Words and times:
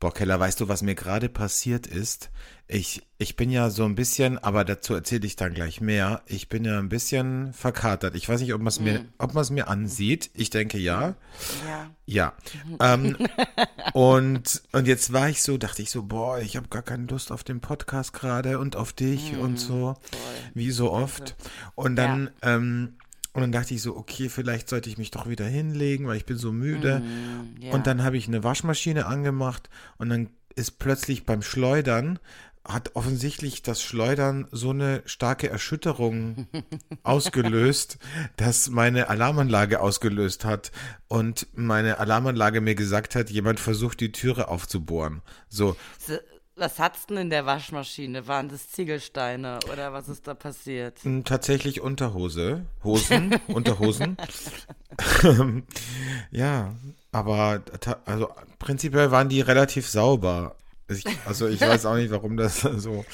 Boah, 0.00 0.14
Keller, 0.14 0.38
weißt 0.38 0.60
du, 0.60 0.68
was 0.68 0.82
mir 0.82 0.94
gerade 0.94 1.28
passiert 1.28 1.88
ist? 1.88 2.30
Ich, 2.68 3.02
ich 3.16 3.34
bin 3.34 3.50
ja 3.50 3.68
so 3.68 3.84
ein 3.84 3.96
bisschen, 3.96 4.38
aber 4.38 4.64
dazu 4.64 4.94
erzähle 4.94 5.26
ich 5.26 5.34
dann 5.34 5.54
gleich 5.54 5.80
mehr. 5.80 6.22
Ich 6.26 6.48
bin 6.48 6.64
ja 6.64 6.78
ein 6.78 6.88
bisschen 6.88 7.52
verkatert. 7.52 8.14
Ich 8.14 8.28
weiß 8.28 8.40
nicht, 8.40 8.54
ob 8.54 8.60
man 8.60 8.68
es 8.68 8.78
mir, 8.78 9.04
ob 9.18 9.34
man 9.34 9.42
es 9.42 9.50
mir 9.50 9.66
ansieht. 9.66 10.30
Ich 10.34 10.50
denke 10.50 10.78
ja. 10.78 11.16
Ja. 11.66 11.90
Ja. 12.06 12.32
ähm, 12.80 13.16
und, 13.92 14.62
und 14.70 14.86
jetzt 14.86 15.12
war 15.12 15.28
ich 15.30 15.42
so, 15.42 15.58
dachte 15.58 15.82
ich 15.82 15.90
so, 15.90 16.04
boah, 16.04 16.38
ich 16.38 16.56
habe 16.56 16.68
gar 16.68 16.82
keine 16.82 17.06
Lust 17.06 17.32
auf 17.32 17.42
den 17.42 17.60
Podcast 17.60 18.12
gerade 18.12 18.60
und 18.60 18.76
auf 18.76 18.92
dich 18.92 19.36
und 19.36 19.58
so, 19.58 19.96
wie 20.54 20.70
so 20.70 20.92
oft. 20.92 21.34
Und 21.74 21.96
dann, 21.96 22.30
ähm, 22.42 22.98
und 23.38 23.52
dann 23.52 23.52
dachte 23.62 23.74
ich 23.74 23.82
so, 23.82 23.96
okay, 23.96 24.28
vielleicht 24.28 24.68
sollte 24.68 24.90
ich 24.90 24.98
mich 24.98 25.10
doch 25.10 25.28
wieder 25.28 25.46
hinlegen, 25.46 26.06
weil 26.06 26.16
ich 26.16 26.26
bin 26.26 26.36
so 26.36 26.52
müde. 26.52 27.02
ja. 27.60 27.72
Und 27.72 27.86
dann 27.86 28.02
habe 28.02 28.16
ich 28.16 28.28
eine 28.28 28.44
Waschmaschine 28.44 29.06
angemacht 29.06 29.70
und 29.96 30.08
dann 30.10 30.28
ist 30.54 30.78
plötzlich 30.78 31.24
beim 31.24 31.42
Schleudern 31.42 32.18
hat 32.64 32.96
offensichtlich 32.96 33.62
das 33.62 33.82
Schleudern 33.82 34.46
so 34.52 34.70
eine 34.70 35.02
starke 35.06 35.48
Erschütterung 35.48 36.48
ausgelöst, 37.02 37.98
dass 38.36 38.68
meine 38.68 39.08
Alarmanlage 39.08 39.80
ausgelöst 39.80 40.44
hat 40.44 40.70
und 41.08 41.46
meine 41.54 41.98
Alarmanlage 41.98 42.60
mir 42.60 42.74
gesagt 42.74 43.14
hat, 43.14 43.30
jemand 43.30 43.58
versucht 43.58 44.00
die 44.00 44.12
Türe 44.12 44.48
aufzubohren. 44.48 45.22
So, 45.48 45.76
So, 45.98 46.14
Was 46.58 46.78
hat's 46.80 47.06
denn 47.06 47.18
in 47.18 47.30
der 47.30 47.46
Waschmaschine? 47.46 48.26
Waren 48.26 48.48
das 48.48 48.70
Ziegelsteine 48.70 49.60
oder 49.72 49.92
was 49.92 50.08
ist 50.08 50.26
da 50.26 50.34
passiert? 50.34 51.04
m, 51.04 51.24
tatsächlich 51.24 51.80
Unterhose, 51.80 52.66
Hosen, 52.82 53.36
Unterhosen. 53.46 54.16
ja, 56.30 56.74
aber 57.12 57.62
also 58.04 58.28
prinzipiell 58.58 59.10
waren 59.10 59.28
die 59.28 59.40
relativ 59.40 59.88
sauber. 59.88 60.56
Ich, 60.88 61.04
also 61.26 61.46
ich 61.46 61.60
weiß 61.60 61.86
auch 61.86 61.96
nicht, 61.96 62.10
warum 62.10 62.36
das 62.36 62.60
so. 62.76 63.04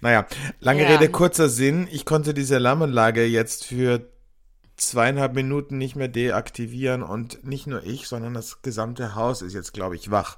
Naja, 0.00 0.26
lange 0.60 0.82
Ja. 0.82 0.90
Rede, 0.90 1.08
kurzer 1.10 1.48
Sinn. 1.48 1.88
Ich 1.90 2.04
konnte 2.04 2.34
diese 2.34 2.56
Alarmanlage 2.56 3.24
jetzt 3.24 3.64
für 3.64 4.06
zweieinhalb 4.76 5.34
Minuten 5.34 5.78
nicht 5.78 5.96
mehr 5.96 6.08
deaktivieren 6.08 7.02
und 7.02 7.42
nicht 7.44 7.66
nur 7.66 7.82
ich, 7.84 8.06
sondern 8.06 8.34
das 8.34 8.60
gesamte 8.62 9.14
Haus 9.14 9.40
ist 9.42 9.54
jetzt, 9.54 9.72
glaube 9.72 9.96
ich, 9.96 10.10
wach. 10.10 10.36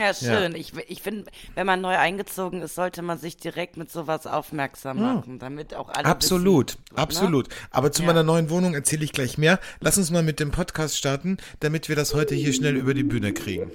Ja, 0.00 0.12
schön. 0.12 0.54
Ich, 0.56 0.72
ich 0.88 1.02
finde, 1.02 1.30
wenn 1.54 1.66
man 1.66 1.80
neu 1.80 1.96
eingezogen 1.96 2.60
ist, 2.62 2.74
sollte 2.74 3.02
man 3.02 3.18
sich 3.18 3.36
direkt 3.36 3.76
mit 3.76 3.90
sowas 3.90 4.26
aufmerksam 4.26 5.00
machen, 5.00 5.38
damit 5.38 5.74
auch 5.74 5.88
alle 5.88 6.06
Absolut, 6.06 6.72
wissen, 6.72 6.94
ne? 6.94 6.98
absolut. 6.98 7.48
Aber 7.70 7.92
zu 7.92 8.02
Ja. 8.02 8.06
meiner 8.08 8.22
neuen 8.22 8.50
Wohnung 8.50 8.74
erzähle 8.74 9.04
ich 9.04 9.12
gleich 9.12 9.38
mehr. 9.38 9.60
Lass 9.80 9.96
uns 9.98 10.10
mal 10.10 10.22
mit 10.22 10.40
dem 10.40 10.50
Podcast 10.50 10.96
starten, 10.98 11.36
damit 11.60 11.88
wir 11.88 11.96
das 11.96 12.14
heute 12.14 12.34
hier 12.34 12.52
schnell 12.52 12.76
über 12.76 12.94
die 12.94 13.04
Bühne 13.04 13.32
kriegen. 13.32 13.70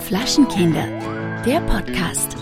Flaschenkinder, 0.00 0.86
der 1.44 1.60
Podcast. 1.62 2.36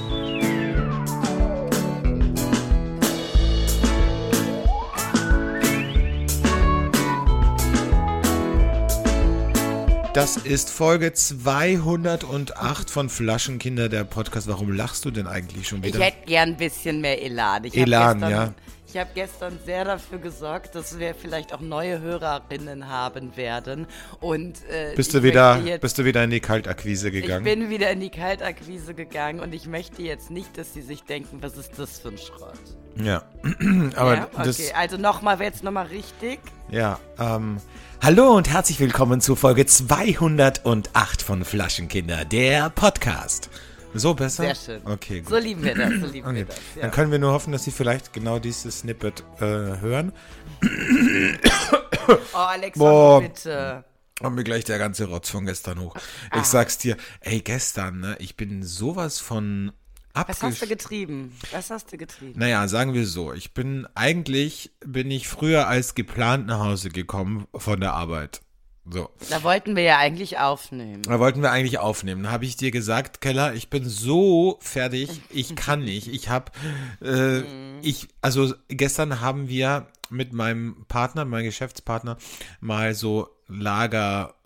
Das 10.15 10.37
ist 10.37 10.69
Folge 10.69 11.15
208 11.15 12.91
von 12.91 13.09
Flaschenkinder, 13.09 13.89
der 13.89 14.05
Podcast. 14.05 14.47
Warum 14.47 14.71
lachst 14.71 15.07
du 15.07 15.11
denn 15.11 15.27
eigentlich 15.27 15.67
schon 15.69 15.79
Ich 15.83 15.95
wieder? 15.95 16.05
hätte 16.05 16.27
gern 16.27 16.51
ein 16.51 16.57
bisschen 16.59 17.01
mehr 17.01 17.23
Elan. 17.23 17.65
Ich 17.65 17.75
Elan, 17.75 18.19
gestern, 18.21 18.31
ja. 18.31 18.55
Ich 18.93 18.99
habe 18.99 19.09
gestern 19.15 19.59
sehr 19.65 19.87
dafür 19.87 20.19
gesorgt, 20.19 20.75
dass 20.75 20.99
wir 20.99 21.15
vielleicht 21.15 21.55
auch 21.55 21.63
neue 21.63 22.03
Hörerinnen 22.03 22.91
haben 22.91 23.39
werden. 23.39 23.87
Und 24.21 24.59
äh, 24.69 24.93
bist, 24.95 25.15
ich 25.15 25.21
du 25.21 25.27
wieder, 25.27 25.57
jetzt, 25.65 25.81
bist 25.81 25.97
du 25.97 26.05
wieder 26.05 26.23
in 26.23 26.29
die 26.29 26.41
Kaltakquise 26.41 27.09
ich 27.09 27.23
gegangen? 27.23 27.43
bin 27.43 27.71
wieder 27.71 27.91
in 27.91 28.01
die 28.01 28.11
Kaltakquise 28.11 28.93
gegangen 28.93 29.41
und 29.41 29.55
ich 29.55 29.67
möchte 29.67 30.03
jetzt 30.03 30.31
nicht, 30.31 30.59
dass 30.59 30.75
sie 30.75 30.83
sich 30.83 31.05
denken, 31.05 31.39
was 31.41 31.57
ist 31.57 31.79
das 31.79 32.01
für 32.01 32.09
ein 32.09 32.19
Schrott. 32.19 32.53
ja, 33.03 33.23
aber 33.97 34.15
ja? 34.15 34.29
Okay, 34.31 34.43
das, 34.45 34.75
also 34.75 34.99
nochmal, 34.99 35.41
jetzt 35.41 35.65
nochmal 35.65 35.87
richtig. 35.87 36.41
ja, 36.69 36.99
ähm, 37.19 37.63
hallo 38.03 38.37
und 38.37 38.51
herzlich 38.51 38.79
willkommen 38.79 39.23
zu 39.23 39.37
Folge 39.37 39.65
208 39.65 41.23
von 41.23 41.47
Flaschenkinder, 41.47 42.27
der 42.27 42.69
Podcast. 42.69 43.49
So 43.95 44.15
besser? 44.15 44.45
Sehr 44.45 44.55
schön. 44.55 44.87
Okay, 44.87 45.21
gut. 45.21 45.29
So 45.31 45.37
lieben 45.39 45.63
wir 45.63 45.75
das, 45.75 45.93
so 46.01 46.07
lieben 46.07 46.27
Okay. 46.27 46.37
wir 46.37 46.45
das. 46.47 46.57
Ja. 46.77 46.83
Dann 46.83 46.91
können 46.93 47.11
wir 47.13 47.19
nur 47.19 47.33
hoffen, 47.33 47.53
dass 47.53 47.65
Sie 47.65 47.71
vielleicht 47.71 48.13
genau 48.13 48.39
dieses 48.39 48.81
Snippet 48.81 49.23
äh, 49.39 49.45
hören. 49.45 50.13
Oh, 52.09 52.37
Alexander, 52.37 52.91
Boah. 52.91 53.21
bitte. 53.23 53.85
Kommt 54.21 54.35
mir 54.37 54.43
gleich 54.45 54.65
der 54.65 54.79
ganze 54.79 55.05
Rotz 55.07 55.31
von 55.31 55.47
gestern 55.47 55.81
hoch. 55.81 55.95
Ah. 56.31 56.39
Ich 56.41 56.47
sag's 56.47 56.77
dir, 56.77 56.97
ey, 57.21 57.41
gestern, 57.41 58.01
ne, 58.01 58.17
ich 58.19 58.37
bin 58.37 58.65
sowas 58.65 59.21
von 59.21 59.71
Was 60.13 60.43
hast 60.43 60.63
du 60.63 60.67
getrieben? 60.67 61.33
Was 61.53 61.71
hast 61.71 61.93
du 61.93 61.97
getrieben? 61.97 62.39
Naja, 62.39 62.67
sagen 62.67 62.93
wir 62.93 63.07
so, 63.07 63.33
ich 63.33 63.55
bin, 63.55 63.87
eigentlich 63.95 64.73
bin 64.85 65.13
ich 65.13 65.29
früher 65.29 65.69
als 65.69 65.95
geplant 65.95 66.47
nach 66.49 66.59
Hause 66.59 66.91
gekommen 66.91 67.47
von 67.55 67.81
der 67.81 67.93
Arbeit. 67.95 68.41
So. 68.91 69.11
Da 69.31 69.45
wollten 69.45 69.77
wir 69.77 69.85
ja 69.85 69.99
eigentlich 69.99 70.39
aufnehmen. 70.39 71.03
Da 71.03 71.21
wollten 71.21 71.41
wir 71.41 71.53
eigentlich 71.53 71.79
aufnehmen. 71.79 72.25
Da 72.25 72.31
habe 72.31 72.45
ich 72.45 72.57
dir 72.57 72.73
gesagt, 72.73 73.21
Keller, 73.21 73.55
ich 73.55 73.71
bin 73.71 73.89
so 73.89 74.59
fertig, 74.61 75.21
ich 75.31 75.55
kann 75.55 75.85
nicht. 75.85 76.09
Ich 76.09 76.29
habe, 76.29 76.51
äh, 77.01 77.43
ich, 77.81 78.09
also 78.23 78.53
gestern 78.69 79.21
haben 79.21 79.49
wir 79.49 79.87
mit 80.11 80.33
meinem 80.33 80.85
Partner, 80.89 81.25
meinem 81.25 81.45
Geschäftspartner, 81.45 82.17
mal 82.61 82.95
so 82.95 83.29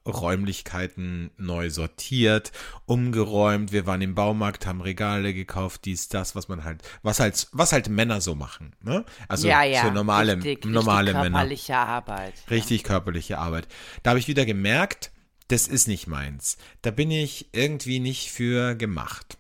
Lagerräumlichkeiten 0.07 1.31
neu 1.37 1.71
sortiert, 1.71 2.53
umgeräumt. 2.87 3.73
Wir 3.73 3.87
waren 3.87 4.01
im 4.03 4.15
Baumarkt, 4.15 4.67
haben 4.67 4.81
Regale 4.81 5.35
gekauft, 5.35 5.85
dies, 5.85 6.09
das, 6.09 6.35
was 6.35 6.49
man 6.49 6.65
halt, 6.65 6.83
was 7.03 7.21
halt, 7.21 7.49
was 7.53 7.73
halt 7.73 7.89
Männer 7.89 8.21
so 8.21 8.35
machen. 8.35 8.73
Ne? 8.83 9.05
Also 9.29 9.49
ja, 9.49 9.63
ja. 9.65 9.83
so 9.83 9.91
normale, 9.91 10.37
richtig, 10.37 10.65
normale 10.65 11.09
richtig 11.09 11.23
Männer. 11.23 11.39
körperliche 11.39 11.77
Arbeit. 11.77 12.35
Richtig 12.51 12.85
körperliche 12.85 13.39
Arbeit. 13.39 13.69
Da 14.03 14.11
habe 14.11 14.19
ich 14.19 14.29
wieder 14.29 14.47
gemerkt, 14.47 15.11
das 15.49 15.69
ist 15.69 15.89
nicht 15.89 16.07
meins. 16.07 16.57
Da 16.83 16.91
bin 16.91 17.11
ich 17.11 17.49
irgendwie 17.53 18.01
nicht 18.01 18.31
für 18.31 18.75
gemacht. 18.75 19.39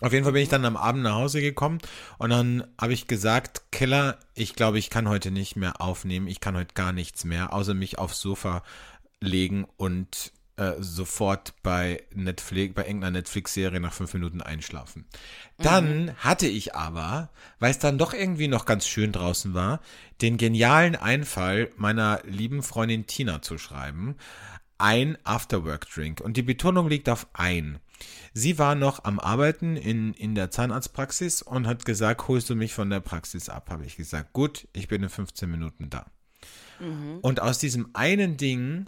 Auf 0.00 0.12
jeden 0.12 0.24
Fall 0.24 0.32
bin 0.32 0.42
ich 0.42 0.48
dann 0.48 0.64
am 0.64 0.76
Abend 0.76 1.04
nach 1.04 1.14
Hause 1.14 1.40
gekommen 1.40 1.78
und 2.18 2.30
dann 2.30 2.64
habe 2.80 2.92
ich 2.92 3.06
gesagt, 3.06 3.62
Keller, 3.70 4.18
ich 4.34 4.54
glaube, 4.54 4.78
ich 4.78 4.90
kann 4.90 5.08
heute 5.08 5.30
nicht 5.30 5.54
mehr 5.54 5.80
aufnehmen. 5.80 6.26
Ich 6.26 6.40
kann 6.40 6.56
heute 6.56 6.74
gar 6.74 6.92
nichts 6.92 7.24
mehr, 7.24 7.52
außer 7.52 7.74
mich 7.74 7.96
aufs 7.98 8.20
Sofa 8.20 8.64
legen 9.24 9.66
und 9.76 10.32
äh, 10.56 10.74
sofort 10.78 11.54
bei 11.62 12.04
Netflix, 12.14 12.74
bei 12.74 12.86
irgendeiner 12.86 13.18
Netflix-Serie 13.18 13.80
nach 13.80 13.92
fünf 13.92 14.14
Minuten 14.14 14.40
einschlafen. 14.40 15.04
Dann 15.58 16.14
hatte 16.18 16.46
ich 16.46 16.76
aber, 16.76 17.30
weil 17.58 17.72
es 17.72 17.80
dann 17.80 17.98
doch 17.98 18.14
irgendwie 18.14 18.48
noch 18.48 18.64
ganz 18.64 18.86
schön 18.86 19.10
draußen 19.10 19.54
war, 19.54 19.80
den 20.22 20.36
genialen 20.36 20.94
Einfall 20.94 21.72
meiner 21.76 22.20
lieben 22.24 22.62
Freundin 22.62 23.06
Tina 23.06 23.42
zu 23.42 23.58
schreiben, 23.58 24.16
ein 24.78 25.18
Afterwork-Drink. 25.24 26.20
Und 26.20 26.36
die 26.36 26.42
Betonung 26.42 26.88
liegt 26.88 27.08
auf 27.08 27.26
ein. 27.32 27.80
Sie 28.32 28.58
war 28.58 28.74
noch 28.74 29.04
am 29.04 29.18
Arbeiten 29.18 29.76
in, 29.76 30.14
in 30.14 30.34
der 30.34 30.50
Zahnarztpraxis 30.50 31.42
und 31.42 31.66
hat 31.66 31.84
gesagt, 31.84 32.28
holst 32.28 32.50
du 32.50 32.54
mich 32.54 32.74
von 32.74 32.90
der 32.90 33.00
Praxis 33.00 33.48
ab? 33.48 33.70
Habe 33.70 33.86
ich 33.86 33.96
gesagt, 33.96 34.32
gut, 34.32 34.68
ich 34.72 34.88
bin 34.88 35.02
in 35.02 35.08
15 35.08 35.50
Minuten 35.50 35.90
da. 35.90 36.06
Und 37.22 37.40
aus 37.40 37.58
diesem 37.58 37.90
einen 37.92 38.36
Ding, 38.36 38.86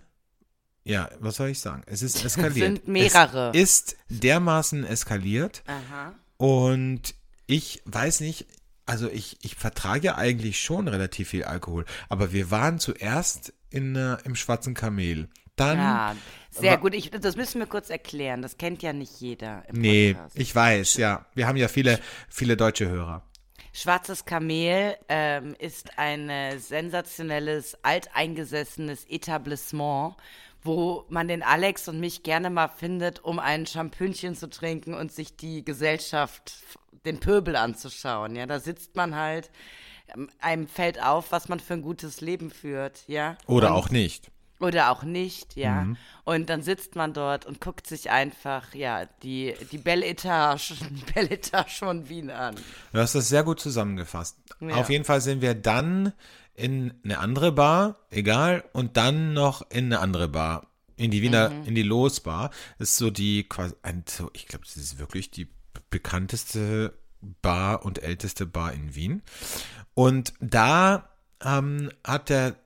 ja, 0.87 1.11
was 1.19 1.37
soll 1.37 1.49
ich 1.49 1.59
sagen? 1.59 1.83
Es 1.87 2.03
ist 2.03 2.25
eskaliert. 2.25 2.55
Sind 2.55 2.89
mehrere. 2.89 3.51
Es 3.53 3.61
ist 3.61 3.97
dermaßen 4.09 4.85
eskaliert 4.85 5.63
Aha. 5.67 6.15
und 6.37 7.15
ich 7.47 7.83
weiß 7.87 8.21
nicht, 8.21 8.47
also 8.87 9.11
ich, 9.11 9.39
ich 9.43 9.57
vertrage 9.57 10.07
ja 10.07 10.15
eigentlich 10.17 10.61
schon 10.61 10.87
relativ 10.87 11.31
viel 11.31 11.45
Alkohol, 11.45 11.85
aber 12.09 12.33
wir 12.33 12.51
waren 12.53 12.79
zuerst 12.79 13.53
in, 13.71 13.97
äh, 13.97 14.17
im 14.25 14.37
Schwarzen 14.37 14.75
Kamel. 14.75 15.29
Dann, 15.57 15.79
Ja, 15.79 16.17
sehr 16.51 16.77
gut. 16.77 16.95
Ich, 16.95 17.11
das 17.11 17.35
müssen 17.35 17.61
wir 17.61 17.67
kurz 17.67 17.89
erklären. 17.89 18.43
Das 18.43 18.59
kennt 18.59 18.83
ja 18.83 18.93
nicht 18.93 19.21
jeder 19.21 19.65
im 19.69 19.81
nee, 19.81 20.13
Podcast. 20.13 20.39
ich 20.39 20.55
weiß, 20.55 20.97
ja. 20.99 21.25
Wir 21.35 21.47
haben 21.47 21.57
ja 21.57 21.69
viele, 21.69 21.99
viele 22.29 22.59
deutsche 22.59 22.89
Hörer. 22.89 23.23
Schwarzes 23.73 24.27
Kamel 24.27 24.97
ähm, 25.09 25.55
ist 25.59 25.99
ein 25.99 26.29
äh, 26.31 26.59
sensationelles, 26.59 27.77
alteingesessenes 27.83 29.07
Etablissement, 29.09 30.17
wo 30.67 31.05
man 31.09 31.29
den 31.29 31.43
Alex 31.43 31.89
und 31.89 32.01
mich 32.01 32.23
gerne 32.23 32.51
mal 32.51 32.69
findet, 32.69 33.25
um 33.25 33.39
ein 33.39 33.67
Champönchen 33.67 34.35
zu 34.35 34.51
trinken 34.51 34.95
und 34.95 35.13
sich 35.13 35.37
die 35.37 35.65
Gesellschaft, 35.65 36.59
den 37.05 37.21
Pöbel 37.21 37.57
anzuschauen. 37.57 38.37
Ja, 38.37 38.47
da 38.47 38.59
sitzt 38.61 38.97
man 38.97 39.15
halt, 39.15 39.51
ähm, 40.15 40.29
einem 40.41 40.69
fällt 40.69 41.03
auf, 41.03 41.33
was 41.33 41.49
man 41.49 41.61
für 41.61 41.75
ein 41.75 41.83
gutes 41.83 42.21
Leben 42.21 42.51
führt, 42.51 43.05
ja. 43.07 43.37
Oder 43.47 43.69
und, 43.69 43.75
auch 43.75 43.91
nicht. 43.91 44.31
Oder 44.59 44.91
auch 44.91 45.03
nicht, 45.03 45.55
ja. 45.57 45.83
Mhm. 45.83 45.97
Und 46.25 46.49
dann 46.49 46.63
sitzt 46.63 46.97
man 46.97 47.13
dort 47.13 47.45
und 47.45 47.61
guckt 47.61 47.87
sich 47.87 48.11
einfach, 48.11 48.75
ja, 48.75 49.05
die, 49.23 49.55
die 49.71 49.79
Belle 49.79 50.07
Etage, 50.07 50.75
die 50.91 51.13
Belle 51.13 51.31
Etage 51.31 51.79
von 51.79 52.09
Wien 52.09 52.31
an. 52.31 52.57
Du 52.93 52.99
hast 52.99 53.15
das 53.15 53.29
sehr 53.29 53.45
gut 53.45 53.61
zusammengefasst. 53.61 54.39
Ja. 54.61 54.77
Auf 54.77 54.91
jeden 54.91 55.05
Fall 55.05 55.21
sind 55.21 55.43
wir 55.43 55.55
dann 55.55 56.13
in 56.57 56.95
eine 57.05 57.19
andere 57.19 57.53
Bar, 57.53 58.07
egal, 58.11 58.65
und 58.73 58.97
dann 58.97 59.33
noch 59.33 59.71
in 59.71 59.87
eine 59.87 60.01
andere 60.01 60.29
Bar. 60.29 60.67
In 60.97 61.11
die 61.11 61.21
Wiener, 61.21 61.51
in 61.67 61.75
die 61.75 61.83
Losbar. 61.83 62.51
Das 62.79 62.91
ist 62.91 62.97
so 62.97 63.11
die, 63.11 63.45
quasi, 63.45 63.75
ich 64.33 64.47
glaube, 64.47 64.65
das 64.65 64.79
ist 64.79 64.99
wirklich 64.99 65.31
die 65.31 65.47
bekannteste 65.91 66.95
Bar 67.43 67.85
und 67.85 68.03
älteste 68.03 68.47
Bar 68.47 68.73
in 68.73 68.95
Wien. 68.95 69.23
Und 69.93 70.33
da 70.41 71.11
ähm, 71.45 71.91
hat 72.03 72.31
der 72.31 72.57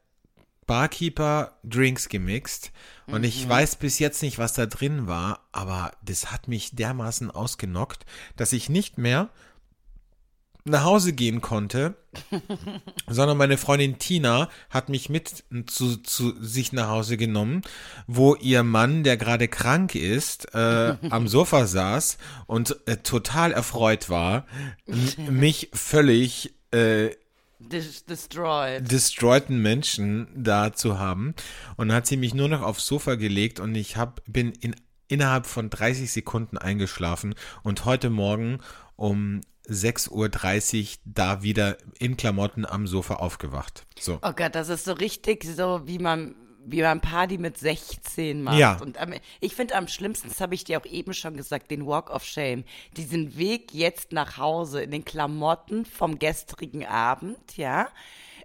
Barkeeper 0.66 1.58
Drinks 1.64 2.08
gemixt 2.08 2.70
und 3.08 3.24
ich 3.24 3.48
weiß 3.48 3.74
bis 3.74 3.98
jetzt 3.98 4.22
nicht, 4.22 4.38
was 4.38 4.52
da 4.52 4.66
drin 4.66 5.08
war, 5.08 5.48
aber 5.50 5.90
das 6.04 6.30
hat 6.30 6.46
mich 6.46 6.76
dermaßen 6.76 7.28
ausgenockt, 7.28 8.06
dass 8.36 8.52
ich 8.52 8.68
nicht 8.68 8.96
mehr 8.96 9.30
nach 10.64 10.84
Hause 10.84 11.12
gehen 11.12 11.40
konnte, 11.40 11.94
sondern 13.08 13.36
meine 13.36 13.56
Freundin 13.56 13.98
Tina 13.98 14.48
hat 14.68 14.88
mich 14.88 15.08
mit 15.08 15.44
zu, 15.66 15.96
zu 15.96 16.34
sich 16.42 16.72
nach 16.72 16.88
Hause 16.88 17.16
genommen, 17.16 17.62
wo 18.06 18.34
ihr 18.34 18.62
Mann, 18.62 19.04
der 19.04 19.16
gerade 19.16 19.48
krank 19.48 19.94
ist, 19.94 20.54
äh, 20.54 20.96
am 21.10 21.28
Sofa 21.28 21.66
saß 21.66 22.18
und 22.46 22.76
äh, 22.86 22.98
total 22.98 23.52
erfreut 23.52 24.10
war, 24.10 24.46
mich 25.16 25.70
völlig 25.72 26.54
äh, 26.72 27.10
Dis 27.58 28.06
destroyed. 28.06 28.90
destroyten 28.90 29.60
Menschen 29.60 30.28
da 30.34 30.72
zu 30.72 30.98
haben. 30.98 31.34
Und 31.76 31.88
dann 31.88 31.98
hat 31.98 32.06
sie 32.06 32.16
mich 32.16 32.32
nur 32.32 32.48
noch 32.48 32.62
aufs 32.62 32.86
Sofa 32.86 33.16
gelegt 33.16 33.60
und 33.60 33.74
ich 33.74 33.96
hab, 33.96 34.22
bin 34.26 34.52
in, 34.52 34.74
innerhalb 35.08 35.46
von 35.46 35.68
30 35.68 36.10
Sekunden 36.10 36.56
eingeschlafen 36.56 37.34
und 37.62 37.84
heute 37.84 38.08
Morgen 38.08 38.60
um 38.96 39.42
6.30 39.70 40.10
Uhr 40.10 40.98
da 41.04 41.42
wieder 41.42 41.78
in 41.98 42.16
Klamotten 42.16 42.66
am 42.66 42.86
Sofa 42.86 43.14
aufgewacht. 43.14 43.86
So. 43.98 44.18
Oh 44.22 44.32
Gott, 44.32 44.54
das 44.54 44.68
ist 44.68 44.84
so 44.84 44.92
richtig 44.92 45.44
so, 45.44 45.82
wie 45.84 45.98
man, 45.98 46.34
wie 46.66 46.82
man 46.82 47.00
Party 47.00 47.38
mit 47.38 47.56
16 47.56 48.42
macht. 48.42 48.58
Ja. 48.58 48.78
Und 48.80 48.98
am, 48.98 49.14
ich 49.40 49.54
finde 49.54 49.76
am 49.76 49.86
schlimmsten, 49.86 50.28
das 50.28 50.40
habe 50.40 50.54
ich 50.54 50.64
dir 50.64 50.80
auch 50.80 50.86
eben 50.86 51.14
schon 51.14 51.36
gesagt, 51.36 51.70
den 51.70 51.86
Walk 51.86 52.10
of 52.10 52.24
Shame. 52.24 52.64
Diesen 52.96 53.36
Weg 53.36 53.72
jetzt 53.72 54.12
nach 54.12 54.38
Hause 54.38 54.82
in 54.82 54.90
den 54.90 55.04
Klamotten 55.04 55.84
vom 55.84 56.18
gestrigen 56.18 56.84
Abend, 56.84 57.56
ja. 57.56 57.88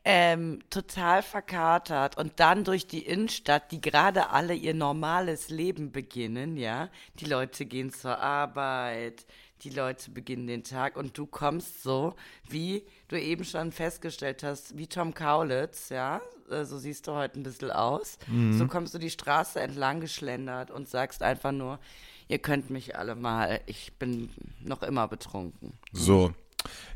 Ähm, 0.08 0.60
total 0.70 1.24
verkatert 1.24 2.16
und 2.16 2.34
dann 2.40 2.64
durch 2.64 2.86
die 2.86 3.04
Innenstadt, 3.04 3.72
die 3.72 3.82
gerade 3.82 4.30
alle 4.30 4.54
ihr 4.54 4.76
normales 4.76 5.50
Leben 5.50 5.92
beginnen, 5.92 6.58
ja. 6.58 6.90
Die 7.20 7.26
Leute 7.26 7.66
gehen 7.66 7.92
zur 7.92 8.20
Arbeit, 8.20 9.26
die 9.62 9.70
Leute 9.70 10.12
beginnen 10.12 10.48
den 10.48 10.64
Tag 10.64 10.98
und 10.98 11.18
du 11.18 11.26
kommst 11.26 11.82
so, 11.84 12.16
wie 12.50 12.84
du 13.08 13.20
eben 13.20 13.44
schon 13.44 13.72
festgestellt 13.72 14.44
hast, 14.44 14.78
wie 14.78 14.88
Tom 14.88 15.14
Kaulitz, 15.14 15.90
ja, 15.90 16.22
äh, 16.50 16.66
so 16.66 16.78
siehst 16.78 17.08
du 17.08 17.14
heute 17.14 17.40
ein 17.40 17.44
bisschen 17.44 17.72
aus. 17.72 18.18
So 18.52 18.68
kommst 18.68 18.94
du 18.94 18.98
die 18.98 19.10
Straße 19.10 19.60
entlang 19.60 20.02
geschlendert 20.02 20.72
und 20.72 20.88
sagst 20.90 21.24
einfach 21.24 21.52
nur, 21.52 21.80
ihr 22.28 22.40
könnt 22.40 22.70
mich 22.70 22.98
alle 22.98 23.16
mal, 23.16 23.62
ich 23.66 23.94
bin 23.98 24.30
noch 24.62 24.84
immer 24.84 25.08
betrunken. 25.08 25.74
So, 25.92 26.34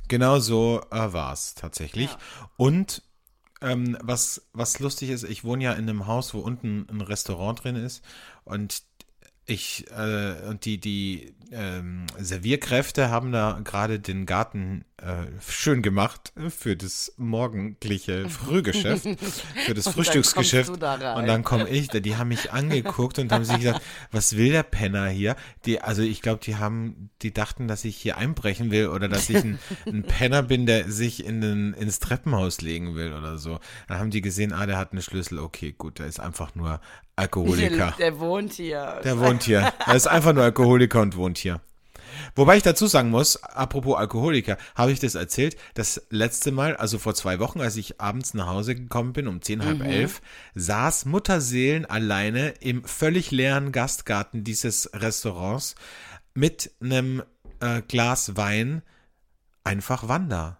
genau 0.07 0.39
so 0.39 0.81
äh, 0.91 1.13
war 1.13 1.33
es 1.33 1.55
tatsächlich. 1.55 2.09
Und 2.57 3.01
ähm, 3.61 3.97
was, 4.01 4.49
was 4.53 4.79
lustig 4.79 5.09
ist, 5.09 5.23
ich 5.23 5.43
wohne 5.43 5.63
ja 5.63 5.73
in 5.73 5.89
einem 5.89 6.07
Haus, 6.07 6.33
wo 6.33 6.39
unten 6.39 6.87
ein 6.89 7.01
Restaurant 7.01 7.63
drin 7.63 7.75
ist 7.75 8.03
und 8.45 8.83
ich 9.49 9.85
äh, 9.91 10.47
und 10.47 10.65
die 10.65 10.79
die 10.79 11.33
ähm, 11.51 12.05
Servierkräfte 12.17 13.09
haben 13.09 13.31
da 13.31 13.59
gerade 13.63 13.99
den 13.99 14.25
Garten 14.25 14.85
äh, 15.01 15.27
schön 15.47 15.81
gemacht 15.81 16.33
für 16.49 16.75
das 16.75 17.13
morgendliche 17.17 18.29
Frühgeschäft, 18.29 19.07
für 19.65 19.73
das 19.73 19.87
Und 19.87 19.93
Frühstücksgeschäft. 19.93 20.71
da. 20.81 21.15
Und 21.15 21.27
dann 21.27 21.43
komme 21.43 21.69
ich, 21.69 21.87
die 21.89 22.17
haben 22.17 22.29
mich 22.29 22.51
angeguckt 22.51 23.19
und 23.19 23.31
haben 23.31 23.45
sich 23.45 23.57
gesagt, 23.57 23.81
was 24.11 24.35
will 24.35 24.51
der 24.51 24.63
Penner 24.63 25.07
hier? 25.07 25.35
Die, 25.65 25.81
also 25.81 26.01
ich 26.01 26.21
glaube, 26.21 26.41
die 26.43 26.57
haben, 26.57 27.09
die 27.21 27.33
dachten, 27.33 27.67
dass 27.67 27.85
ich 27.85 27.97
hier 27.97 28.17
einbrechen 28.17 28.71
will 28.71 28.87
oder 28.87 29.07
dass 29.07 29.29
ich 29.29 29.37
ein, 29.37 29.59
ein 29.85 30.03
Penner 30.03 30.43
bin, 30.43 30.65
der 30.65 30.91
sich 30.91 31.25
in 31.25 31.41
den, 31.41 31.73
ins 31.73 31.99
Treppenhaus 31.99 32.61
legen 32.61 32.95
will 32.95 33.13
oder 33.13 33.37
so. 33.37 33.59
Dann 33.87 33.99
haben 33.99 34.11
die 34.11 34.21
gesehen, 34.21 34.53
ah, 34.53 34.65
der 34.65 34.77
hat 34.77 34.91
einen 34.91 35.01
Schlüssel. 35.01 35.39
Okay, 35.39 35.73
gut, 35.77 35.99
der 35.99 36.07
ist 36.07 36.19
einfach 36.19 36.55
nur 36.55 36.81
Alkoholiker. 37.15 37.93
Der, 37.97 38.11
der 38.11 38.19
wohnt 38.19 38.53
hier. 38.53 39.01
Der 39.03 39.19
wohnt 39.19 39.43
hier. 39.43 39.73
Er 39.85 39.95
ist 39.95 40.07
einfach 40.07 40.33
nur 40.33 40.43
Alkoholiker 40.43 41.01
und 41.01 41.15
wohnt 41.15 41.37
hier. 41.37 41.61
Wobei 42.35 42.57
ich 42.57 42.63
dazu 42.63 42.87
sagen 42.87 43.09
muss, 43.09 43.41
apropos 43.43 43.97
Alkoholiker, 43.97 44.57
habe 44.75 44.91
ich 44.91 44.99
das 44.99 45.15
erzählt, 45.15 45.57
das 45.73 46.01
letzte 46.09 46.51
Mal, 46.51 46.75
also 46.75 46.99
vor 46.99 47.15
zwei 47.15 47.39
Wochen, 47.39 47.61
als 47.61 47.75
ich 47.75 47.99
abends 48.01 48.33
nach 48.33 48.47
Hause 48.47 48.75
gekommen 48.75 49.13
bin, 49.13 49.27
um 49.27 49.41
zehn, 49.41 49.63
halb 49.65 49.81
elf, 49.81 50.21
saß 50.55 51.05
Mutterseelen 51.05 51.85
alleine 51.85 52.49
im 52.59 52.83
völlig 52.83 53.31
leeren 53.31 53.71
Gastgarten 53.71 54.43
dieses 54.43 54.89
Restaurants 54.93 55.75
mit 56.33 56.71
einem 56.81 57.23
äh, 57.59 57.81
Glas 57.87 58.35
Wein 58.37 58.81
einfach 59.63 60.07
Wanda. 60.07 60.59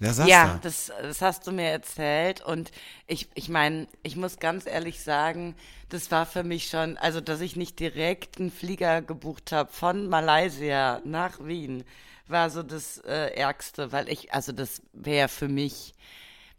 Der 0.00 0.14
saß 0.14 0.28
Ja, 0.28 0.46
da. 0.46 0.58
das, 0.62 0.92
das 1.02 1.20
hast 1.22 1.46
du 1.46 1.52
mir 1.52 1.70
erzählt 1.70 2.40
und 2.40 2.70
ich, 3.08 3.28
ich 3.34 3.48
meine, 3.48 3.88
ich 4.04 4.14
muss 4.16 4.38
ganz 4.38 4.66
ehrlich 4.66 5.02
sagen, 5.02 5.56
das 5.88 6.10
war 6.12 6.24
für 6.26 6.44
mich 6.44 6.68
schon, 6.68 6.96
also 6.98 7.20
dass 7.20 7.40
ich 7.40 7.56
nicht 7.56 7.80
direkt 7.80 8.38
einen 8.38 8.52
Flieger 8.52 9.02
gebucht 9.02 9.50
habe 9.52 9.72
von 9.72 10.08
Malaysia 10.08 11.00
nach 11.04 11.44
Wien, 11.44 11.82
war 12.28 12.50
so 12.50 12.62
das 12.62 12.98
äh, 12.98 13.34
Ärgste, 13.34 13.90
weil 13.90 14.08
ich, 14.08 14.32
also 14.32 14.52
das 14.52 14.82
wäre 14.92 15.28
für 15.28 15.48
mich. 15.48 15.94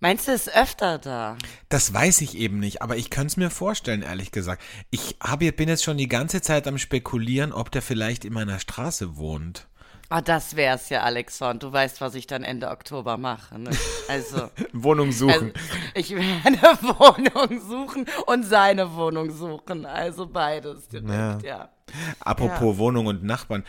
Meinst 0.01 0.27
du, 0.27 0.31
es 0.33 0.47
ist 0.47 0.55
öfter 0.55 0.97
da? 0.97 1.37
Das 1.69 1.93
weiß 1.93 2.21
ich 2.21 2.35
eben 2.37 2.59
nicht, 2.59 2.81
aber 2.81 2.97
ich 2.97 3.09
könnte 3.09 3.27
es 3.27 3.37
mir 3.37 3.49
vorstellen, 3.49 4.01
ehrlich 4.01 4.31
gesagt. 4.31 4.61
Ich 4.89 5.15
hab, 5.21 5.41
jetzt- 5.41 5.55
bin 5.57 5.69
jetzt 5.69 5.83
schon 5.85 5.97
die 5.97 6.07
ganze 6.09 6.41
Zeit 6.41 6.67
am 6.67 6.77
spekulieren, 6.77 7.53
ob 7.53 7.71
der 7.71 7.81
vielleicht 7.81 8.25
in 8.25 8.33
meiner 8.33 8.59
Straße 8.59 9.15
wohnt. 9.15 9.68
Ah, 10.11 10.21
das 10.21 10.55
wär's 10.55 10.89
ja, 10.89 11.03
Alexon. 11.03 11.59
Du 11.59 11.71
weißt, 11.71 12.01
was 12.01 12.15
ich 12.15 12.25
dann 12.25 12.43
Ende 12.43 12.69
Oktober 12.69 13.17
mache. 13.17 13.59
Ne? 13.59 13.69
Also, 14.07 14.49
Wohnung 14.73 15.07
also, 15.09 15.29
suchen. 15.29 15.53
ich 15.93 16.09
werde 16.15 16.25
eine 16.45 16.61
Wohnung 16.81 17.61
suchen 17.61 18.05
und 18.25 18.43
seine 18.43 18.95
Wohnung 18.95 19.29
suchen. 19.29 19.85
Also 19.85 20.25
beides 20.25 20.87
direkt, 20.87 21.09
Ja. 21.09 21.37
ja. 21.43 21.69
Apropos 22.19 22.77
Wohnung 22.77 23.05
und 23.07 23.23
Nachbarn, 23.23 23.63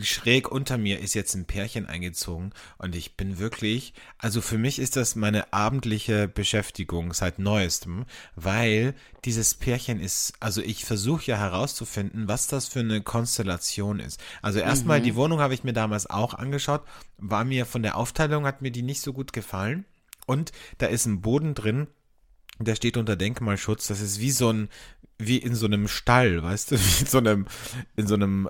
schräg 0.00 0.50
unter 0.50 0.78
mir 0.78 1.00
ist 1.00 1.14
jetzt 1.14 1.34
ein 1.34 1.44
Pärchen 1.44 1.86
eingezogen 1.86 2.52
und 2.78 2.94
ich 2.94 3.16
bin 3.16 3.38
wirklich, 3.38 3.94
also 4.18 4.40
für 4.40 4.58
mich 4.58 4.78
ist 4.78 4.96
das 4.96 5.16
meine 5.16 5.52
abendliche 5.52 6.28
Beschäftigung 6.28 7.12
seit 7.12 7.38
neuestem, 7.38 8.04
weil 8.36 8.94
dieses 9.24 9.54
Pärchen 9.54 10.00
ist, 10.00 10.34
also 10.40 10.62
ich 10.62 10.84
versuche 10.84 11.26
ja 11.26 11.38
herauszufinden, 11.38 12.28
was 12.28 12.46
das 12.46 12.68
für 12.68 12.80
eine 12.80 13.00
Konstellation 13.00 14.00
ist. 14.00 14.20
Also 14.42 14.60
erstmal 14.60 15.00
die 15.00 15.16
Wohnung 15.16 15.40
habe 15.40 15.54
ich 15.54 15.64
mir 15.64 15.72
damals 15.72 16.08
auch 16.08 16.34
angeschaut, 16.34 16.82
war 17.16 17.44
mir 17.44 17.66
von 17.66 17.82
der 17.82 17.96
Aufteilung 17.96 18.46
hat 18.46 18.62
mir 18.62 18.70
die 18.70 18.82
nicht 18.82 19.00
so 19.00 19.12
gut 19.12 19.32
gefallen 19.32 19.84
und 20.26 20.52
da 20.78 20.86
ist 20.86 21.06
ein 21.06 21.20
Boden 21.20 21.54
drin, 21.54 21.88
der 22.58 22.74
steht 22.74 22.96
unter 22.96 23.16
Denkmalschutz. 23.16 23.86
Das 23.86 24.00
ist 24.00 24.20
wie 24.20 24.30
so 24.30 24.52
ein, 24.52 24.68
wie 25.18 25.38
in 25.38 25.54
so 25.54 25.66
einem 25.66 25.88
Stall, 25.88 26.42
weißt 26.42 26.72
du, 26.72 26.76
wie 26.78 27.00
in 27.00 27.06
so 27.06 27.18
einem, 27.18 27.46
in 27.96 28.06
so 28.06 28.14
einem 28.14 28.48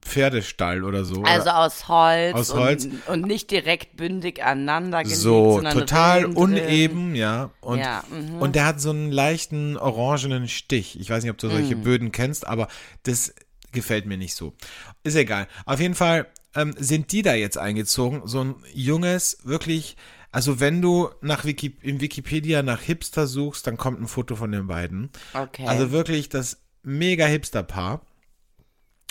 Pferdestall 0.00 0.84
oder 0.84 1.04
so. 1.04 1.22
Also 1.22 1.42
oder? 1.42 1.58
aus 1.58 1.88
Holz, 1.88 2.34
Aus 2.34 2.54
Holz. 2.54 2.84
Und, 2.84 3.08
und 3.08 3.26
nicht 3.26 3.50
direkt 3.50 3.96
bündig 3.96 4.42
aneinander 4.42 5.02
gelegt, 5.02 5.18
so 5.20 5.60
total 5.60 6.26
uneben, 6.26 7.14
ja. 7.14 7.50
Und, 7.60 7.78
Ja, 7.78 8.04
mhm. 8.08 8.40
und 8.40 8.54
der 8.54 8.66
hat 8.66 8.80
so 8.80 8.90
einen 8.90 9.10
leichten 9.10 9.76
orangenen 9.76 10.48
Stich. 10.48 10.98
Ich 11.00 11.10
weiß 11.10 11.24
nicht, 11.24 11.32
ob 11.32 11.38
du 11.38 11.48
solche 11.48 11.76
Böden 11.76 12.12
kennst, 12.12 12.46
aber 12.46 12.68
das 13.02 13.34
gefällt 13.72 14.06
mir 14.06 14.16
nicht 14.16 14.34
so. 14.34 14.54
Ist 15.02 15.16
egal. 15.16 15.48
Auf 15.66 15.80
jeden 15.80 15.94
Fall 15.94 16.26
ähm, 16.54 16.74
sind 16.78 17.12
die 17.12 17.22
da 17.22 17.34
jetzt 17.34 17.58
eingezogen. 17.58 18.22
So 18.24 18.42
ein 18.42 18.54
junges, 18.72 19.38
wirklich, 19.44 19.96
also 20.36 20.60
wenn 20.60 20.82
du 20.82 21.08
nach 21.22 21.46
Wiki, 21.46 21.78
in 21.80 22.02
Wikipedia 22.02 22.62
nach 22.62 22.82
Hipster 22.82 23.26
suchst, 23.26 23.66
dann 23.66 23.78
kommt 23.78 24.02
ein 24.02 24.06
Foto 24.06 24.36
von 24.36 24.52
den 24.52 24.66
beiden. 24.66 25.08
Okay. 25.32 25.66
Also 25.66 25.92
wirklich 25.92 26.28
das 26.28 26.58
mega 26.82 27.24
Hipster-Paar. 27.24 28.02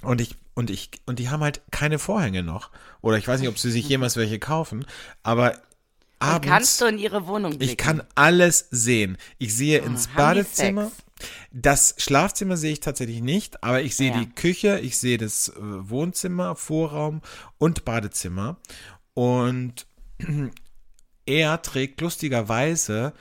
Und 0.03 0.21
ich, 0.21 0.35
und 0.53 0.69
ich, 0.69 0.91
und 1.07 1.17
die 1.17 1.29
haben 1.29 1.41
halt 1.41 1.63
keine 1.71 1.97
Vorhänge 1.97 2.43
noch. 2.43 2.69
Oder 3.01 3.17
ich 3.17 3.27
weiß 3.27 3.39
nicht, 3.39 3.49
ob 3.49 3.57
sie 3.57 3.71
sich 3.71 3.89
jemals 3.89 4.17
welche 4.17 4.37
kaufen, 4.37 4.85
aber 5.23 5.53
und 5.53 5.59
abends. 6.19 6.47
kannst 6.47 6.81
du 6.81 6.85
in 6.85 6.99
ihre 6.99 7.25
Wohnung 7.25 7.57
blicken? 7.57 7.71
Ich 7.71 7.77
kann 7.77 8.03
alles 8.13 8.67
sehen. 8.69 9.17
Ich 9.39 9.55
sehe 9.55 9.79
ins 9.79 10.09
haben 10.09 10.11
die 10.11 10.17
Badezimmer. 10.17 10.91
Das 11.51 11.95
Schlafzimmer 11.97 12.55
sehe 12.55 12.73
ich 12.73 12.81
tatsächlich 12.81 13.21
nicht, 13.23 13.63
aber 13.63 13.81
ich 13.81 13.95
sehe 13.95 14.11
Ja. 14.11 14.19
die 14.19 14.29
Küche, 14.29 14.77
ich 14.79 14.99
sehe 14.99 15.17
das 15.17 15.49
äh, 15.49 15.53
Wohnzimmer, 15.57 16.55
Vorraum 16.55 17.23
und 17.57 17.83
Badezimmer. 17.83 18.57
Und 19.15 19.87
er 21.25 21.61
trägt 21.61 22.01
lustigerweise 22.01 23.13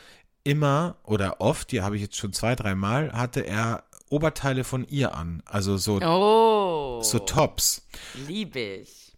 immer 0.44 0.96
oder 1.04 1.40
oft, 1.40 1.73
die 1.73 1.82
habe 1.82 1.96
ich 1.96 2.02
jetzt 2.02 2.16
schon 2.16 2.32
zwei, 2.32 2.54
dreimal, 2.54 3.12
hatte 3.12 3.40
er 3.40 3.84
Oberteile 4.11 4.64
von 4.64 4.87
ihr 4.88 5.14
an. 5.14 5.42
Also 5.46 5.76
so, 5.76 6.00
Oh, 6.02 7.02
so 7.02 7.18
Tops. 7.18 7.87
lieb 8.26 8.54
ich. 8.56 9.12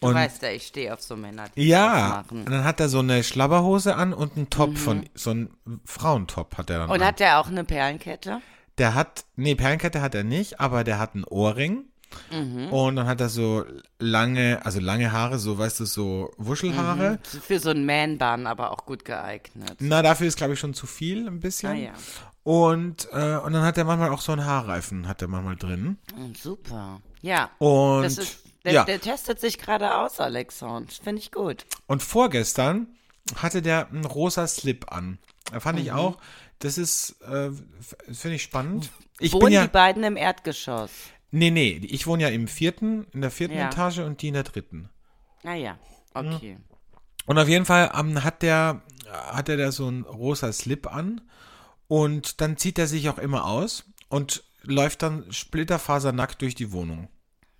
Du 0.00 0.08
Und 0.08 0.14
weißt 0.16 0.42
ja, 0.42 0.50
ich 0.50 0.66
stehe 0.66 0.92
auf 0.92 1.00
so 1.00 1.16
Männer, 1.16 1.46
die 1.56 1.66
ja, 1.66 2.24
und 2.30 2.44
dann 2.50 2.64
hat 2.64 2.78
er 2.80 2.88
so 2.90 2.98
eine 2.98 3.22
Schlabberhose 3.24 3.94
an 3.96 4.12
und 4.12 4.36
einen 4.36 4.50
Top 4.50 4.76
von, 4.76 5.08
so 5.14 5.30
einen 5.30 5.50
Frauentop 5.86 6.58
hat 6.58 6.68
er 6.70 6.80
dann 6.80 6.90
Und 6.90 7.00
an. 7.00 7.06
hat 7.06 7.20
der 7.20 7.38
auch 7.40 7.46
eine 7.46 7.64
Perlenkette? 7.64 8.40
Der 8.78 8.94
hat, 8.94 9.24
nee, 9.36 9.54
Perlenkette 9.54 10.02
hat 10.02 10.14
er 10.14 10.24
nicht, 10.24 10.60
aber 10.60 10.84
der 10.84 10.98
hat 10.98 11.14
einen 11.14 11.24
Ohrring. 11.24 11.84
Mhm. 12.30 12.72
Und 12.72 12.96
dann 12.96 13.06
hat 13.06 13.20
er 13.20 13.28
so 13.28 13.64
lange, 13.98 14.64
also 14.64 14.80
lange 14.80 15.10
Haare, 15.12 15.38
so 15.38 15.58
weißt 15.58 15.80
du, 15.80 15.84
so 15.84 16.32
Wuschelhaare. 16.38 17.18
Für 17.42 17.58
so 17.58 17.70
einen 17.70 17.86
Man-Bun 17.86 18.46
aber 18.46 18.70
auch 18.72 18.84
gut 18.86 19.04
geeignet. 19.04 19.74
Na, 19.80 20.02
dafür 20.02 20.26
ist, 20.26 20.36
glaube 20.36 20.54
ich, 20.54 20.60
schon 20.60 20.74
zu 20.74 20.86
viel, 20.86 21.26
ein 21.26 21.40
bisschen. 21.40 21.70
Ah 21.70 21.74
ja. 21.74 21.92
Und, 22.42 23.08
äh, 23.12 23.36
und 23.38 23.52
dann 23.52 23.62
hat 23.62 23.78
er 23.78 23.84
manchmal 23.84 24.10
auch 24.10 24.20
so 24.20 24.32
einen 24.32 24.44
Haarreifen, 24.44 25.08
hat 25.08 25.22
er 25.22 25.28
manchmal 25.28 25.56
drin. 25.56 25.98
Mm, 26.14 26.34
Super. 26.34 27.00
Ja. 27.22 27.50
Und, 27.58 28.04
ist, 28.04 28.38
der, 28.64 28.72
ja. 28.72 28.84
der 28.84 29.00
testet 29.00 29.40
sich 29.40 29.58
gerade 29.58 29.94
aus, 29.96 30.20
Alexand. 30.20 30.92
Finde 31.02 31.20
ich 31.22 31.32
gut. 31.32 31.64
und 31.86 32.02
vorgestern 32.02 32.86
hatte 33.36 33.62
der 33.62 33.88
einen 33.88 34.04
rosa 34.04 34.46
Slip 34.46 34.92
an. 34.92 35.18
Da 35.50 35.60
fand 35.60 35.78
Mhm. 35.78 35.84
ich 35.86 35.92
auch, 35.92 36.18
das 36.58 36.76
ist, 36.78 37.16
äh, 37.22 37.50
finde 38.12 38.36
ich 38.36 38.42
spannend. 38.42 38.90
Ich 39.20 39.32
Wohnen 39.32 39.44
bin 39.46 39.52
ja, 39.54 39.62
die 39.62 39.68
beiden 39.68 40.02
im 40.04 40.16
Erdgeschoss? 40.16 40.90
Nee, 41.34 41.50
nee, 41.50 41.80
ich 41.82 42.06
wohne 42.06 42.22
ja 42.22 42.28
im 42.30 42.48
vierten, 42.48 43.06
in 43.12 43.20
der 43.20 43.30
vierten 43.30 43.56
Ja. 43.56 43.66
Etage 43.66 43.98
und 43.98 44.22
die 44.22 44.28
in 44.28 44.34
der 44.34 44.44
dritten. 44.44 44.88
Ah 45.42 45.54
ja, 45.54 45.78
okay. 46.14 46.58
Und 47.26 47.38
auf 47.38 47.48
jeden 47.48 47.64
Fall 47.64 47.90
ähm, 47.98 48.22
hat 48.22 48.42
der, 48.42 48.82
hat 49.10 49.48
er 49.48 49.56
da 49.56 49.72
so 49.72 49.86
einen 49.86 50.02
rosa 50.04 50.52
Slip 50.52 50.86
an 50.86 51.20
und 51.88 52.40
dann 52.40 52.56
zieht 52.56 52.78
er 52.78 52.86
sich 52.86 53.08
auch 53.08 53.18
immer 53.18 53.44
aus 53.46 53.84
und 54.08 54.44
läuft 54.62 55.02
dann 55.02 55.30
splitterfasernackt 55.32 56.40
durch 56.40 56.54
die 56.54 56.72
Wohnung. 56.72 57.08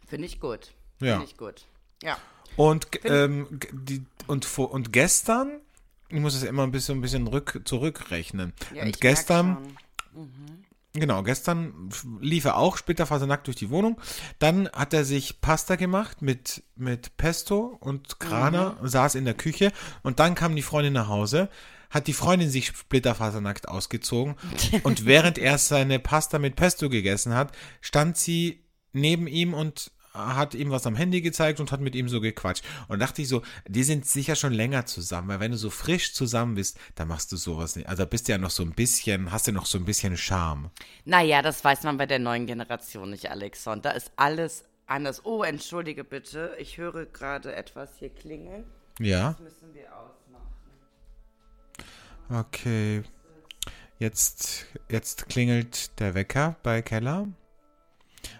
Finde 0.07 0.27
ich 0.27 0.41
gut. 0.41 0.73
Ja. 1.01 1.15
Finde 1.15 1.27
ich 1.27 1.37
gut. 1.37 1.67
Ja. 2.03 2.17
Und, 2.57 2.89
ähm, 3.05 3.59
die, 3.73 4.05
und, 4.27 4.59
und 4.59 4.93
gestern, 4.93 5.61
ich 6.09 6.21
muss 6.21 6.35
es 6.35 6.43
immer 6.45 6.63
ein 6.63 6.71
bisschen, 6.71 6.99
ein 6.99 7.01
bisschen 7.01 7.27
rück, 7.27 7.61
zurückrechnen. 7.65 8.53
ja 8.73 8.85
und 8.85 9.01
gestern, 9.01 9.77
schon. 10.13 10.64
Genau, 10.95 11.23
gestern 11.23 11.91
lief 12.21 12.45
er 12.45 12.57
auch 12.57 12.77
splitterfasernackt 12.77 13.47
durch 13.47 13.57
die 13.57 13.71
Wohnung. 13.71 14.01
Dann 14.39 14.69
hat 14.73 14.95
er 14.95 15.05
sich 15.05 15.41
Pasta 15.41 15.77
gemacht 15.77 16.23
mit, 16.23 16.63
mit 16.77 17.17
Pesto 17.17 17.77
und 17.81 18.19
Grana, 18.21 18.77
Mhm. 18.81 18.89
saß 18.89 19.15
in 19.17 19.25
der 19.25 19.35
Küche 19.35 19.73
und 20.03 20.19
dann 20.21 20.35
kam 20.35 20.57
die 20.57 20.63
Freundin 20.63 20.93
nach 20.95 21.09
Hause. 21.09 21.49
Hat 21.91 22.07
die 22.09 22.13
Freundin 22.13 22.51
sich 22.51 22.69
splitterfasernackt 22.69 23.69
ausgezogen 23.69 24.37
und 24.83 25.05
während 25.07 25.39
er 25.39 25.59
seine 25.59 25.99
Pasta 26.01 26.39
mit 26.39 26.57
Pesto 26.57 26.89
gegessen 26.89 27.35
hat, 27.35 27.53
stand 27.81 28.17
sie 28.17 28.65
neben 28.93 29.27
ihm 29.27 29.55
und 29.55 29.91
hat 30.15 30.55
ihm 30.55 30.71
was 30.71 30.87
am 30.87 30.95
Handy 30.95 31.21
gezeigt 31.21 31.61
und 31.61 31.73
hat 31.73 31.81
mit 31.81 31.95
ihm 31.95 32.09
so 32.09 32.21
gequatscht. 32.21 32.65
Und 32.89 33.01
dachte 33.01 33.21
ich 33.23 33.29
so, 33.29 33.43
die 33.67 33.83
sind 33.83 34.07
sicher 34.07 34.37
schon 34.37 34.53
länger 34.53 34.87
zusammen, 34.87 35.29
weil 35.29 35.41
wenn 35.41 35.51
du 35.51 35.59
so 35.59 35.71
frisch 35.71 36.15
zusammen 36.15 36.55
bist, 36.55 36.79
dann 36.95 37.09
machst 37.09 37.33
du 37.33 37.37
sowas 37.37 37.75
nicht. 37.77 37.89
Also 37.89 38.07
bist 38.07 38.29
du 38.29 38.33
ja 38.33 38.39
noch 38.39 38.51
so 38.51 38.63
ein 38.63 38.73
bisschen, 38.73 39.33
hast 39.33 39.49
du 39.49 39.53
noch 39.53 39.67
so 39.67 39.77
ein 39.79 39.85
bisschen 39.85 40.17
Charme. 40.17 40.71
Naja, 41.05 41.43
das 41.43 41.65
weiß 41.65 41.83
man 41.83 41.97
bei 41.97 42.07
der 42.07 42.21
neuen 42.21 42.47
Generation 42.47 43.11
nicht, 43.11 43.31
Alexand. 43.31 43.85
Da 43.85 43.91
ist 43.91 44.13
alles 44.17 44.65
anders. 44.87 45.25
Oh, 45.25 45.43
entschuldige 45.43 46.05
bitte. 46.05 46.55
Ich 46.59 46.79
höre 46.79 47.07
gerade 47.07 47.55
etwas 47.55 47.91
hier 47.99 48.11
klingeln. 48.11 48.65
Ja, 49.01 49.37
Müssen 49.43 49.75
wir 49.75 49.89
ausmachen. 49.93 50.55
okay. 52.31 53.03
Jetzt, 53.99 54.67
jetzt 54.89 55.29
klingelt 55.29 55.99
der 56.01 56.15
Wecker 56.15 56.57
bei 56.63 56.83
Keller, 56.83 57.29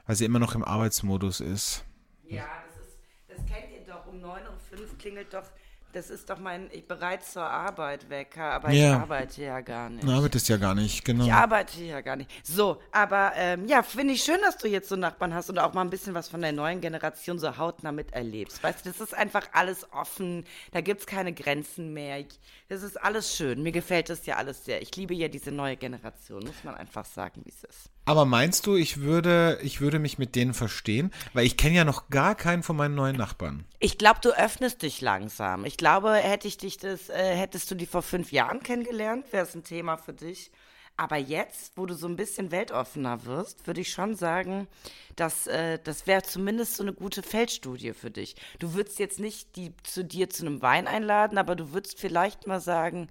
weil 0.07 0.17
sie 0.17 0.25
immer 0.25 0.39
noch 0.39 0.55
im 0.55 0.65
Arbeitsmodus 0.65 1.41
ist. 1.41 1.85
Ja, 2.29 2.45
das 2.67 2.87
ist, 2.87 2.99
das 3.29 3.39
kennt 3.47 3.73
ihr 3.73 3.85
doch. 3.87 4.07
Um 4.07 4.17
9.05 4.23 4.81
Uhr 4.81 4.99
klingelt 4.99 5.33
doch, 5.33 5.45
das 5.93 6.11
ist 6.11 6.29
doch 6.29 6.39
mein 6.41 6.69
ich 6.73 6.89
bereit 6.89 7.25
zur 7.25 7.45
Arbeit 7.45 8.11
Wecker, 8.11 8.43
aber 8.55 8.71
ich 8.71 8.81
Ja. 8.81 8.99
arbeite 9.01 9.43
ja 9.45 9.61
gar 9.61 9.89
nicht. 9.89 10.03
Na, 10.05 10.17
arbeitet 10.17 10.49
ja 10.49 10.57
gar 10.57 10.75
nicht, 10.75 11.05
genau. 11.05 11.25
Ich 11.25 11.33
arbeite 11.33 11.85
ja 11.85 12.01
gar 12.01 12.17
nicht. 12.17 12.29
So, 12.45 12.81
aber 12.91 13.33
ähm, 13.37 13.67
ja, 13.69 13.85
finde 13.85 14.15
ich 14.15 14.25
schön, 14.25 14.41
dass 14.43 14.59
du 14.59 14.67
jetzt 14.67 14.89
so 14.89 14.97
Nachbarn 14.97 15.33
hast 15.33 15.51
und 15.51 15.59
auch 15.61 15.73
mal 15.73 15.83
ein 15.83 15.91
bisschen 15.91 16.13
was 16.15 16.29
von 16.29 16.41
der 16.41 16.51
neuen 16.51 16.81
Generation 16.81 17.39
so 17.39 17.57
hautnah 17.57 17.93
miterlebst. 17.93 18.61
Weißt 18.61 18.85
du, 18.85 18.91
das 18.91 19.01
ist 19.01 19.15
einfach 19.15 19.47
alles 19.53 19.87
offen, 19.93 20.45
da 20.73 20.81
gibt 20.81 21.03
es 21.03 21.07
keine 21.07 21.33
Grenzen 21.33 21.93
mehr. 21.95 22.25
Das 22.69 22.83
ist 22.83 23.01
alles 23.01 23.37
schön. 23.37 23.63
Mir 23.63 23.71
gefällt 23.73 24.09
das 24.11 24.27
ja 24.27 24.35
alles 24.37 24.65
sehr. 24.65 24.83
Ich 24.83 24.97
liebe 24.97 25.15
ja 25.15 25.29
diese 25.29 25.53
neue 25.53 25.77
Generation, 25.77 26.43
muss 26.43 26.65
man 26.65 26.75
einfach 26.75 27.05
sagen, 27.05 27.43
wie 27.45 27.51
es 27.51 27.63
ist. 27.63 27.91
Aber 28.07 28.27
meinst 28.27 28.67
du, 28.67 28.77
ich 28.77 29.01
würde, 29.01 29.59
ich 29.63 29.81
würde 29.81 29.99
mich 29.99 30.19
mit 30.19 30.35
denen 30.35 30.53
verstehen? 30.53 31.11
Weil 31.33 31.47
ich 31.47 31.57
kenne 31.57 31.77
ja 31.77 31.85
noch 31.85 32.11
gar 32.11 32.35
keinen 32.35 32.63
von 32.63 32.77
meinen 32.77 32.95
neuen 32.95 33.17
Nachbarn. 33.17 33.65
Ich 33.79 33.97
glaube, 33.97 34.21
du 34.23 34.31
öffnest 34.31 34.83
dich 34.83 35.01
langsam. 35.01 35.65
Ich 35.65 35.79
glaube, 35.79 36.13
hätte 36.15 36.47
ich 36.47 36.59
dich 36.59 36.77
das, 36.77 37.09
äh, 37.09 37.35
hättest 37.35 37.71
du 37.71 37.75
die 37.75 37.87
vor 37.87 38.03
fünf 38.03 38.31
Jahren 38.31 38.63
kennengelernt, 38.63 39.33
wäre 39.33 39.47
es 39.47 39.55
ein 39.55 39.65
Thema 39.65 39.97
für 39.97 40.13
dich. 40.13 40.51
Aber 40.97 41.17
jetzt, 41.17 41.77
wo 41.77 41.87
du 41.87 41.95
so 41.95 42.07
ein 42.07 42.15
bisschen 42.15 42.53
weltoffener 42.53 43.25
wirst, 43.25 43.67
würde 43.67 43.81
ich 43.81 43.91
schon 43.91 44.15
sagen, 44.15 44.69
dass 45.17 45.49
äh, 45.49 45.81
das 45.83 46.07
wäre 46.07 46.23
zumindest 46.23 46.77
so 46.77 46.85
eine 46.85 46.93
gute 46.93 47.23
Feldstudie 47.23 47.95
für 47.95 48.11
dich. 48.11 48.37
Du 48.61 48.75
würdest 48.75 49.01
jetzt 49.01 49.19
nicht 49.19 49.57
die 49.57 49.73
zu 49.83 50.05
dir 50.05 50.31
zu 50.31 50.47
einem 50.47 50.63
Wein 50.63 50.87
einladen, 50.87 51.37
aber 51.37 51.57
du 51.57 51.73
würdest 51.73 51.99
vielleicht 51.99 52.47
mal 52.47 52.61
sagen, 52.61 53.09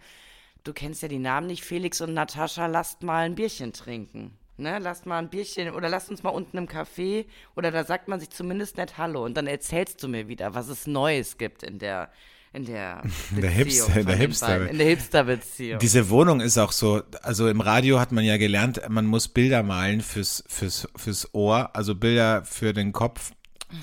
du 0.63 0.71
kennst 0.71 1.01
ja 1.01 1.09
die 1.09 1.19
Namen 1.19 1.47
nicht, 1.47 1.65
Felix 1.65 1.99
und 1.99 2.13
Natascha, 2.13 2.67
lasst 2.67 3.03
mal 3.03 3.25
ein 3.25 3.35
Bierchen 3.35 3.73
trinken. 3.73 4.37
Ne, 4.55 4.77
lasst 4.79 5.07
mal 5.07 5.17
ein 5.17 5.29
Bierchen 5.29 5.71
oder 5.71 5.89
lasst 5.89 6.11
uns 6.11 6.21
mal 6.21 6.29
unten 6.29 6.57
im 6.57 6.67
Café 6.67 7.25
oder 7.55 7.71
da 7.71 7.83
sagt 7.83 8.07
man 8.07 8.19
sich 8.19 8.29
zumindest 8.29 8.77
nett 8.77 8.99
Hallo 8.99 9.25
und 9.25 9.35
dann 9.35 9.47
erzählst 9.47 10.03
du 10.03 10.07
mir 10.07 10.27
wieder, 10.27 10.53
was 10.53 10.67
es 10.67 10.85
Neues 10.85 11.39
gibt 11.39 11.63
in 11.63 11.79
der 11.79 12.11
in 12.53 12.65
der 12.65 13.01
der 13.31 13.49
Beziehung 13.49 13.89
Hipster- 13.89 13.99
in 13.99 14.05
der 14.05 14.15
Hipster- 14.15 14.67
in 14.69 14.77
der 14.77 14.87
Hipster-Beziehung. 14.87 15.79
Diese 15.79 16.09
Wohnung 16.09 16.39
ist 16.39 16.59
auch 16.59 16.71
so, 16.71 17.01
also 17.23 17.47
im 17.47 17.61
Radio 17.61 17.99
hat 17.99 18.11
man 18.11 18.23
ja 18.23 18.37
gelernt, 18.37 18.79
man 18.89 19.07
muss 19.07 19.27
Bilder 19.27 19.63
malen 19.63 20.01
fürs, 20.01 20.43
fürs, 20.47 20.87
fürs 20.95 21.33
Ohr, 21.33 21.75
also 21.75 21.95
Bilder 21.95 22.45
für 22.45 22.73
den 22.73 22.91
Kopf. 22.93 23.31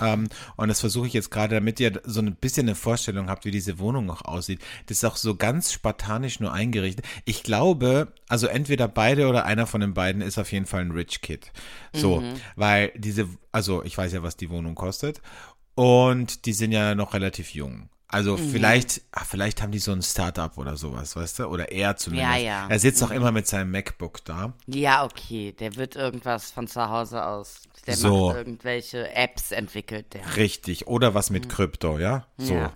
Ähm, 0.00 0.28
und 0.56 0.68
das 0.68 0.80
versuche 0.80 1.06
ich 1.06 1.12
jetzt 1.12 1.30
gerade, 1.30 1.56
damit 1.56 1.80
ihr 1.80 2.00
so 2.04 2.20
ein 2.20 2.34
bisschen 2.34 2.66
eine 2.66 2.74
Vorstellung 2.74 3.28
habt, 3.28 3.44
wie 3.44 3.50
diese 3.50 3.78
Wohnung 3.78 4.06
noch 4.06 4.24
aussieht. 4.24 4.60
Das 4.86 4.98
ist 4.98 5.04
auch 5.04 5.16
so 5.16 5.36
ganz 5.36 5.72
spartanisch 5.72 6.40
nur 6.40 6.52
eingerichtet. 6.52 7.06
Ich 7.24 7.42
glaube, 7.42 8.12
also 8.28 8.46
entweder 8.46 8.88
beide 8.88 9.28
oder 9.28 9.44
einer 9.44 9.66
von 9.66 9.80
den 9.80 9.94
beiden 9.94 10.22
ist 10.22 10.38
auf 10.38 10.52
jeden 10.52 10.66
Fall 10.66 10.82
ein 10.82 10.90
Rich 10.90 11.20
Kid. 11.20 11.52
So, 11.92 12.22
weil 12.56 12.92
diese, 12.96 13.28
also 13.52 13.82
ich 13.82 13.96
weiß 13.96 14.12
ja, 14.12 14.22
was 14.22 14.36
die 14.36 14.50
Wohnung 14.50 14.74
kostet. 14.74 15.20
Und 15.74 16.46
die 16.46 16.52
sind 16.52 16.72
ja 16.72 16.94
noch 16.94 17.14
relativ 17.14 17.54
jung. 17.54 17.88
Also 18.12 18.36
vielleicht, 18.36 19.02
ach, 19.12 19.24
vielleicht 19.24 19.62
haben 19.62 19.70
die 19.70 19.78
so 19.78 19.92
ein 19.92 20.02
Startup 20.02 20.56
oder 20.58 20.76
sowas, 20.76 21.14
weißt 21.14 21.38
du? 21.38 21.44
Oder 21.46 21.70
er 21.70 21.96
zumindest. 21.96 22.32
Ja, 22.32 22.36
ja. 22.38 22.66
Er 22.68 22.78
sitzt 22.80 23.02
auch 23.04 23.12
immer 23.12 23.30
mit 23.30 23.46
seinem 23.46 23.70
MacBook 23.70 24.24
da. 24.24 24.52
ja, 24.66 25.04
okay, 25.04 25.52
der 25.52 25.76
wird 25.76 25.94
irgendwas 25.94 26.50
von 26.50 26.66
zu 26.66 26.88
Hause 26.88 27.24
aus. 27.24 27.62
Der 27.86 27.96
So. 27.96 28.26
macht 28.28 28.36
irgendwelche 28.38 29.14
Apps 29.14 29.52
entwickelt, 29.52 30.12
der. 30.12 30.36
Richtig. 30.36 30.86
Oder 30.88 31.14
was 31.14 31.30
mit 31.30 31.48
Krypto, 31.48 31.98
ja? 31.98 32.26
So. 32.36 32.54
Ja. 32.54 32.72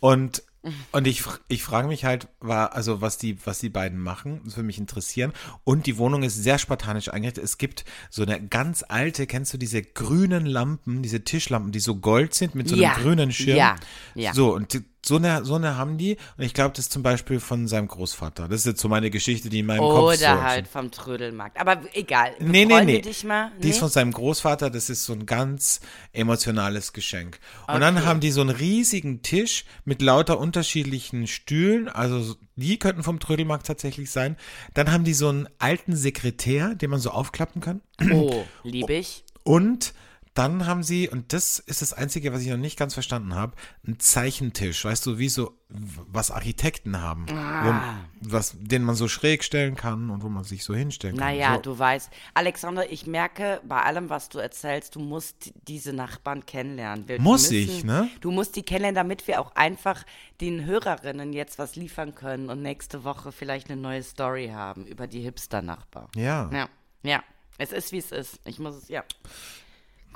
Und, 0.00 0.42
und 0.92 1.06
ich, 1.06 1.22
ich 1.48 1.62
frage 1.62 1.88
mich 1.88 2.04
halt, 2.04 2.28
war, 2.40 2.74
also 2.74 3.00
was 3.00 3.18
die, 3.18 3.38
was 3.46 3.58
die 3.58 3.68
beiden 3.68 3.98
machen, 3.98 4.40
das 4.44 4.56
würde 4.56 4.66
mich 4.66 4.78
interessieren. 4.78 5.32
Und 5.64 5.86
die 5.86 5.98
Wohnung 5.98 6.22
ist 6.22 6.36
sehr 6.42 6.58
spartanisch 6.58 7.08
eingerichtet. 7.12 7.44
Es 7.44 7.58
gibt 7.58 7.84
so 8.10 8.22
eine 8.22 8.40
ganz 8.46 8.84
alte, 8.88 9.26
kennst 9.26 9.52
du 9.54 9.58
diese 9.58 9.82
grünen 9.82 10.46
Lampen, 10.46 11.02
diese 11.02 11.24
Tischlampen, 11.24 11.72
die 11.72 11.80
so 11.80 11.96
gold 11.96 12.34
sind 12.34 12.54
mit 12.54 12.68
so 12.68 12.74
einem 12.74 12.82
Ja. 12.82 12.94
grünen 12.94 13.32
Schirm? 13.32 13.56
Ja. 13.56 13.76
Ja. 14.14 14.34
So, 14.34 14.54
und 14.54 14.82
so 15.06 15.16
eine, 15.16 15.44
so 15.44 15.54
eine 15.54 15.76
haben 15.76 15.96
die. 15.96 16.16
Und 16.36 16.44
ich 16.44 16.54
glaube, 16.54 16.70
das 16.74 16.86
ist 16.86 16.92
zum 16.92 17.02
Beispiel 17.02 17.40
von 17.40 17.68
seinem 17.68 17.86
Großvater. 17.88 18.48
Das 18.48 18.60
ist 18.60 18.66
jetzt 18.66 18.80
so 18.80 18.88
meine 18.88 19.10
Geschichte, 19.10 19.48
die 19.48 19.60
in 19.60 19.66
meinem 19.66 19.78
Kopf 19.78 20.14
so. 20.16 20.24
Oder 20.24 20.42
halt 20.42 20.66
vom 20.68 20.90
Trödelmarkt. 20.90 21.58
Aber 21.60 21.80
egal. 21.94 22.32
Nee, 22.40 22.64
nee, 22.64 22.84
nee. 22.84 23.00
dich 23.00 23.24
mal. 23.24 23.52
Die 23.62 23.68
ist 23.68 23.76
Nee? 23.76 23.80
von 23.80 23.88
seinem 23.88 24.12
Großvater, 24.12 24.70
das 24.70 24.90
ist 24.90 25.04
so 25.04 25.12
ein 25.12 25.24
ganz 25.24 25.80
emotionales 26.12 26.92
Geschenk. 26.92 27.38
Und 27.68 27.80
dann 27.80 28.04
haben 28.04 28.20
die 28.20 28.30
so 28.32 28.40
einen 28.40 28.50
riesigen 28.50 29.22
Tisch 29.22 29.64
mit 29.84 30.02
lauter 30.02 30.38
unterschiedlichen 30.38 31.26
Stühlen, 31.26 31.88
also 31.88 32.20
so- 32.20 32.34
die 32.56 32.78
könnten 32.78 33.02
vom 33.04 33.20
Trödelmarkt 33.20 33.66
tatsächlich 33.66 34.10
sein. 34.10 34.36
Dann 34.74 34.90
haben 34.90 35.04
die 35.04 35.14
so 35.14 35.28
einen 35.28 35.48
alten 35.58 35.94
Sekretär, 35.96 36.74
den 36.74 36.90
man 36.90 36.98
so 37.00 37.10
aufklappen 37.10 37.60
kann. 37.62 37.80
Oh, 38.12 38.44
lieb 38.64 38.90
ich. 38.90 39.24
Und 39.44 39.94
dann 40.38 40.66
haben 40.66 40.84
sie, 40.84 41.08
und 41.08 41.32
das 41.32 41.58
ist 41.58 41.82
das 41.82 41.92
Einzige, 41.92 42.32
was 42.32 42.42
ich 42.42 42.48
noch 42.48 42.56
nicht 42.56 42.78
ganz 42.78 42.94
verstanden 42.94 43.34
habe, 43.34 43.54
einen 43.84 43.98
Zeichentisch, 43.98 44.84
weißt 44.84 45.04
du, 45.04 45.18
wie 45.18 45.28
so, 45.28 45.58
was 45.68 46.30
Architekten 46.30 47.00
haben, 47.00 47.26
Ah. 47.30 47.96
wo, 48.20 48.32
was, 48.32 48.54
den 48.56 48.84
man 48.84 48.94
so 48.94 49.08
schräg 49.08 49.42
stellen 49.42 49.74
kann 49.74 50.10
und 50.10 50.22
wo 50.22 50.28
man 50.28 50.44
sich 50.44 50.62
so 50.62 50.76
hinstellen 50.76 51.16
kann. 51.16 51.26
Naja, 51.26 51.56
so. 51.56 51.62
du 51.62 51.78
weißt, 51.78 52.10
Alexander, 52.34 52.90
ich 52.90 53.06
merke 53.06 53.60
bei 53.66 53.82
allem, 53.82 54.10
was 54.10 54.28
du 54.28 54.38
erzählst, 54.38 54.94
du 54.94 55.00
musst 55.00 55.52
diese 55.66 55.92
Nachbarn 55.92 56.46
kennenlernen. 56.46 57.08
Wir 57.08 57.20
Muss 57.20 57.50
ich, 57.50 57.82
ne? 57.82 58.08
Du 58.20 58.30
musst 58.30 58.54
die 58.54 58.62
kennenlernen, 58.62 58.94
damit 58.94 59.26
wir 59.26 59.40
auch 59.40 59.56
einfach 59.56 60.04
den 60.40 60.64
Hörerinnen 60.64 61.32
jetzt 61.32 61.58
was 61.58 61.74
liefern 61.74 62.14
können 62.14 62.48
und 62.48 62.62
nächste 62.62 63.02
Woche 63.02 63.32
vielleicht 63.32 63.70
eine 63.70 63.80
neue 63.80 64.04
Story 64.04 64.50
haben 64.54 64.86
über 64.86 65.08
die 65.08 65.20
Hipster-Nachbarn. 65.20 66.08
Ja. 66.14 66.48
Ja, 66.52 66.68
ja. 67.02 67.24
Es 67.58 67.72
ist, 67.72 67.90
wie 67.90 67.98
es 67.98 68.12
ist. 68.12 68.38
Ich 68.44 68.60
muss 68.60 68.76
es, 68.76 68.88
ja. 68.88 69.02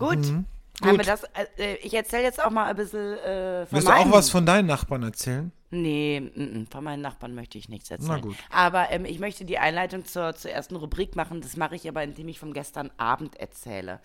Gut. 0.03 0.19
Mhm. 0.19 0.47
Haben 0.85 0.99
wir 0.99 1.05
das, 1.05 1.23
äh, 1.57 1.75
ich 1.83 1.95
erzähle 1.95 2.25
jetzt 2.25 2.43
auch 2.43 2.51
mal 2.51 2.67
ein 2.67 2.77
bisschen 2.77 3.17
äh, 3.19 3.67
von 3.67 3.77
Willst 3.77 3.89
du 3.89 3.93
auch 3.93 4.11
was 4.11 4.31
von 4.31 4.45
deinen 4.45 4.67
Nachbarn 4.67 5.03
erzählen? 5.03 5.53
Nee, 5.75 6.21
mm, 6.21 6.43
mm, 6.43 6.67
von 6.67 6.85
meinen 6.85 7.01
Nachbarn 7.01 7.35
möchte 7.35 7.57
ich 7.57 7.71
nichts 7.71 7.91
erzählen. 7.91 8.17
Na 8.17 8.21
gut. 8.21 8.37
Aber 8.51 8.91
ähm, 8.91 9.07
ich 9.07 9.19
möchte 9.19 9.47
die 9.47 9.57
Einleitung 9.57 10.05
zur, 10.05 10.35
zur 10.35 10.51
ersten 10.51 10.77
Rubrik 10.77 11.17
machen. 11.17 11.41
Das 11.41 11.57
mache 11.57 11.77
ich 11.77 11.89
aber, 11.89 12.03
indem 12.03 12.29
ich 12.29 12.39
vom 12.39 12.53
gestern 12.53 12.91
Abend 12.99 13.37
erzähle. 13.37 13.99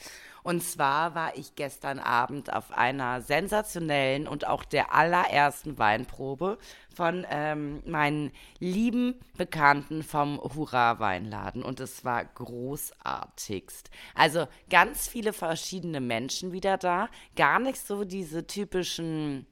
Und 0.44 0.64
zwar 0.64 1.14
war 1.14 1.36
ich 1.36 1.56
gestern 1.56 2.00
Abend 2.00 2.54
auf 2.54 2.72
einer 2.72 3.20
sensationellen 3.20 4.30
und 4.30 4.48
auch 4.48 4.64
der 4.64 4.94
allerersten 4.94 5.78
Weinprobe 5.78 6.58
von 6.96 7.26
ähm, 7.30 7.84
meinen 7.86 8.32
lieben 8.60 9.16
Bekannten 9.38 10.04
vom 10.04 10.40
Hurra 10.40 11.00
Weinladen. 11.00 11.64
Und 11.64 11.82
es 11.82 12.06
war 12.06 12.24
großartigst. 12.24 13.90
Also 14.16 14.48
ganz 14.70 15.10
viele 15.10 15.34
verschiedene 15.34 16.00
Menschen 16.00 16.54
wieder 16.54 16.78
da. 16.78 17.10
Gar 17.36 17.60
nicht 17.60 17.86
so 17.86 18.06
diese 18.06 18.48
typischen 18.48 19.48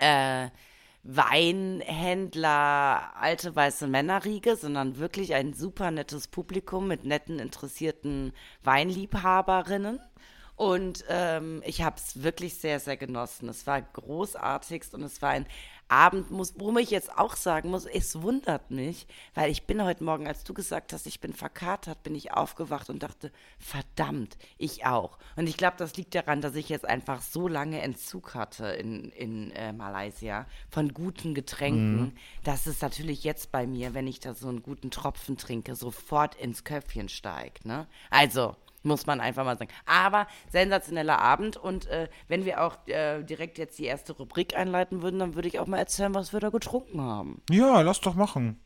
äh, 0.00 0.50
Weinhändler, 1.02 2.50
alte 3.16 3.56
weiße 3.56 3.86
Männerriege, 3.86 4.56
sondern 4.56 4.98
wirklich 4.98 5.34
ein 5.34 5.54
super 5.54 5.90
nettes 5.90 6.28
Publikum 6.28 6.88
mit 6.88 7.04
netten, 7.04 7.38
interessierten 7.38 8.32
Weinliebhaberinnen. 8.62 9.98
Und 10.60 11.06
ähm, 11.08 11.62
ich 11.64 11.80
habe 11.80 11.96
es 11.96 12.22
wirklich 12.22 12.58
sehr, 12.58 12.80
sehr 12.80 12.98
genossen. 12.98 13.48
Es 13.48 13.66
war 13.66 13.80
großartigst 13.80 14.92
und 14.92 15.02
es 15.02 15.22
war 15.22 15.30
ein 15.30 15.46
Abend, 15.88 16.30
muss, 16.30 16.52
worum 16.58 16.76
ich 16.76 16.90
jetzt 16.90 17.16
auch 17.16 17.34
sagen 17.34 17.70
muss, 17.70 17.86
es 17.86 18.20
wundert 18.20 18.70
mich, 18.70 19.06
weil 19.32 19.50
ich 19.50 19.66
bin 19.66 19.82
heute 19.82 20.04
Morgen, 20.04 20.26
als 20.26 20.44
du 20.44 20.52
gesagt 20.52 20.92
hast, 20.92 21.06
ich 21.06 21.18
bin 21.18 21.32
verkatert, 21.32 22.02
bin 22.02 22.14
ich 22.14 22.34
aufgewacht 22.34 22.90
und 22.90 23.02
dachte, 23.02 23.32
verdammt, 23.58 24.36
ich 24.58 24.84
auch. 24.84 25.16
Und 25.34 25.46
ich 25.46 25.56
glaube, 25.56 25.78
das 25.78 25.96
liegt 25.96 26.14
daran, 26.14 26.42
dass 26.42 26.54
ich 26.54 26.68
jetzt 26.68 26.84
einfach 26.84 27.22
so 27.22 27.48
lange 27.48 27.80
Entzug 27.80 28.34
hatte 28.34 28.66
in, 28.66 29.08
in 29.12 29.52
äh, 29.52 29.72
Malaysia 29.72 30.46
von 30.68 30.92
guten 30.92 31.32
Getränken, 31.32 32.18
dass 32.44 32.66
es 32.66 32.82
natürlich 32.82 33.24
jetzt 33.24 33.50
bei 33.50 33.66
mir, 33.66 33.94
wenn 33.94 34.06
ich 34.06 34.20
da 34.20 34.34
so 34.34 34.48
einen 34.48 34.62
guten 34.62 34.90
Tropfen 34.90 35.38
trinke, 35.38 35.74
sofort 35.74 36.34
ins 36.34 36.64
Köpfchen 36.64 37.08
steigt. 37.08 37.64
Ne? 37.64 37.86
Also, 38.10 38.56
muss 38.82 39.06
man 39.06 39.20
einfach 39.20 39.44
mal 39.44 39.58
sagen. 39.58 39.70
Aber 39.86 40.26
sensationeller 40.50 41.20
Abend 41.20 41.56
und 41.56 41.86
äh, 41.86 42.08
wenn 42.28 42.44
wir 42.44 42.62
auch 42.62 42.76
äh, 42.86 43.22
direkt 43.22 43.58
jetzt 43.58 43.78
die 43.78 43.84
erste 43.84 44.12
Rubrik 44.12 44.56
einleiten 44.56 45.02
würden, 45.02 45.20
dann 45.20 45.34
würde 45.34 45.48
ich 45.48 45.58
auch 45.58 45.66
mal 45.66 45.78
erzählen, 45.78 46.14
was 46.14 46.32
wir 46.32 46.40
da 46.40 46.50
getrunken 46.50 47.00
haben. 47.00 47.42
Ja, 47.50 47.80
lass 47.82 48.00
doch 48.00 48.14
machen. 48.14 48.60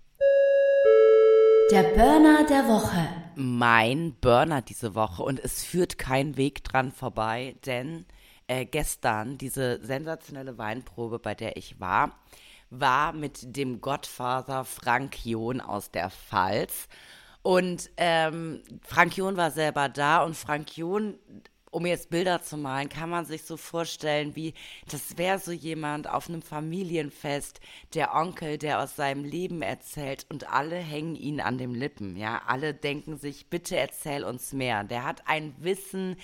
Der 1.70 1.82
Burner 1.82 2.44
der 2.44 2.68
Woche. 2.68 3.08
Mein 3.36 4.14
Burner 4.20 4.60
diese 4.60 4.94
Woche 4.94 5.22
und 5.22 5.40
es 5.40 5.64
führt 5.64 5.98
kein 5.98 6.36
Weg 6.36 6.62
dran 6.62 6.92
vorbei, 6.92 7.56
denn 7.64 8.04
äh, 8.46 8.66
gestern 8.66 9.38
diese 9.38 9.82
sensationelle 9.82 10.58
Weinprobe, 10.58 11.18
bei 11.18 11.34
der 11.34 11.56
ich 11.56 11.80
war, 11.80 12.18
war 12.68 13.12
mit 13.12 13.56
dem 13.56 13.80
Gottvater 13.80 14.64
Frank 14.64 15.24
John 15.24 15.60
aus 15.60 15.90
der 15.90 16.10
Pfalz. 16.10 16.88
Und 17.44 17.90
ähm, 17.98 18.62
Frank 18.80 19.18
John 19.18 19.36
war 19.36 19.50
selber 19.50 19.90
da 19.90 20.22
und 20.24 20.34
Frank 20.34 20.78
John, 20.78 21.18
um 21.70 21.84
jetzt 21.84 22.08
Bilder 22.08 22.40
zu 22.40 22.56
malen, 22.56 22.88
kann 22.88 23.10
man 23.10 23.26
sich 23.26 23.42
so 23.42 23.58
vorstellen, 23.58 24.34
wie 24.34 24.54
das 24.90 25.18
wäre 25.18 25.38
so 25.38 25.52
jemand 25.52 26.08
auf 26.08 26.30
einem 26.30 26.40
Familienfest, 26.40 27.60
der 27.92 28.14
Onkel, 28.14 28.56
der 28.56 28.80
aus 28.80 28.96
seinem 28.96 29.24
Leben 29.24 29.60
erzählt 29.60 30.24
und 30.30 30.50
alle 30.50 30.76
hängen 30.76 31.16
ihn 31.16 31.42
an 31.42 31.58
den 31.58 31.74
Lippen, 31.74 32.16
ja. 32.16 32.40
Alle 32.46 32.72
denken 32.72 33.18
sich, 33.18 33.50
bitte 33.50 33.76
erzähl 33.76 34.24
uns 34.24 34.54
mehr. 34.54 34.82
Der 34.82 35.04
hat 35.04 35.28
ein 35.28 35.54
Wissen, 35.58 36.16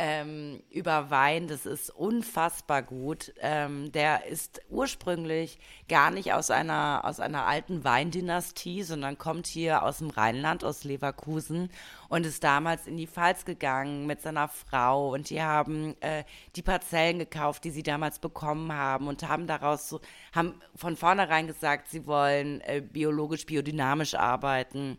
ähm, 0.00 0.62
über 0.70 1.10
Wein, 1.10 1.48
das 1.48 1.66
ist 1.66 1.90
unfassbar 1.90 2.82
gut. 2.82 3.34
Ähm, 3.40 3.90
der 3.90 4.26
ist 4.26 4.62
ursprünglich 4.70 5.58
gar 5.88 6.12
nicht 6.12 6.32
aus 6.32 6.52
einer, 6.52 7.00
aus 7.02 7.18
einer 7.18 7.46
alten 7.46 7.82
Weindynastie, 7.82 8.84
sondern 8.84 9.18
kommt 9.18 9.48
hier 9.48 9.82
aus 9.82 9.98
dem 9.98 10.10
Rheinland, 10.10 10.62
aus 10.62 10.84
Leverkusen 10.84 11.68
und 12.08 12.24
ist 12.24 12.44
damals 12.44 12.86
in 12.86 12.96
die 12.96 13.08
Pfalz 13.08 13.44
gegangen 13.44 14.06
mit 14.06 14.22
seiner 14.22 14.46
Frau 14.46 15.12
und 15.12 15.30
die 15.30 15.42
haben 15.42 16.00
äh, 16.00 16.22
die 16.54 16.62
Parzellen 16.62 17.18
gekauft, 17.18 17.64
die 17.64 17.70
sie 17.70 17.82
damals 17.82 18.20
bekommen 18.20 18.72
haben 18.72 19.08
und 19.08 19.28
haben 19.28 19.48
daraus 19.48 19.88
so, 19.88 20.00
haben 20.32 20.60
von 20.76 20.96
vornherein 20.96 21.48
gesagt, 21.48 21.88
sie 21.88 22.06
wollen 22.06 22.60
äh, 22.60 22.80
biologisch, 22.80 23.46
biodynamisch 23.46 24.14
arbeiten. 24.14 24.96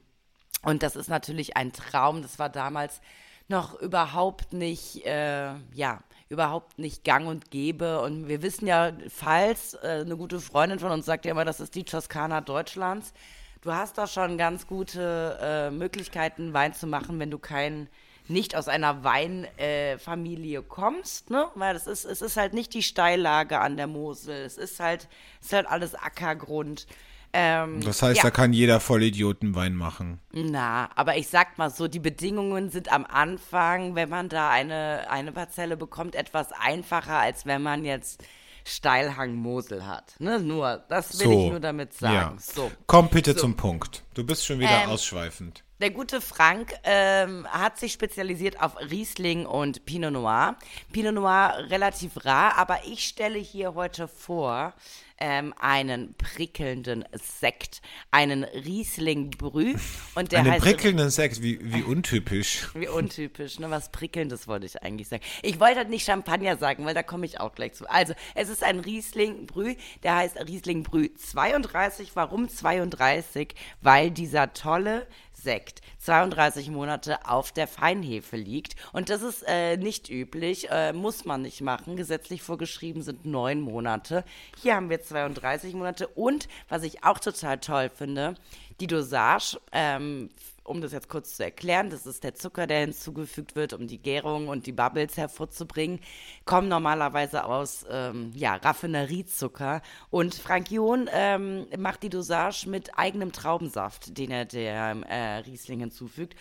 Und 0.61 0.83
das 0.83 0.97
ist 0.97 1.07
natürlich 1.07 1.55
ein 1.55 1.71
Traum. 1.71 2.21
Das 2.21 2.37
war 2.37 2.49
damals 2.49 2.99
noch 3.49 3.79
überhaupt 3.79 4.53
nicht, 4.53 5.05
äh, 5.05 5.53
ja, 5.73 5.99
überhaupt 6.29 6.77
nicht 6.79 7.03
gang 7.03 7.27
und 7.27 7.51
gäbe. 7.51 8.01
Und 8.01 8.27
wir 8.27 8.41
wissen 8.41 8.67
ja, 8.67 8.91
Pfalz, 9.09 9.77
äh, 9.81 10.01
eine 10.01 10.15
gute 10.15 10.39
Freundin 10.39 10.79
von 10.79 10.91
uns 10.91 11.05
sagt 11.05 11.25
ja 11.25 11.31
immer, 11.31 11.45
das 11.45 11.59
ist 11.59 11.75
die 11.75 11.83
Toskana 11.83 12.41
Deutschlands. 12.41 13.13
Du 13.61 13.73
hast 13.73 13.97
da 13.97 14.07
schon 14.07 14.37
ganz 14.37 14.67
gute 14.67 15.37
äh, 15.41 15.71
Möglichkeiten, 15.71 16.53
Wein 16.53 16.73
zu 16.73 16.87
machen, 16.87 17.19
wenn 17.19 17.31
du 17.31 17.39
kein 17.39 17.89
nicht 18.29 18.55
aus 18.55 18.67
einer 18.67 19.03
Weinfamilie 19.03 20.59
äh, 20.59 20.63
kommst, 20.67 21.31
ne? 21.31 21.47
Weil 21.55 21.75
es 21.75 21.87
ist, 21.87 22.05
es 22.05 22.21
ist 22.21 22.37
halt 22.37 22.53
nicht 22.53 22.73
die 22.75 22.83
Steillage 22.83 23.59
an 23.59 23.75
der 23.75 23.87
Mosel. 23.87 24.45
Es 24.45 24.57
ist 24.57 24.79
halt, 24.79 25.09
es 25.41 25.47
ist 25.47 25.53
halt 25.53 25.67
alles 25.67 25.95
Ackergrund. 25.95 26.85
Ähm, 27.33 27.81
Das 27.81 28.01
heißt, 28.01 28.17
ja. 28.17 28.23
da 28.23 28.31
kann 28.31 28.53
jeder 28.53 28.79
Vollidioten 28.79 29.53
Wein 29.55 29.75
machen. 29.75 30.19
Na, 30.31 30.89
aber 30.95 31.17
ich 31.17 31.27
sag 31.27 31.57
mal 31.57 31.69
so, 31.69 31.87
die 31.87 31.99
Bedingungen 31.99 32.69
sind 32.69 32.91
am 32.91 33.05
Anfang, 33.05 33.95
wenn 33.95 34.09
man 34.09 34.29
da 34.29 34.49
eine, 34.49 35.09
eine 35.09 35.31
Parzelle 35.31 35.77
bekommt, 35.77 36.15
etwas 36.15 36.51
einfacher, 36.51 37.19
als 37.19 37.45
wenn 37.45 37.61
man 37.61 37.85
jetzt 37.85 38.23
Steilhang 38.65 39.35
Mosel 39.35 39.85
hat. 39.85 40.15
Ne? 40.19 40.39
Nur, 40.39 40.83
das 40.89 41.19
will 41.19 41.27
So, 41.27 41.31
ich 41.45 41.49
nur 41.51 41.59
damit 41.59 41.93
sagen. 41.93 42.13
ja. 42.15 42.33
So. 42.39 42.71
Komm 42.87 43.09
bitte 43.09 43.33
So. 43.33 43.39
zum 43.39 43.55
Punkt. 43.55 44.03
Du 44.13 44.25
bist 44.25 44.45
schon 44.45 44.59
wieder 44.59 44.83
Ähm, 44.83 44.89
ausschweifend. 44.89 45.63
Der 45.81 45.91
gute 45.91 46.19
Frank 46.19 46.73
ähm, 46.83 47.47
hat 47.47 47.79
sich 47.79 47.93
spezialisiert 47.93 48.61
auf 48.61 48.75
Riesling 48.91 49.45
und 49.45 49.85
Pinot 49.85 50.11
Noir. 50.11 50.57
Pinot 50.91 51.13
Noir 51.13 51.67
relativ 51.69 52.25
rar, 52.25 52.57
aber 52.57 52.79
ich 52.85 53.07
stelle 53.07 53.39
hier 53.39 53.75
heute 53.75 54.09
vor 54.09 54.73
ähm, 55.19 55.53
einen 55.57 56.15
prickelnden 56.15 57.05
Sekt, 57.13 57.81
einen 58.11 58.43
Riesling 58.43 59.31
Brü 59.31 59.75
und 60.15 60.31
der 60.31 60.39
Einen 60.39 60.51
heißt 60.51 60.63
prickelnden 60.63 61.09
Sekt, 61.09 61.41
wie, 61.41 61.59
wie 61.61 61.83
untypisch. 61.83 62.67
Wie 62.73 62.87
untypisch, 62.87 63.59
ne? 63.59 63.69
Was 63.69 63.91
Prickelndes 63.91 64.47
wollte 64.47 64.65
ich 64.65 64.81
eigentlich 64.81 65.07
sagen. 65.07 65.23
Ich 65.41 65.59
wollte 65.59 65.77
halt 65.77 65.89
nicht 65.89 66.05
Champagner 66.05 66.57
sagen, 66.57 66.85
weil 66.85 66.93
da 66.93 67.03
komme 67.03 67.25
ich 67.25 67.39
auch 67.39 67.53
gleich 67.53 67.73
zu. 67.73 67.89
Also, 67.89 68.13
es 68.35 68.49
ist 68.49 68.63
ein 68.63 68.79
Riesling 68.79 69.45
Brü, 69.45 69.75
der 70.03 70.17
heißt 70.17 70.37
Riesling 70.47 70.83
Brü 70.83 71.09
32. 71.13 72.15
Warum 72.15 72.47
32? 72.47 73.55
Weil 73.81 74.11
dieser 74.11 74.53
tolle 74.53 75.07
Sekt 75.41 75.81
32 75.99 76.69
Monate 76.69 77.25
auf 77.27 77.51
der 77.51 77.67
Feinhefe 77.67 78.37
liegt. 78.37 78.75
Und 78.93 79.09
das 79.09 79.21
ist 79.21 79.43
äh, 79.47 79.77
nicht 79.77 80.09
üblich, 80.09 80.69
äh, 80.69 80.93
muss 80.93 81.25
man 81.25 81.41
nicht 81.41 81.61
machen. 81.61 81.95
Gesetzlich 81.95 82.41
vorgeschrieben 82.41 83.01
sind 83.01 83.25
neun 83.25 83.61
Monate. 83.61 84.23
Hier 84.61 84.75
haben 84.75 84.89
wir 84.89 85.01
32 85.01 85.73
Monate. 85.73 86.07
Und 86.07 86.47
was 86.67 86.83
ich 86.83 87.03
auch 87.03 87.19
total 87.19 87.59
toll 87.59 87.89
finde, 87.89 88.35
die 88.79 88.87
Dosage, 88.87 89.59
ähm, 89.71 90.29
um 90.69 90.81
das 90.81 90.91
jetzt 90.91 91.09
kurz 91.09 91.35
zu 91.35 91.43
erklären, 91.43 91.89
das 91.89 92.05
ist 92.05 92.23
der 92.23 92.35
Zucker, 92.35 92.67
der 92.67 92.81
hinzugefügt 92.81 93.55
wird, 93.55 93.73
um 93.73 93.87
die 93.87 93.97
Gärung 93.97 94.47
und 94.47 94.67
die 94.67 94.71
Bubbles 94.71 95.17
hervorzubringen, 95.17 95.99
kommen 96.45 96.67
normalerweise 96.67 97.45
aus 97.45 97.85
ähm, 97.89 98.31
ja, 98.35 98.55
Raffineriezucker. 98.55 99.81
Und 100.09 100.35
Frank 100.35 100.71
John 100.71 101.09
ähm, 101.11 101.65
macht 101.77 102.03
die 102.03 102.09
Dosage 102.09 102.69
mit 102.69 102.97
eigenem 102.97 103.31
Traubensaft, 103.31 104.17
den 104.17 104.31
er 104.31 104.45
dem 104.45 105.03
äh, 105.03 105.37
Riesling 105.39 105.79
hinzufügt. 105.79 106.35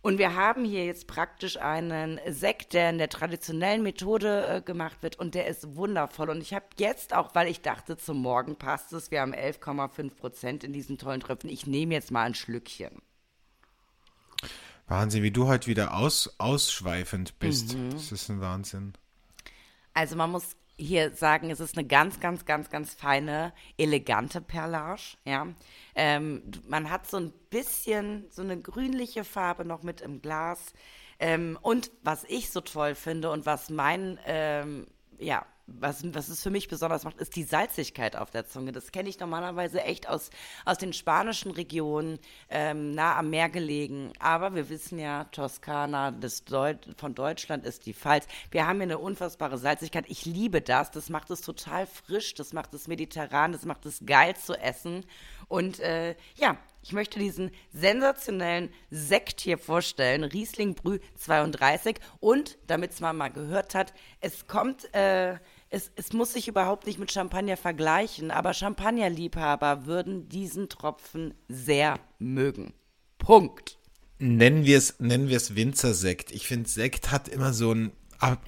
Und 0.00 0.18
wir 0.18 0.36
haben 0.36 0.64
hier 0.64 0.84
jetzt 0.84 1.08
praktisch 1.08 1.56
einen 1.56 2.20
Sekt, 2.28 2.72
der 2.72 2.90
in 2.90 2.98
der 2.98 3.08
traditionellen 3.08 3.82
Methode 3.82 4.46
äh, 4.46 4.60
gemacht 4.62 5.02
wird 5.02 5.18
und 5.18 5.34
der 5.34 5.48
ist 5.48 5.76
wundervoll. 5.76 6.30
Und 6.30 6.40
ich 6.40 6.54
habe 6.54 6.66
jetzt 6.78 7.14
auch, 7.14 7.34
weil 7.34 7.48
ich 7.48 7.62
dachte, 7.62 7.96
zum 7.96 8.18
Morgen 8.18 8.56
passt 8.56 8.92
es, 8.92 9.10
wir 9.10 9.20
haben 9.20 9.34
11,5 9.34 10.14
Prozent 10.14 10.64
in 10.64 10.72
diesen 10.72 10.98
tollen 10.98 11.20
Tröpfen. 11.20 11.50
Ich 11.50 11.66
nehme 11.66 11.94
jetzt 11.94 12.12
mal 12.12 12.22
ein 12.22 12.34
Schlückchen. 12.34 13.02
Wahnsinn, 14.88 15.22
wie 15.22 15.30
du 15.30 15.46
heute 15.46 15.66
wieder 15.68 15.94
aus, 15.94 16.34
ausschweifend 16.38 17.38
bist. 17.38 17.76
Mhm. 17.76 17.90
Das 17.90 18.10
ist 18.10 18.28
ein 18.28 18.40
Wahnsinn. 18.40 18.94
Also 19.94 20.16
man 20.16 20.30
muss 20.30 20.56
hier 20.76 21.14
sagen, 21.14 21.50
es 21.50 21.60
ist 21.60 21.76
eine 21.76 21.86
ganz, 21.86 22.20
ganz, 22.20 22.44
ganz, 22.44 22.70
ganz 22.70 22.94
feine, 22.94 23.52
elegante 23.76 24.40
Perlage. 24.40 25.16
Ja, 25.24 25.48
ähm, 25.94 26.42
man 26.68 26.88
hat 26.88 27.08
so 27.08 27.18
ein 27.18 27.32
bisschen 27.50 28.24
so 28.30 28.42
eine 28.42 28.58
grünliche 28.60 29.24
Farbe 29.24 29.64
noch 29.64 29.82
mit 29.82 30.00
im 30.00 30.22
Glas. 30.22 30.72
Ähm, 31.18 31.58
und 31.62 31.90
was 32.02 32.24
ich 32.24 32.50
so 32.50 32.60
toll 32.60 32.94
finde 32.94 33.30
und 33.30 33.44
was 33.44 33.70
mein, 33.70 34.18
ähm, 34.24 34.86
ja, 35.18 35.44
was, 35.68 36.02
was 36.14 36.28
es 36.28 36.42
für 36.42 36.50
mich 36.50 36.68
besonders 36.68 37.04
macht, 37.04 37.18
ist 37.18 37.36
die 37.36 37.44
Salzigkeit 37.44 38.16
auf 38.16 38.30
der 38.30 38.46
Zunge. 38.46 38.72
Das 38.72 38.90
kenne 38.90 39.08
ich 39.08 39.20
normalerweise 39.20 39.82
echt 39.82 40.08
aus, 40.08 40.30
aus 40.64 40.78
den 40.78 40.92
spanischen 40.92 41.50
Regionen, 41.50 42.18
ähm, 42.48 42.94
nah 42.94 43.16
am 43.16 43.30
Meer 43.30 43.50
gelegen. 43.50 44.12
Aber 44.18 44.54
wir 44.54 44.70
wissen 44.70 44.98
ja, 44.98 45.24
Toskana 45.24 46.10
des 46.10 46.44
Deut 46.44 46.88
von 46.96 47.14
Deutschland 47.14 47.64
ist 47.66 47.86
die 47.86 47.94
Pfalz. 47.94 48.26
Wir 48.50 48.66
haben 48.66 48.76
hier 48.76 48.84
eine 48.84 48.98
unfassbare 48.98 49.58
Salzigkeit. 49.58 50.06
Ich 50.08 50.24
liebe 50.24 50.62
das. 50.62 50.90
Das 50.90 51.10
macht 51.10 51.30
es 51.30 51.42
total 51.42 51.86
frisch, 51.86 52.34
das 52.34 52.52
macht 52.52 52.72
es 52.72 52.88
mediterran, 52.88 53.52
das 53.52 53.64
macht 53.64 53.84
es 53.84 54.00
geil 54.04 54.36
zu 54.36 54.54
essen. 54.54 55.04
Und 55.48 55.80
äh, 55.80 56.14
ja, 56.36 56.56
ich 56.82 56.92
möchte 56.92 57.18
diesen 57.18 57.50
sensationellen 57.72 58.70
Sekt 58.90 59.40
hier 59.40 59.58
vorstellen, 59.58 60.24
Riesling 60.24 60.74
Brü 60.74 61.00
32. 61.16 61.96
Und, 62.20 62.58
damit 62.66 62.92
es 62.92 63.00
man 63.00 63.16
mal 63.16 63.28
gehört 63.28 63.74
hat, 63.74 63.92
es 64.20 64.46
kommt, 64.46 64.92
äh, 64.94 65.36
es, 65.70 65.90
es 65.96 66.12
muss 66.12 66.32
sich 66.32 66.48
überhaupt 66.48 66.86
nicht 66.86 66.98
mit 66.98 67.12
Champagner 67.12 67.56
vergleichen, 67.56 68.30
aber 68.30 68.54
Champagnerliebhaber 68.54 69.86
würden 69.86 70.28
diesen 70.28 70.68
Tropfen 70.68 71.34
sehr 71.48 71.98
mögen. 72.18 72.72
Punkt. 73.18 73.78
Nennen 74.18 74.64
wir 74.64 74.78
es 74.78 74.98
nennen 74.98 75.28
wir 75.28 75.36
es 75.36 75.54
Winzersekt. 75.54 76.32
Ich 76.32 76.46
finde, 76.46 76.68
Sekt 76.68 77.12
hat 77.12 77.28
immer 77.28 77.52
so 77.52 77.72
ein 77.72 77.92
ab, 78.18 78.40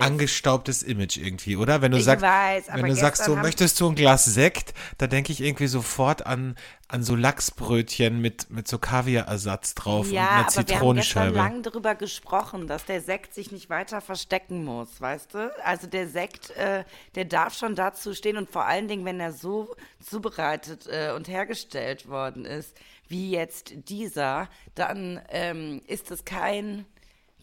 angestaubtes 0.00 0.82
Image 0.82 1.16
irgendwie, 1.16 1.56
oder? 1.56 1.82
Wenn 1.82 1.92
du 1.92 1.98
Ich 1.98 2.04
sagst, 2.04 2.22
weiß, 2.24 2.64
wenn 2.72 2.86
du 2.86 2.94
sagst, 2.94 3.24
so 3.24 3.36
möchtest 3.36 3.80
du 3.80 3.88
ein 3.88 3.94
Glas 3.94 4.24
Sekt, 4.24 4.74
da 4.98 5.06
denke 5.06 5.32
ich 5.32 5.40
irgendwie 5.40 5.66
sofort 5.66 6.26
an, 6.26 6.56
an 6.88 7.02
so 7.02 7.16
Lachsbrötchen 7.16 8.20
mit, 8.20 8.50
mit 8.50 8.68
so 8.68 8.78
Kaviarersatz 8.78 9.74
drauf 9.74 10.10
Ja, 10.10 10.22
und 10.22 10.28
einer 10.28 10.34
aber 10.34 10.46
wir 10.46 10.56
haben 10.56 10.56
gestern 10.56 10.66
Zitronenscheibe. 10.66 11.36
lang 11.36 11.62
darüber 11.62 11.94
gesprochen, 11.94 12.66
dass 12.68 12.84
der 12.84 13.00
Sekt 13.00 13.34
sich 13.34 13.50
nicht 13.50 13.70
weiter 13.70 14.00
verstecken 14.00 14.64
muss, 14.64 15.00
weißt 15.00 15.34
du? 15.34 15.52
Also 15.64 15.86
der 15.86 16.08
Sekt, 16.08 16.50
äh, 16.50 16.84
der 17.14 17.24
darf 17.24 17.54
schon 17.54 17.74
dazu 17.74 18.14
stehen 18.14 18.36
und 18.36 18.50
vor 18.50 18.66
allen 18.66 18.88
Dingen, 18.88 19.04
wenn 19.04 19.18
er 19.20 19.32
so 19.32 19.74
zubereitet 20.00 20.86
äh, 20.86 21.12
und 21.14 21.28
hergestellt 21.28 22.08
worden 22.08 22.44
ist, 22.44 22.76
wie 23.08 23.30
jetzt 23.30 23.72
dieser, 23.88 24.48
dann 24.74 25.20
ähm, 25.30 25.80
ist 25.86 26.10
es 26.10 26.24
kein 26.24 26.86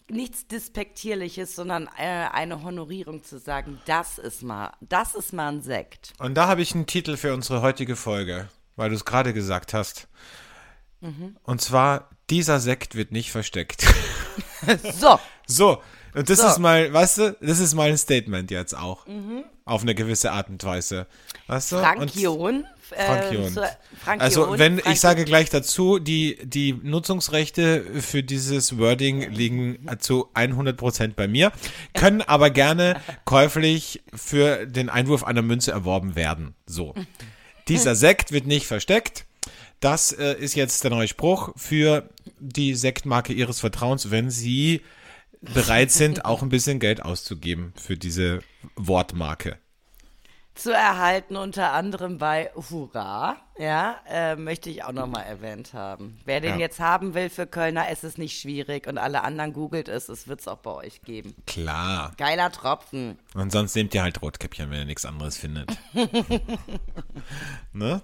nichts 0.09 0.47
Despektierliches, 0.47 1.55
sondern 1.55 1.87
äh, 1.97 2.27
eine 2.31 2.63
Honorierung 2.63 3.23
zu 3.23 3.39
sagen, 3.39 3.79
das 3.85 4.17
ist 4.17 4.43
mal, 4.43 4.71
das 4.81 5.15
ist 5.15 5.33
mal 5.33 5.49
ein 5.51 5.61
Sekt. 5.61 6.13
Und 6.19 6.35
da 6.35 6.47
habe 6.47 6.61
ich 6.61 6.73
einen 6.75 6.85
Titel 6.85 7.17
für 7.17 7.33
unsere 7.33 7.61
heutige 7.61 7.95
Folge, 7.95 8.47
weil 8.75 8.89
du 8.89 8.95
es 8.95 9.05
gerade 9.05 9.33
gesagt 9.33 9.73
hast. 9.73 10.07
Mhm. 11.01 11.37
Und 11.43 11.61
zwar, 11.61 12.09
dieser 12.29 12.59
Sekt 12.59 12.95
wird 12.95 13.11
nicht 13.11 13.31
versteckt. 13.31 13.85
So, 14.97 15.19
So, 15.45 15.81
und 16.13 16.29
das 16.29 16.37
So. 16.39 16.45
Mhm. 16.45 16.49
ist 16.51 16.59
mal, 16.59 16.93
weißt 16.93 17.17
du, 17.17 17.37
das 17.41 17.59
ist 17.59 17.73
mal 17.73 17.89
ein 17.89 17.97
Statement 17.97 18.49
jetzt 18.49 18.73
auch. 18.73 19.05
Auf 19.65 19.81
eine 19.83 19.95
gewisse 19.95 20.31
Art 20.31 20.49
und 20.49 20.63
Weise. 20.63 21.07
Weißt 21.47 21.71
du? 21.71 21.77
Frank 21.77 22.01
Und- 22.01 22.15
Jon. 22.15 22.65
äh, 22.91 23.05
Frank 23.05 23.31
Jon. 23.31 23.53
zu- 23.53 23.61
Frank 24.03 24.21
Also, 24.21 24.59
wenn, 24.59 24.79
Frank 24.79 24.93
ich 24.93 24.99
sage 24.99 25.23
gleich 25.23 25.49
dazu, 25.49 25.99
die, 25.99 26.37
die 26.43 26.73
Nutzungsrechte 26.73 28.01
für 28.01 28.23
dieses 28.23 28.77
Wording 28.77 29.31
liegen 29.31 29.87
zu 29.99 30.27
100% 30.33 31.15
bei 31.15 31.27
mir, 31.29 31.51
können 31.93 32.21
aber 32.21 32.49
gerne 32.49 32.99
käuflich 33.23 34.03
für 34.13 34.65
den 34.65 34.89
Einwurf 34.89 35.23
einer 35.23 35.41
Münze 35.41 35.71
erworben 35.71 36.15
werden. 36.15 36.55
So. 36.65 36.93
Dieser 37.69 37.95
Sekt 37.95 38.31
wird 38.33 38.45
nicht 38.45 38.67
versteckt. 38.67 39.25
Das 39.79 40.11
äh, 40.11 40.33
ist 40.37 40.55
jetzt 40.55 40.83
der 40.83 40.91
neue 40.91 41.07
Spruch 41.07 41.53
für 41.55 42.09
die 42.39 42.73
Sektmarke 42.75 43.31
Ihres 43.33 43.59
Vertrauens, 43.61 44.11
wenn 44.11 44.29
Sie 44.29 44.81
bereit 45.53 45.91
sind, 45.91 46.25
auch 46.25 46.41
ein 46.41 46.49
bisschen 46.49 46.79
Geld 46.79 47.03
auszugeben 47.03 47.73
für 47.75 47.97
diese 47.97 48.41
Wortmarke. 48.75 49.57
zu 50.55 50.71
erhalten, 50.71 51.35
unter 51.35 51.73
anderem 51.73 52.19
bei 52.19 52.51
Hurra, 52.55 53.37
ja, 53.57 53.97
äh, 54.09 54.35
möchte 54.35 54.69
ich 54.69 54.83
auch 54.83 54.91
nochmal 54.91 55.23
erwähnt 55.25 55.73
haben. 55.73 56.19
Wer 56.25 56.41
den 56.41 56.53
Ja. 56.55 56.59
jetzt 56.59 56.79
haben 56.79 57.13
will 57.13 57.29
für 57.29 57.45
Kölner, 57.45 57.85
es 57.89 58.03
ist 58.03 58.17
nicht 58.17 58.39
schwierig 58.39 58.87
und 58.87 58.97
alle 58.97 59.23
anderen 59.23 59.53
googelt 59.53 59.87
es, 59.89 60.09
es 60.09 60.27
wird 60.27 60.39
es 60.41 60.47
auch 60.47 60.57
bei 60.57 60.71
euch 60.71 61.01
geben. 61.03 61.35
Klar. 61.45 62.13
Geiler 62.17 62.51
Tropfen. 62.51 63.19
Und 63.35 63.51
sonst 63.51 63.75
nehmt 63.75 63.93
ihr 63.93 64.01
halt 64.01 64.21
Rotkäppchen, 64.21 64.71
wenn 64.71 64.79
ihr 64.79 64.85
nichts 64.85 65.05
anderes 65.05 65.37
findet. 65.37 65.69
ne? 67.73 68.01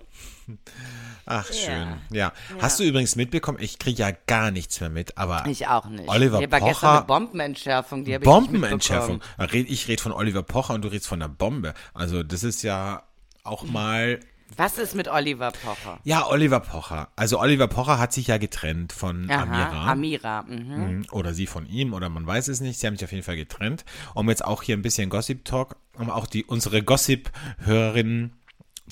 Ach, 1.25 1.45
schön. 1.53 1.93
Ja. 2.11 2.33
Hast 2.59 2.79
du 2.79 2.83
übrigens 2.83 3.15
mitbekommen, 3.15 3.59
ich 3.61 3.77
kriege 3.77 3.99
ja 4.01 4.11
gar 4.27 4.49
nichts 4.51 4.79
mehr 4.81 4.89
mit, 4.89 5.17
aber 5.17 5.45
Ich 5.47 5.67
auch 5.67 5.85
nicht. 5.85 6.09
Oliver 6.09 6.39
Hier 6.39 6.51
war 6.51 6.59
gestern 6.59 6.73
Pocher- 6.73 6.97
eine 6.97 7.05
Bombenentschärfung, 7.05 8.03
die 8.05 8.13
habe 8.15 8.23
ich 8.23 8.29
Bombenentschärfung. 8.29 9.21
red- 9.37 9.69
Ich 9.69 9.87
rede 9.87 10.01
von 10.01 10.11
Oliver 10.11 10.41
Pocher 10.43 10.73
und 10.73 10.83
du 10.83 10.87
redest 10.87 11.07
von 11.07 11.21
einer 11.21 11.29
Bombe. 11.29 11.73
Also 11.93 12.23
das 12.23 12.43
ist 12.43 12.63
ja 12.63 13.03
auch 13.43 13.63
mal 13.67 14.19
Was 14.59 14.77
ist 14.77 14.93
mit 14.93 15.07
Oliver 15.07 15.53
Pocher? 15.53 16.01
Ja, 16.03 16.27
Oliver 16.27 16.59
Pocher. 16.59 17.07
Also 17.15 17.39
Oliver 17.39 17.69
Pocher 17.69 17.97
hat 17.97 18.11
sich 18.11 18.27
ja 18.27 18.37
getrennt 18.37 18.91
von 18.91 19.31
Aha, 19.31 19.43
Amira. 19.43 19.91
Amira. 19.91 20.41
Mhm. 20.41 20.97
Mhm. 20.97 21.05
Oder 21.11 21.33
sie 21.33 21.47
von 21.47 21.65
ihm, 21.65 21.93
oder 21.93 22.09
man 22.09 22.27
weiß 22.27 22.49
es 22.49 22.59
nicht. 22.59 22.77
Sie 22.77 22.85
haben 22.85 22.97
sich 22.97 23.05
auf 23.05 23.13
jeden 23.13 23.23
Fall 23.23 23.37
getrennt. 23.37 23.85
Um 24.15 24.27
jetzt 24.27 24.43
auch 24.43 24.61
hier 24.61 24.75
ein 24.75 24.81
bisschen 24.81 25.09
Gossip-Talk, 25.09 25.77
um 25.97 26.09
auch 26.09 26.27
die 26.27 26.43
unsere 26.43 26.83
Gossip-Hörerinnen 26.83 28.33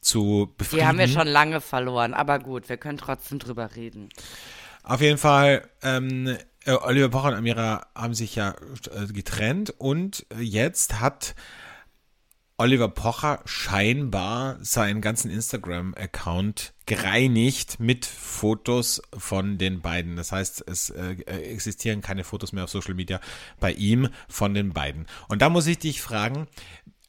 zu 0.02 0.54
befrieden. 0.58 0.80
Die 0.80 0.88
haben 0.88 1.00
wir 1.00 1.10
schon 1.10 1.28
lange 1.28 1.60
verloren, 1.60 2.14
aber 2.14 2.40
gut, 2.40 2.70
wir 2.70 2.78
können 2.78 2.98
trotzdem 2.98 3.40
drüber 3.40 3.76
reden. 3.76 4.08
Auf 4.84 5.02
jeden 5.02 5.18
Fall, 5.18 5.68
ähm, 5.84 6.38
äh, 6.64 6.72
Oliver 6.72 7.10
Pocher 7.10 7.28
und 7.28 7.34
Amira 7.34 7.88
haben 7.94 8.14
sich 8.14 8.36
ja 8.36 8.56
äh, 8.96 9.08
getrennt 9.12 9.74
und 9.78 10.26
jetzt 10.40 11.02
hat 11.02 11.36
Oliver 12.60 12.90
Pocher 12.90 13.42
scheinbar 13.46 14.58
seinen 14.62 15.00
ganzen 15.00 15.30
Instagram-Account 15.30 16.74
gereinigt 16.88 17.80
mit 17.80 18.04
Fotos 18.04 19.00
von 19.16 19.60
den 19.60 19.82
beiden. 19.82 20.16
Das 20.16 20.32
heißt, 20.32 20.64
es 20.68 20.90
äh, 20.90 21.22
existieren 21.28 22.02
keine 22.02 22.24
Fotos 22.24 22.54
mehr 22.54 22.64
auf 22.64 22.72
Social 22.72 22.96
Media 22.96 23.22
bei 23.60 23.74
ihm 23.74 24.10
von 24.28 24.56
den 24.56 24.74
beiden. 24.74 25.06
Und 25.28 25.44
da 25.44 25.50
muss 25.50 25.68
ich 25.68 25.78
dich 25.78 26.02
fragen, 26.02 26.48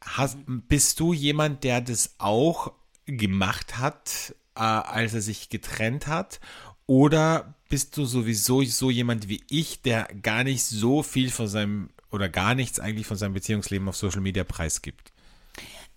hast, 0.02 0.36
bist 0.46 1.00
du 1.00 1.14
jemand, 1.14 1.64
der 1.64 1.80
das 1.80 2.16
auch 2.18 2.72
gemacht 3.06 3.78
hat, 3.78 4.34
äh, 4.54 4.60
als 4.60 5.14
er 5.14 5.22
sich 5.22 5.48
getrennt 5.48 6.08
hat? 6.08 6.40
Oder 6.84 7.54
bist 7.70 7.96
du 7.96 8.04
sowieso 8.04 8.62
so 8.64 8.90
jemand 8.90 9.30
wie 9.30 9.42
ich, 9.48 9.80
der 9.80 10.08
gar 10.20 10.44
nicht 10.44 10.62
so 10.62 11.02
viel 11.02 11.30
von 11.30 11.48
seinem 11.48 11.88
oder 12.10 12.28
gar 12.28 12.54
nichts 12.54 12.80
eigentlich 12.80 13.06
von 13.06 13.16
seinem 13.16 13.32
Beziehungsleben 13.32 13.88
auf 13.88 13.96
Social 13.96 14.20
Media 14.20 14.44
preisgibt? 14.44 15.12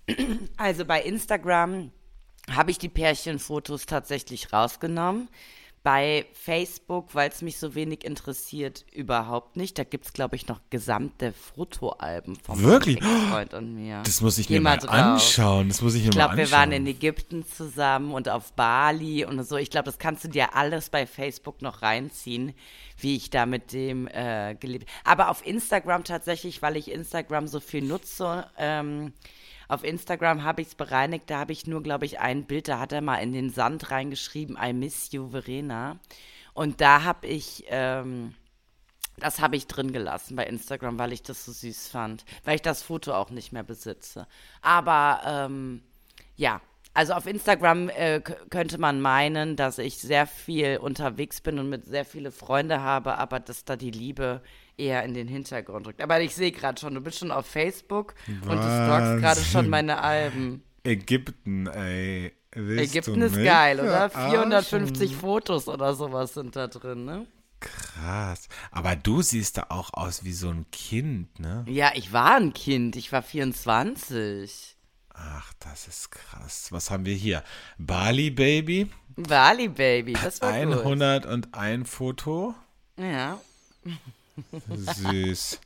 Also 0.57 0.85
bei 0.85 1.01
Instagram 1.01 1.91
habe 2.49 2.71
ich 2.71 2.77
die 2.77 2.89
Pärchenfotos 2.89 3.85
tatsächlich 3.85 4.53
rausgenommen. 4.53 5.29
Bei 5.83 6.27
Facebook, 6.33 7.15
weil 7.15 7.31
es 7.31 7.41
mich 7.41 7.57
so 7.57 7.73
wenig 7.73 8.03
interessiert, 8.03 8.85
überhaupt 8.93 9.57
nicht. 9.57 9.79
Da 9.79 9.83
gibt 9.83 10.05
es, 10.05 10.13
glaube 10.13 10.35
ich, 10.35 10.47
noch 10.47 10.61
gesamte 10.69 11.33
Fotoalben 11.33 12.35
von 12.35 12.61
Wirklich? 12.61 13.01
meinem 13.01 13.29
Freund 13.31 13.53
und 13.55 13.73
mir. 13.73 14.03
Das 14.03 14.21
muss 14.21 14.37
ich 14.37 14.47
Geh 14.47 14.59
mir 14.59 14.61
mal 14.61 14.87
anschauen. 14.87 15.69
Das 15.69 15.81
muss 15.81 15.95
ich 15.95 16.03
Ich 16.03 16.11
glaube, 16.11 16.37
wir 16.37 16.51
waren 16.51 16.71
in 16.71 16.85
Ägypten 16.85 17.43
zusammen 17.47 18.11
und 18.11 18.29
auf 18.29 18.53
Bali 18.53 19.25
und 19.25 19.43
so. 19.43 19.57
Ich 19.57 19.71
glaube, 19.71 19.85
das 19.85 19.97
kannst 19.97 20.23
du 20.23 20.27
dir 20.27 20.55
alles 20.55 20.91
bei 20.91 21.07
Facebook 21.07 21.63
noch 21.63 21.81
reinziehen, 21.81 22.53
wie 22.99 23.15
ich 23.15 23.31
da 23.31 23.47
mit 23.47 23.73
dem 23.73 24.07
äh, 24.07 24.53
gelebt 24.59 24.87
Aber 25.03 25.29
auf 25.29 25.43
Instagram 25.43 26.03
tatsächlich, 26.03 26.61
weil 26.61 26.77
ich 26.77 26.91
Instagram 26.91 27.47
so 27.47 27.59
viel 27.59 27.81
nutze, 27.81 28.45
ähm, 28.59 29.13
auf 29.71 29.85
Instagram 29.85 30.43
habe 30.43 30.61
ich 30.61 30.67
es 30.67 30.75
bereinigt, 30.75 31.29
da 31.29 31.39
habe 31.39 31.53
ich 31.53 31.65
nur, 31.65 31.81
glaube 31.81 32.05
ich, 32.05 32.19
ein 32.19 32.43
Bild, 32.43 32.67
da 32.67 32.79
hat 32.79 32.91
er 32.91 32.99
mal 32.99 33.15
in 33.17 33.31
den 33.31 33.49
Sand 33.49 33.89
reingeschrieben, 33.89 34.57
I 34.61 34.73
miss 34.73 35.13
you, 35.13 35.29
Verena. 35.29 35.97
Und 36.53 36.81
da 36.81 37.03
habe 37.03 37.27
ich, 37.27 37.63
ähm, 37.69 38.35
das 39.15 39.39
habe 39.39 39.55
ich 39.55 39.67
drin 39.67 39.93
gelassen 39.93 40.35
bei 40.35 40.45
Instagram, 40.45 40.99
weil 40.99 41.13
ich 41.13 41.23
das 41.23 41.45
so 41.45 41.53
süß 41.53 41.87
fand, 41.87 42.25
weil 42.43 42.55
ich 42.55 42.61
das 42.61 42.83
Foto 42.83 43.13
auch 43.13 43.29
nicht 43.29 43.53
mehr 43.53 43.63
besitze. 43.63 44.27
Aber 44.61 45.21
ähm, 45.25 45.81
ja, 46.35 46.59
also 46.93 47.13
auf 47.13 47.25
Instagram 47.25 47.87
äh, 47.87 48.19
könnte 48.19 48.77
man 48.77 48.99
meinen, 48.99 49.55
dass 49.55 49.77
ich 49.77 49.99
sehr 49.99 50.27
viel 50.27 50.79
unterwegs 50.79 51.39
bin 51.39 51.59
und 51.59 51.69
mit 51.69 51.85
sehr 51.85 52.03
viele 52.03 52.31
Freunde 52.31 52.81
habe, 52.81 53.17
aber 53.17 53.39
dass 53.39 53.63
da 53.63 53.77
die 53.77 53.91
Liebe 53.91 54.41
eher 54.81 55.03
in 55.03 55.13
den 55.13 55.27
Hintergrund 55.27 55.87
rückt. 55.87 56.01
Aber 56.01 56.19
ich 56.21 56.35
sehe 56.35 56.51
gerade 56.51 56.79
schon, 56.79 56.95
du 56.95 57.01
bist 57.01 57.19
schon 57.19 57.31
auf 57.31 57.45
Facebook 57.45 58.15
und 58.27 58.57
du 58.57 58.57
stalkst 58.57 59.21
gerade 59.21 59.41
schon 59.41 59.69
meine 59.69 60.01
Alben. 60.01 60.63
Ägypten, 60.83 61.67
ey. 61.67 62.33
Willst 62.53 62.95
Ägypten 62.95 63.21
ist 63.21 63.35
geil, 63.35 63.79
oder? 63.79 64.09
verarschen? 64.09 64.31
450 64.31 65.15
Fotos 65.15 65.67
oder 65.67 65.93
sowas 65.93 66.33
sind 66.33 66.55
da 66.55 66.67
drin, 66.67 67.05
ne? 67.05 67.25
Krass. 67.61 68.49
Aber 68.71 68.95
du 68.95 69.21
siehst 69.21 69.57
da 69.57 69.67
auch 69.69 69.93
aus 69.93 70.25
wie 70.25 70.33
so 70.33 70.49
ein 70.49 70.65
Kind, 70.71 71.39
ne? 71.39 71.63
Ja, 71.67 71.91
ich 71.93 72.11
war 72.11 72.35
ein 72.35 72.53
Kind, 72.53 72.95
ich 72.95 73.11
war 73.11 73.21
24. 73.21 74.75
Ach, 75.13 75.53
das 75.59 75.87
ist 75.87 76.11
krass. 76.11 76.67
Was 76.71 76.89
haben 76.89 77.05
wir 77.05 77.13
hier? 77.13 77.43
Bali 77.77 78.31
Baby, 78.31 78.89
Bali 79.15 79.67
Baby, 79.67 80.13
das 80.13 80.41
war 80.41 80.53
gut. 80.65 80.79
101 80.79 81.89
Foto. 81.89 82.55
Ja. 82.97 83.39
Süß. 84.69 85.59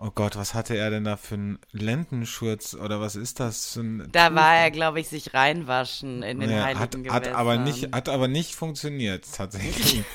Oh 0.00 0.10
Gott, 0.14 0.36
was 0.36 0.54
hatte 0.54 0.76
er 0.76 0.90
denn 0.90 1.02
da 1.04 1.16
für 1.16 1.34
einen 1.34 1.58
Lendenschurz 1.72 2.74
oder 2.74 3.00
was 3.00 3.16
ist 3.16 3.40
das? 3.40 3.72
für 3.72 3.80
ein 3.80 4.08
Da 4.12 4.28
Tuch? 4.28 4.36
war 4.36 4.54
er, 4.56 4.70
glaube 4.70 5.00
ich, 5.00 5.08
sich 5.08 5.34
reinwaschen 5.34 6.22
in 6.22 6.38
den 6.38 6.50
Ja, 6.50 6.62
heiligen 6.64 6.78
hat, 6.80 6.92
Gewässern. 6.92 7.12
hat 7.14 7.28
aber 7.34 7.56
nicht, 7.58 7.92
hat 7.92 8.08
aber 8.08 8.28
nicht 8.28 8.54
funktioniert, 8.54 9.24
tatsächlich. 9.34 10.04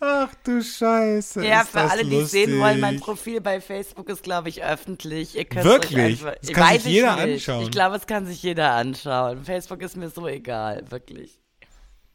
Ach 0.00 0.32
du 0.44 0.62
Scheiße. 0.62 1.44
Ja, 1.44 1.64
für 1.64 1.80
alle, 1.80 2.04
die 2.04 2.16
es 2.16 2.30
sehen 2.30 2.58
wollen, 2.60 2.80
mein 2.80 2.94
lustig. 2.94 3.04
Profil 3.04 3.40
bei 3.40 3.60
Facebook 3.60 4.08
ist, 4.08 4.22
glaube 4.22 4.48
ich, 4.48 4.62
öffentlich. 4.62 5.34
Ihr 5.36 5.44
könnt's 5.44 5.64
Wirklich? 5.66 6.22
Euch 6.24 6.26
einfach, 6.26 6.34
Das 6.40 6.52
kann 6.52 6.78
sich 6.78 6.84
jeder 6.92 7.18
ich 7.18 7.24
nicht. 7.24 7.48
anschauen. 7.48 7.62
Ich 7.64 7.70
glaube, 7.70 7.96
es 7.96 8.06
kann 8.06 8.26
sich 8.26 8.42
jeder 8.42 8.72
anschauen. 8.72 9.44
Facebook 9.44 9.82
ist 9.82 9.96
mir 9.96 10.08
so 10.08 10.26
egal, 10.28 10.90
wirklich. 10.90 11.38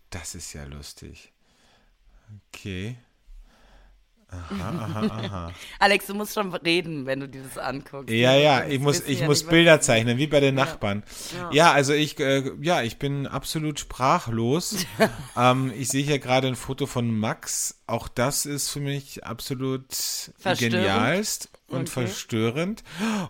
Das 0.10 0.34
ist 0.34 0.54
ja 0.54 0.64
lustig. 0.64 1.34
Okay. 2.50 2.98
Aha, 4.32 4.70
aha, 4.86 5.02
aha. 5.02 5.52
Alex, 5.80 6.08
du 6.08 6.14
musst 6.14 6.34
schon 6.34 6.54
reden, 6.54 7.06
wenn 7.06 7.20
du 7.20 7.30
dir 7.30 7.44
das 7.44 7.58
anguckst. 7.58 8.14
Ja, 8.14 8.36
ja, 8.36 8.66
ich 8.66 8.80
muss, 8.80 9.02
ich 9.02 9.22
ja 9.22 9.28
muss 9.28 9.44
Bilder 9.44 9.82
zeichnen, 9.82 10.18
wie 10.18 10.28
bei 10.28 10.40
den 10.40 10.56
Nachbarn. 10.56 11.04
Ja. 11.36 11.50
Ja, 11.52 11.72
also 11.74 11.94
ich, 11.94 12.20
äh, 12.20 12.52
ja, 12.62 12.82
ich 12.82 12.98
bin 12.98 13.28
absolut 13.28 13.80
sprachlos. 13.80 14.86
ähm, 15.38 15.72
ich 15.78 15.90
sehe 15.90 16.04
hier 16.04 16.20
gerade 16.20 16.48
ein 16.48 16.56
Foto 16.56 16.86
von 16.86 17.18
Max. 17.18 17.82
Auch 17.88 18.08
das 18.08 18.46
ist 18.48 18.70
für 18.70 18.80
mich 18.80 19.24
absolut 19.24 19.86
genialst 20.58 21.50
und 21.68 21.82
Okay. 21.82 21.88
verstörend. 21.92 22.84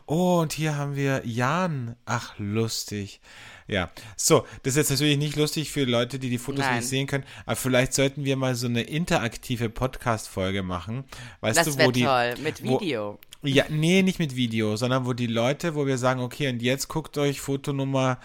Oh, 0.06 0.40
und 0.42 0.54
hier 0.54 0.76
haben 0.78 0.96
wir 0.96 1.22
Jan. 1.26 1.96
Ach, 2.06 2.34
lustig. 2.38 3.20
Ja, 3.68 3.90
so, 4.16 4.46
das 4.64 4.74
ist 4.74 4.78
jetzt 4.78 4.90
natürlich 4.92 5.18
nicht 5.18 5.36
lustig 5.38 5.72
für 5.72 5.86
Leute, 5.86 6.20
die 6.20 6.30
die 6.30 6.38
Fotos 6.38 6.64
Nein. 6.66 6.78
nicht 6.78 6.88
sehen 6.88 7.08
können, 7.08 7.24
aber 7.48 7.56
vielleicht 7.56 7.94
sollten 7.96 8.24
wir 8.24 8.38
mal 8.38 8.54
so 8.54 8.68
eine 8.68 8.84
interaktive 8.84 9.70
Podcast-Folge 9.70 10.62
machen. 10.62 11.04
Weißt 11.42 11.58
Das 11.58 11.66
du, 11.68 11.74
wo 11.74 11.78
wäre 11.80 11.92
die, 11.92 12.04
toll, 12.04 12.36
mit 12.44 12.64
wo- 12.64 12.80
Video. 12.80 13.18
ja, 13.42 13.66
nee, 13.70 14.04
nicht 14.04 14.20
mit 14.20 14.36
Video, 14.36 14.76
sondern 14.76 15.06
wo 15.08 15.14
die 15.14 15.26
Leute, 15.28 15.74
wo 15.74 15.88
wir 15.88 15.98
sagen, 15.98 16.20
okay, 16.22 16.48
und 16.50 16.62
jetzt 16.62 16.90
guckt 16.90 17.18
euch 17.18 17.42
Foto 17.42 17.74
Nummer 17.74 18.20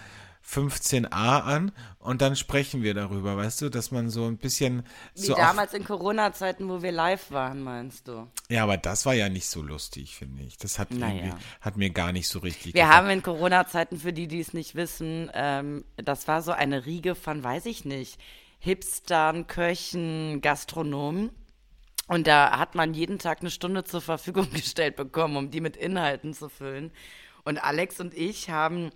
15a 0.51 1.41
an 1.43 1.71
und 1.99 2.21
dann 2.21 2.35
sprechen 2.35 2.83
wir 2.83 2.93
darüber, 2.93 3.37
weißt 3.37 3.61
du, 3.61 3.69
dass 3.69 3.91
man 3.91 4.09
so 4.09 4.25
ein 4.25 4.37
bisschen 4.37 4.83
Wie 5.15 5.21
so 5.21 5.35
damals 5.35 5.73
in 5.73 5.83
Corona-Zeiten, 5.85 6.67
wo 6.67 6.81
wir 6.81 6.91
live 6.91 7.31
waren, 7.31 7.61
meinst 7.61 8.07
du? 8.07 8.27
Ja, 8.49 8.63
aber 8.63 8.77
das 8.77 9.05
war 9.05 9.13
ja 9.13 9.29
nicht 9.29 9.47
so 9.47 9.61
lustig, 9.61 10.15
finde 10.15 10.43
ich. 10.43 10.57
Das 10.57 10.77
hat 10.77 10.91
Naja. 10.91 11.37
hat 11.61 11.77
mir 11.77 11.89
gar 11.89 12.11
nicht 12.11 12.27
so 12.27 12.39
richtig 12.39 12.73
Wir 12.73 12.83
gefallen. 12.83 12.93
haben 13.05 13.09
in 13.11 13.23
Corona-Zeiten, 13.23 13.97
für 13.97 14.11
die, 14.13 14.27
die 14.27 14.41
es 14.41 14.53
nicht 14.53 14.75
wissen, 14.75 15.29
ähm, 15.33 15.85
das 15.95 16.27
war 16.27 16.41
so 16.41 16.51
eine 16.51 16.85
Riege 16.85 17.15
von, 17.15 17.43
weiß 17.43 17.65
ich 17.67 17.85
nicht, 17.85 18.19
Hipstern, 18.59 19.47
Köchen, 19.47 20.41
Gastronomen. 20.41 21.31
Und 22.07 22.27
da 22.27 22.59
hat 22.59 22.75
man 22.75 22.93
jeden 22.93 23.19
Tag 23.19 23.39
eine 23.39 23.51
Stunde 23.51 23.85
zur 23.85 24.01
Verfügung 24.01 24.49
gestellt 24.53 24.97
bekommen, 24.97 25.37
um 25.37 25.49
die 25.49 25.61
mit 25.61 25.77
Inhalten 25.77 26.33
zu 26.33 26.49
füllen. 26.49 26.91
Und 27.43 27.63
Alex 27.63 27.99
und 27.99 28.13
ich 28.13 28.49
haben 28.49 28.91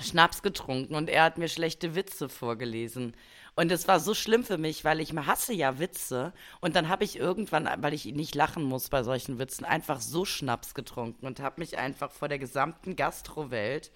Schnaps 0.00 0.42
getrunken 0.42 0.94
und 0.94 1.08
er 1.08 1.22
hat 1.24 1.38
mir 1.38 1.48
schlechte 1.48 1.94
Witze 1.94 2.28
vorgelesen. 2.28 3.14
Und 3.56 3.70
es 3.70 3.86
war 3.86 4.00
so 4.00 4.14
schlimm 4.14 4.42
für 4.42 4.58
mich, 4.58 4.84
weil 4.84 4.98
ich 4.98 5.12
hasse 5.14 5.52
ja 5.52 5.78
Witze. 5.78 6.32
Und 6.60 6.74
dann 6.74 6.88
habe 6.88 7.04
ich 7.04 7.16
irgendwann, 7.16 7.68
weil 7.82 7.94
ich 7.94 8.04
nicht 8.06 8.34
lachen 8.34 8.64
muss 8.64 8.88
bei 8.88 9.04
solchen 9.04 9.38
Witzen, 9.38 9.64
einfach 9.64 10.00
so 10.00 10.24
Schnaps 10.24 10.74
getrunken 10.74 11.24
und 11.24 11.38
habe 11.38 11.60
mich 11.60 11.78
einfach 11.78 12.10
vor 12.10 12.26
der 12.28 12.40
gesamten 12.40 12.96
Gastrowelt, 12.96 13.92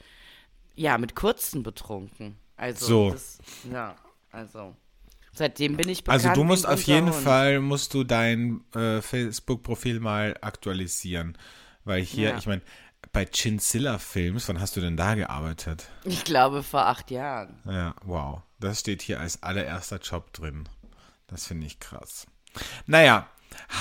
ja, 0.76 0.96
mit 0.96 1.16
Kurzen 1.16 1.64
betrunken. 1.64 2.36
Also, 2.56 2.86
So. 2.86 3.10
Das, 3.10 3.38
ja, 3.72 3.96
also. 4.30 4.76
Seitdem 5.32 5.76
bin 5.76 5.88
ich 5.88 6.04
bekannt. 6.04 6.24
Also 6.24 6.40
du 6.40 6.44
musst 6.44 6.66
auf 6.66 6.82
jeden 6.82 7.12
Hund. 7.12 7.22
Fall 7.24 7.60
musst 7.60 7.94
du 7.94 8.04
dein 8.04 8.64
äh, 8.74 9.00
Facebook-Profil 9.02 9.98
mal 10.00 10.36
aktualisieren, 10.40 11.36
weil 11.84 12.02
hier, 12.02 12.30
Ja. 12.30 12.38
ich 12.38 12.46
meine, 12.46 12.62
bei 13.12 13.24
Chinzilla 13.26 13.98
Films, 13.98 14.48
wann 14.48 14.60
hast 14.60 14.76
du 14.76 14.80
denn 14.80 14.96
da 14.96 15.14
gearbeitet? 15.14 15.86
Ich 16.04 16.24
glaube 16.24 16.62
vor 16.62 16.86
acht 16.86 17.10
Jahren. 17.10 17.58
Ja, 17.64 17.94
wow. 18.04 18.42
Das 18.60 18.80
steht 18.80 19.02
hier 19.02 19.20
als 19.20 19.42
allererster 19.42 19.98
Job 19.98 20.32
drin. 20.32 20.68
Das 21.28 21.46
finde 21.46 21.66
ich 21.66 21.78
krass. 21.80 22.26
Naja, 22.86 23.28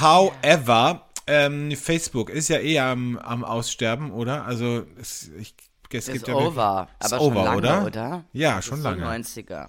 however, 0.02 1.08
ähm, 1.26 1.72
Facebook 1.76 2.30
ist 2.30 2.50
ja 2.50 2.60
eh 2.60 2.80
am, 2.80 3.18
am 3.18 3.44
Aussterben, 3.44 4.12
oder? 4.12 4.46
Also 4.46 4.86
es, 5.00 5.30
ich, 5.40 5.56
es 5.92 6.06
gibt 6.08 6.18
Ist 6.18 6.28
ja 6.28 6.36
over. 6.36 6.88
Ist 7.00 7.13
Aber 7.13 7.24
schon 7.24 7.32
over, 7.34 7.44
lange, 7.44 7.58
oder? 7.58 7.86
oder? 7.86 8.24
Ja, 8.34 8.56
Das 8.58 8.66
schon 8.66 8.80
ist 8.80 8.84
lange. 8.84 9.06
90er. 9.06 9.68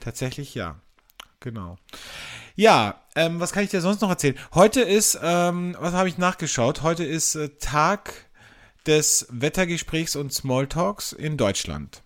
Tatsächlich 0.00 0.54
ja. 0.54 0.76
Genau. 1.40 1.76
Ja, 2.54 3.02
ähm, 3.14 3.38
was 3.40 3.52
kann 3.52 3.62
ich 3.64 3.70
dir 3.70 3.80
sonst 3.80 4.00
noch 4.00 4.08
erzählen? 4.08 4.36
Heute 4.54 4.80
ist, 4.80 5.18
ähm, 5.22 5.76
was 5.78 5.92
habe 5.92 6.08
ich 6.08 6.18
nachgeschaut? 6.18 6.82
Heute 6.82 7.04
ist 7.04 7.34
äh, 7.34 7.50
Tag 7.58 8.25
des 8.86 9.26
Wettergesprächs 9.30 10.16
und 10.16 10.32
Smalltalks 10.32 11.12
in 11.12 11.36
Deutschland. 11.36 12.02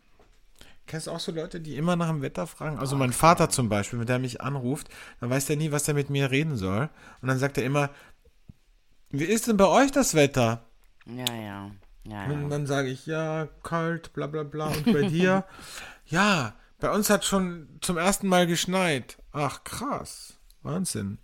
Kennst 0.86 1.06
du 1.06 1.12
auch 1.12 1.20
so 1.20 1.30
Leute, 1.30 1.60
die 1.60 1.76
immer 1.76 1.94
nach 1.94 2.08
dem 2.08 2.20
Wetter 2.20 2.48
fragen? 2.48 2.78
Also 2.78 2.96
mein 2.96 3.12
Vater 3.12 3.48
zum 3.48 3.68
Beispiel, 3.68 3.98
mit 3.98 4.08
der 4.08 4.18
mich 4.18 4.40
anruft, 4.40 4.88
dann 5.20 5.30
weiß 5.30 5.46
der 5.46 5.56
nie, 5.56 5.70
was 5.70 5.86
er 5.86 5.94
mit 5.94 6.10
mir 6.10 6.32
reden 6.32 6.56
soll. 6.56 6.88
Und 7.22 7.28
dann 7.28 7.38
sagt 7.38 7.58
er 7.58 7.64
immer, 7.64 7.90
wie 9.10 9.24
ist 9.24 9.46
denn 9.46 9.56
bei 9.56 9.66
euch 9.66 9.92
das 9.92 10.14
Wetter? 10.14 10.64
Ja, 11.06 11.32
ja. 11.32 11.70
ja, 12.04 12.24
Und 12.24 12.42
ja. 12.42 12.48
dann 12.48 12.66
sage 12.66 12.88
ich, 12.88 13.06
ja, 13.06 13.48
kalt, 13.62 14.12
bla 14.14 14.26
bla 14.26 14.42
bla. 14.42 14.66
Und 14.66 14.92
bei 14.92 15.02
dir? 15.02 15.44
ja, 16.06 16.54
bei 16.80 16.90
uns 16.90 17.08
hat 17.08 17.24
schon 17.24 17.68
zum 17.80 17.96
ersten 17.96 18.26
Mal 18.26 18.48
geschneit. 18.48 19.16
Ach, 19.32 19.62
krass. 19.62 20.38
Wahnsinn. 20.62 21.18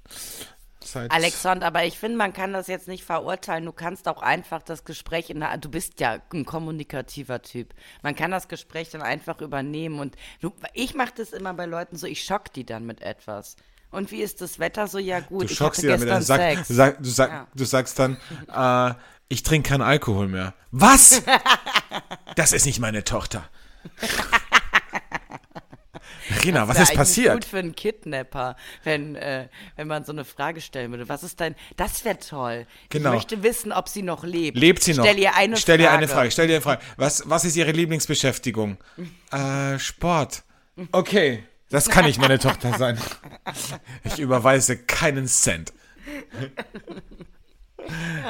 Seit 0.86 1.10
Alexander, 1.10 1.66
aber 1.66 1.84
ich 1.84 1.98
finde, 1.98 2.16
man 2.16 2.32
kann 2.32 2.52
das 2.52 2.66
jetzt 2.68 2.88
nicht 2.88 3.04
verurteilen. 3.04 3.64
Du 3.64 3.72
kannst 3.72 4.08
auch 4.08 4.22
einfach 4.22 4.62
das 4.62 4.84
Gespräch 4.84 5.30
in 5.30 5.40
der, 5.40 5.56
du 5.58 5.68
bist 5.68 6.00
ja 6.00 6.18
ein 6.32 6.44
kommunikativer 6.44 7.42
Typ. 7.42 7.74
Man 8.02 8.14
kann 8.14 8.30
das 8.30 8.48
Gespräch 8.48 8.90
dann 8.90 9.02
einfach 9.02 9.40
übernehmen 9.40 9.98
und 9.98 10.16
du, 10.40 10.52
ich 10.74 10.94
mache 10.94 11.12
das 11.16 11.32
immer 11.32 11.52
bei 11.54 11.66
Leuten 11.66 11.96
so, 11.96 12.06
ich 12.06 12.22
schock 12.22 12.52
die 12.52 12.64
dann 12.64 12.86
mit 12.86 13.02
etwas. 13.02 13.56
Und 13.90 14.10
wie 14.10 14.20
ist 14.22 14.40
das 14.40 14.58
Wetter 14.58 14.88
so? 14.88 14.98
Ja 14.98 15.20
gut, 15.20 15.42
du 15.42 15.52
ich 15.52 15.56
schockst 15.58 15.82
hatte 15.84 15.98
sie 15.98 16.06
damit. 16.06 16.08
gestern 16.08 16.20
Du, 16.20 16.24
sag, 16.24 16.40
Sex. 16.56 16.68
sag, 16.68 16.98
du, 17.02 17.08
sag, 17.08 17.30
Ja. 17.30 17.46
du 17.54 17.64
sagst 17.64 17.98
dann, 17.98 18.16
äh, 18.52 18.94
ich 19.28 19.42
trinke 19.42 19.70
keinen 19.70 19.82
Alkohol 19.82 20.28
mehr. 20.28 20.54
Was? 20.70 21.22
das 22.36 22.52
ist 22.52 22.66
nicht 22.66 22.78
meine 22.80 23.04
Tochter. 23.04 23.48
Rina, 26.46 26.68
was 26.68 26.78
ist 26.78 26.94
passiert? 26.94 27.34
gut 27.34 27.44
für 27.44 27.58
einen 27.58 27.74
Kidnapper, 27.74 28.56
wenn, 28.84 29.16
äh, 29.16 29.48
wenn 29.76 29.88
man 29.88 30.04
so 30.04 30.12
eine 30.12 30.24
Frage 30.24 30.60
stellen 30.60 30.90
würde. 30.90 31.08
Was 31.08 31.22
ist 31.22 31.40
dein, 31.40 31.54
das 31.76 32.04
wäre 32.04 32.18
toll. 32.18 32.66
Genau. 32.88 33.10
Ich 33.10 33.14
möchte 33.16 33.42
wissen, 33.42 33.72
ob 33.72 33.88
sie 33.88 34.02
noch 34.02 34.24
lebt. 34.24 34.56
Lebt 34.56 34.82
sie 34.82 34.94
noch? 34.94 35.04
Stell 35.04 35.18
ihr 35.18 35.34
eine 35.34 35.56
Stell 35.56 35.78
Frage. 35.78 35.88
dir 35.90 35.96
eine 35.96 36.08
Frage. 36.08 36.30
Stell 36.30 36.46
dir 36.46 36.54
eine 36.54 36.62
Frage. 36.62 36.82
Was, 36.96 37.22
was 37.28 37.44
ist 37.44 37.56
ihre 37.56 37.72
Lieblingsbeschäftigung? 37.72 38.78
äh, 39.32 39.78
Sport. 39.78 40.42
Okay. 40.92 41.44
Das 41.70 41.88
kann 41.88 42.04
nicht 42.04 42.20
meine 42.20 42.38
Tochter 42.38 42.78
sein. 42.78 42.96
Ich 44.04 44.20
überweise 44.20 44.76
keinen 44.76 45.26
Cent. 45.26 45.72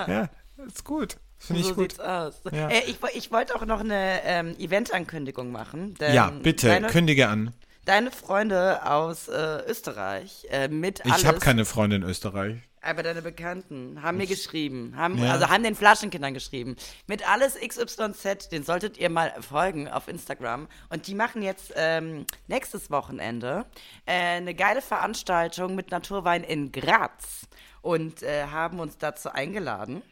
ja, 0.07 0.29
ist 0.67 0.85
gut. 0.85 1.17
Finde 1.39 1.61
ich 1.61 1.69
so 1.69 1.75
gut. 1.75 1.93
sieht's 1.93 2.01
aus. 2.01 2.35
Ja. 2.51 2.69
Äh, 2.69 2.85
ich, 2.87 2.97
ich 3.15 3.31
wollte 3.31 3.55
auch 3.55 3.65
noch 3.67 3.81
eine 3.81 4.21
ähm, 4.25 4.57
Eventankündigung 4.59 5.53
machen. 5.53 5.95
Ja, 6.01 6.31
bitte, 6.31 6.81
kündige 6.91 7.29
an. 7.29 7.53
Deine 7.87 8.11
Freunde 8.11 8.85
aus 8.85 9.29
äh, 9.29 9.63
Österreich 9.67 10.47
äh, 10.51 10.69
mit 10.69 11.05
alles, 11.07 11.19
Ich 11.21 11.27
habe 11.27 11.39
keine 11.39 11.65
Freunde 11.65 11.97
in 11.97 12.03
Österreich. 12.03 12.57
aber 12.83 13.03
deine 13.03 13.23
Bekannten 13.23 14.03
haben 14.03 14.19
mir 14.19 14.27
geschrieben, 14.27 14.95
haben, 14.97 15.17
Ja. 15.19 15.33
also 15.33 15.49
haben 15.49 15.63
den 15.65 15.75
Flaschenkindern 15.75 16.35
geschrieben. 16.35 16.77
Mit 17.07 17.29
alles 17.29 17.55
XYZ, 17.59 18.51
den 18.51 18.63
solltet 18.65 18.99
ihr 18.99 19.09
mal 19.11 19.33
folgen 19.41 19.89
auf 19.89 20.07
Instagram. 20.09 20.69
Und 20.91 21.07
die 21.07 21.15
machen 21.15 21.43
jetzt 21.43 21.73
ähm, 21.75 22.27
nächstes 22.47 22.91
Wochenende 22.91 23.65
äh, 24.05 24.13
eine 24.37 24.55
geile 24.55 24.83
Veranstaltung 24.83 25.75
mit 25.75 25.91
Naturwein 25.91 26.45
in 26.45 26.71
Graz 26.73 27.49
und 27.83 28.23
äh, 28.23 28.45
haben 28.47 28.79
uns 28.81 28.99
dazu 28.99 29.31
eingeladen. 29.31 30.03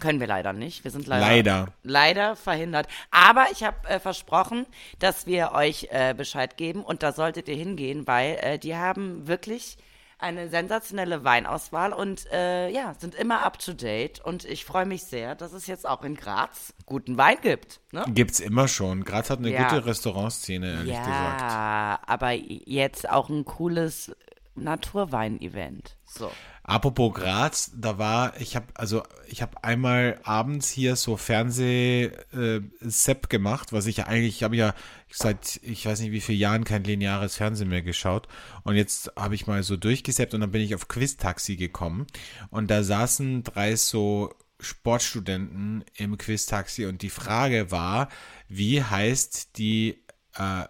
Können 0.00 0.18
wir 0.20 0.26
leider 0.26 0.52
nicht. 0.52 0.82
Wir 0.84 0.90
sind 0.90 1.06
leider, 1.06 1.26
Leider. 1.26 1.66
leider 1.82 2.36
verhindert. 2.36 2.88
Aber 3.10 3.46
ich 3.52 3.62
habe 3.62 3.88
äh, 3.88 4.00
versprochen, 4.00 4.66
dass 4.98 5.26
wir 5.26 5.52
euch 5.52 5.88
äh, 5.90 6.14
Bescheid 6.14 6.56
geben 6.56 6.82
und 6.82 7.02
da 7.02 7.12
solltet 7.12 7.48
ihr 7.48 7.56
hingehen, 7.56 8.06
weil 8.06 8.38
äh, 8.40 8.58
die 8.58 8.74
haben 8.76 9.26
wirklich 9.28 9.76
eine 10.18 10.48
sensationelle 10.48 11.22
Weinauswahl 11.24 11.92
und 11.92 12.26
äh, 12.32 12.70
ja, 12.70 12.94
sind 12.98 13.14
immer 13.14 13.44
up 13.44 13.58
to 13.58 13.72
date. 13.72 14.20
Und 14.20 14.44
ich 14.44 14.64
freue 14.64 14.86
mich 14.86 15.04
sehr, 15.04 15.34
dass 15.34 15.52
es 15.52 15.66
jetzt 15.66 15.86
auch 15.86 16.02
in 16.02 16.14
Graz 16.16 16.72
guten 16.86 17.16
Wein 17.18 17.36
gibt. 17.42 17.80
Ne? 17.92 18.04
Gibt's 18.08 18.40
immer 18.40 18.66
schon. 18.68 19.04
Graz 19.04 19.28
hat 19.28 19.40
eine 19.40 19.50
Ja. 19.52 19.68
gute 19.68 19.84
Restaurantszene, 19.84 20.72
ehrlich 20.72 20.94
ja, 20.94 21.04
gesagt. 21.04 22.08
aber 22.08 22.32
jetzt 22.32 23.08
auch 23.10 23.28
ein 23.28 23.44
cooles 23.44 24.12
Naturwein-Event. 24.54 25.96
So. 26.06 26.30
Apropos 26.66 27.12
Graz, 27.12 27.72
da 27.76 27.98
war, 27.98 28.40
ich 28.40 28.56
habe 28.56 28.64
also 28.72 29.02
ich 29.28 29.42
habe 29.42 29.62
einmal 29.62 30.18
abends 30.24 30.70
hier 30.70 30.96
so 30.96 31.18
Fernseh-Sepp 31.18 33.28
gemacht, 33.28 33.74
was 33.74 33.84
ich 33.84 33.98
ja 33.98 34.06
eigentlich, 34.06 34.36
ich 34.36 34.44
habe 34.44 34.56
ja 34.56 34.74
seit 35.10 35.60
ich 35.62 35.84
weiß 35.84 36.00
nicht 36.00 36.12
wie 36.12 36.22
vielen 36.22 36.38
Jahren 36.38 36.64
kein 36.64 36.82
lineares 36.82 37.36
Fernsehen 37.36 37.68
mehr 37.68 37.82
geschaut 37.82 38.28
und 38.62 38.76
jetzt 38.76 39.12
habe 39.14 39.34
ich 39.34 39.46
mal 39.46 39.62
so 39.62 39.76
durchgeseppt 39.76 40.32
und 40.32 40.40
dann 40.40 40.52
bin 40.52 40.62
ich 40.62 40.74
auf 40.74 40.88
Quiz-Taxi 40.88 41.56
gekommen 41.56 42.06
und 42.48 42.70
da 42.70 42.82
saßen 42.82 43.44
drei 43.44 43.76
so 43.76 44.32
Sportstudenten 44.58 45.84
im 45.96 46.16
Quiz-Taxi 46.16 46.86
und 46.86 47.02
die 47.02 47.10
Frage 47.10 47.72
war, 47.72 48.08
wie 48.48 48.82
heißt 48.82 49.58
die 49.58 50.02
äh, 50.34 50.64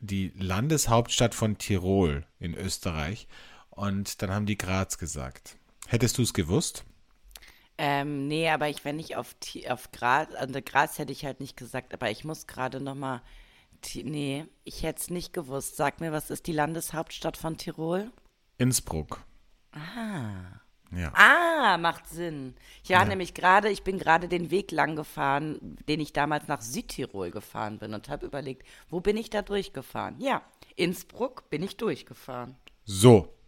die 0.00 0.34
Landeshauptstadt 0.36 1.34
von 1.34 1.56
Tirol 1.56 2.26
in 2.38 2.54
Österreich? 2.54 3.28
Und 3.80 4.20
dann 4.20 4.30
haben 4.30 4.44
die 4.44 4.58
Graz 4.58 4.98
gesagt. 4.98 5.56
Hättest 5.86 6.18
du 6.18 6.22
es 6.22 6.34
gewusst? 6.34 6.84
Ähm, 7.78 8.28
nee, 8.28 8.50
aber 8.50 8.68
ich, 8.68 8.84
wenn 8.84 8.98
ich 8.98 9.16
auf, 9.16 9.34
auf 9.70 9.90
Graz, 9.90 10.34
also 10.34 10.60
Graz 10.62 10.98
hätte 10.98 11.12
ich 11.12 11.24
halt 11.24 11.40
nicht 11.40 11.56
gesagt, 11.56 11.94
aber 11.94 12.10
ich 12.10 12.22
muss 12.22 12.46
gerade 12.46 12.78
nochmal, 12.78 13.22
nee, 13.94 14.44
ich 14.64 14.82
hätte 14.82 15.00
es 15.00 15.08
nicht 15.08 15.32
gewusst. 15.32 15.76
Sag 15.76 15.98
mir, 15.98 16.12
was 16.12 16.28
ist 16.28 16.46
die 16.46 16.52
Landeshauptstadt 16.52 17.38
von 17.38 17.56
Tirol? 17.56 18.12
Innsbruck. 18.58 19.24
Ja. 20.92 21.14
Ah, 21.14 21.78
macht 21.78 22.06
Sinn. 22.06 22.56
Ich 22.84 22.90
war 22.90 23.06
nämlich 23.06 23.32
gerade, 23.32 23.70
ich 23.70 23.82
bin 23.82 23.98
gerade 23.98 24.28
den 24.28 24.50
Weg 24.50 24.72
lang 24.72 24.94
gefahren, 24.94 25.78
den 25.88 26.00
ich 26.00 26.12
damals 26.12 26.48
nach 26.48 26.60
Südtirol 26.60 27.30
gefahren 27.30 27.78
bin 27.78 27.94
und 27.94 28.10
habe 28.10 28.26
überlegt, 28.26 28.66
wo 28.90 29.00
bin 29.00 29.16
ich 29.16 29.30
da 29.30 29.40
durchgefahren? 29.40 30.16
Ja, 30.18 30.42
Innsbruck 30.76 31.48
bin 31.48 31.62
ich 31.62 31.78
durchgefahren. 31.78 32.56
So. 32.84 33.39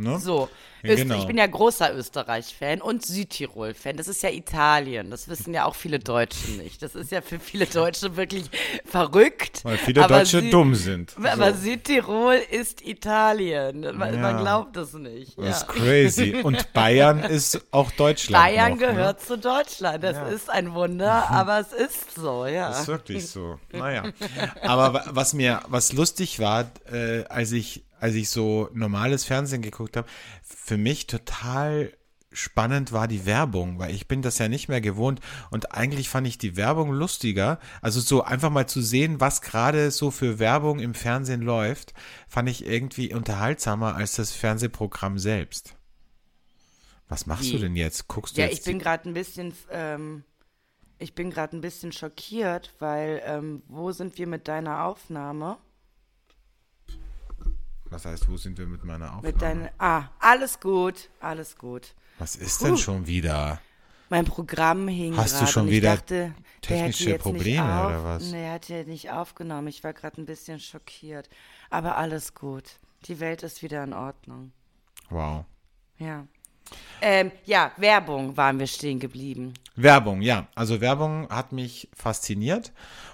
Ne? 0.00 0.18
So, 0.18 0.48
Ja, 0.82 0.90
Öst- 0.94 1.02
genau. 1.02 1.18
ich 1.18 1.26
bin 1.26 1.36
ja 1.36 1.46
großer 1.46 1.94
Österreich-Fan 1.94 2.80
und 2.80 3.04
Südtirol-Fan. 3.04 3.96
Das 3.98 4.08
ist 4.08 4.22
ja 4.22 4.30
Italien. 4.30 5.10
Das 5.10 5.28
wissen 5.28 5.52
ja 5.52 5.66
auch 5.66 5.74
viele 5.74 5.98
Deutsche 5.98 6.52
nicht. 6.52 6.80
Das 6.82 6.94
ist 6.94 7.10
ja 7.10 7.20
für 7.20 7.38
viele 7.38 7.66
Deutsche 7.66 8.16
wirklich 8.16 8.44
verrückt. 8.86 9.60
Weil 9.64 9.76
viele 9.78 10.06
Deutsche 10.06 10.38
Sü- 10.38 10.50
dumm 10.50 10.74
sind. 10.74 11.14
Aber 11.22 11.52
Südtirol 11.54 12.34
ist 12.50 12.80
Italien. 12.86 13.82
Man, 13.96 14.14
Ja. 14.14 14.20
man 14.20 14.38
glaubt 14.38 14.76
es 14.78 14.94
nicht. 14.94 15.36
Das 15.38 15.44
Ja. 15.44 15.50
ist 15.52 15.68
crazy. 15.68 16.36
Und 16.42 16.72
Bayern 16.72 17.18
ist 17.24 17.60
auch 17.72 17.90
Deutschland. 17.92 18.42
Bayern 18.42 18.72
noch, 18.72 18.80
ne? 18.80 18.86
gehört 18.86 19.20
zu 19.20 19.36
Deutschland. 19.38 20.02
Das 20.02 20.32
ist 20.32 20.48
ein 20.50 20.72
Wunder, 20.74 21.30
aber 21.30 21.60
es 21.60 21.72
ist 21.72 22.14
so, 22.14 22.46
ja. 22.46 22.70
Das 22.70 22.80
ist 22.82 22.88
wirklich 22.88 23.28
so. 23.28 23.58
Naja. 23.72 24.04
Aber 24.62 24.94
wa- 24.94 25.04
was 25.10 25.34
mir, 25.34 25.60
was 25.68 25.92
lustig 25.92 26.38
war, 26.40 26.70
äh, 26.92 27.24
als 27.28 27.52
ich, 27.52 27.84
als 28.00 28.14
ich 28.14 28.30
so 28.30 28.68
normales 28.72 29.24
Fernsehen 29.24 29.62
geguckt 29.62 29.96
habe, 29.96 30.08
für 30.42 30.76
mich 30.76 31.06
total 31.06 31.92
spannend 32.32 32.92
war 32.92 33.08
die 33.08 33.26
Werbung, 33.26 33.78
weil 33.78 33.94
ich 33.94 34.06
bin 34.06 34.22
das 34.22 34.38
ja 34.38 34.48
nicht 34.48 34.68
mehr 34.68 34.80
gewohnt 34.80 35.20
und 35.50 35.72
eigentlich 35.72 36.08
fand 36.08 36.26
ich 36.26 36.38
die 36.38 36.56
Werbung 36.56 36.92
lustiger. 36.92 37.58
Also 37.82 38.00
so 38.00 38.22
einfach 38.22 38.50
mal 38.50 38.68
zu 38.68 38.80
sehen, 38.80 39.20
was 39.20 39.42
gerade 39.42 39.90
so 39.90 40.10
für 40.10 40.38
Werbung 40.38 40.78
im 40.78 40.94
Fernsehen 40.94 41.42
läuft, 41.42 41.92
fand 42.28 42.48
ich 42.48 42.64
irgendwie 42.64 43.12
unterhaltsamer 43.12 43.96
als 43.96 44.12
das 44.12 44.32
Fernsehprogramm 44.32 45.18
selbst. 45.18 45.74
Was 47.08 47.26
machst 47.26 47.50
du 47.50 47.56
Wie? 47.56 47.62
denn 47.62 47.74
jetzt? 47.74 48.06
Guckst 48.06 48.36
du 48.36 48.40
Ja, 48.40 48.46
jetzt 48.46 48.60
ich 48.60 48.64
bin 48.64 48.78
gerade 48.78 49.08
ein 49.08 49.14
bisschen, 49.14 49.52
ähm, 49.72 50.22
ich 50.98 51.14
bin 51.16 51.30
gerade 51.30 51.56
ein 51.56 51.60
bisschen 51.60 51.90
schockiert, 51.90 52.72
weil 52.78 53.20
ähm, 53.24 53.64
wo 53.66 53.90
sind 53.90 54.16
wir 54.18 54.28
mit 54.28 54.46
deiner 54.46 54.84
Aufnahme? 54.84 55.58
Was 57.90 58.04
heißt, 58.04 58.28
wo 58.28 58.36
sind 58.36 58.56
wir 58.56 58.66
mit 58.66 58.84
meiner 58.84 59.06
Aufnahme? 59.06 59.26
Mit 59.32 59.42
deinen, 59.42 59.68
ah, 59.78 60.04
alles 60.20 60.60
gut, 60.60 61.10
alles 61.20 61.58
gut. 61.58 61.94
Was 62.18 62.36
ist 62.36 62.62
denn 62.62 62.72
Puh. 62.72 62.76
schon 62.76 63.06
wieder? 63.06 63.60
Mein 64.08 64.24
Programm 64.24 64.88
hing 64.88 65.16
Hast 65.16 65.40
du 65.40 65.46
schon 65.46 65.68
wieder 65.68 65.96
dachte, 65.96 66.34
technische 66.62 67.16
Probleme 67.16 67.62
auf, 67.62 67.86
oder 67.86 68.04
was? 68.04 68.24
Nee, 68.30 68.44
er 68.44 68.54
hat 68.54 68.68
ja 68.68 68.82
nicht 68.82 69.10
aufgenommen. 69.10 69.68
Ich 69.68 69.84
war 69.84 69.92
gerade 69.92 70.20
ein 70.20 70.26
bisschen 70.26 70.58
schockiert. 70.58 71.28
Aber 71.70 71.96
alles 71.96 72.34
gut. 72.34 72.64
Die 73.06 73.20
Welt 73.20 73.42
ist 73.44 73.62
wieder 73.62 73.84
in 73.84 73.92
Ordnung. 73.92 74.52
Wow. 75.10 75.44
Ja. 75.98 76.26
Ähm, 77.00 77.30
ja, 77.44 77.72
Werbung 77.76 78.36
waren 78.36 78.58
wir 78.58 78.66
stehen 78.66 78.98
geblieben. 78.98 79.54
Werbung, 79.76 80.22
ja. 80.22 80.48
Also 80.54 80.80
Werbung 80.80 81.28
hat 81.30 81.52
mich 81.52 81.88
fasziniert 81.94 82.72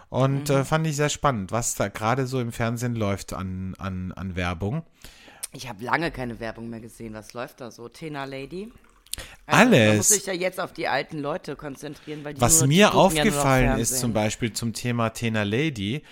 und 0.09 0.49
Mhm. 0.49 0.55
äh, 0.55 0.65
fand 0.65 0.87
ich 0.87 0.97
sehr 0.97 1.09
spannend, 1.11 1.53
was 1.53 1.75
da 1.75 1.89
gerade 1.89 2.27
so 2.27 2.41
im 2.41 2.53
Fernsehen 2.53 2.95
läuft 2.97 3.33
an, 3.33 3.75
an, 3.79 4.13
an 4.13 4.37
Werbung. 4.37 4.83
Ich 5.53 5.69
habe 5.69 5.85
lange 5.85 6.11
keine 6.11 6.39
Werbung 6.41 6.69
mehr 6.69 6.81
gesehen. 6.81 7.15
Was 7.15 7.33
läuft 7.33 7.61
da 7.61 7.71
so? 7.71 7.89
Tena 7.89 8.25
Lady? 8.25 8.73
Alles. 9.47 9.71
Man 9.87 9.89
Also, 9.89 9.97
muss 9.97 10.09
sich 10.09 10.27
ja 10.27 10.33
jetzt 10.35 10.61
auf 10.61 10.73
die 10.73 10.89
alten 10.89 11.19
Leute 11.19 11.57
konzentrieren, 11.57 12.25
weil 12.25 12.35
die 12.35 12.41
Was 12.41 12.61
nur, 12.61 12.69
die 12.69 12.69
mir 12.69 12.81
ja 12.83 12.91
noch 12.91 12.95
aufgefallen 12.95 13.67
ist 13.79 13.89
Fernsehen. 13.91 14.01
zum 14.01 14.13
Beispiel 14.13 14.53
zum 14.53 14.73
Thema 14.73 15.11
Tena 15.11 15.43
Lady, 15.45 16.03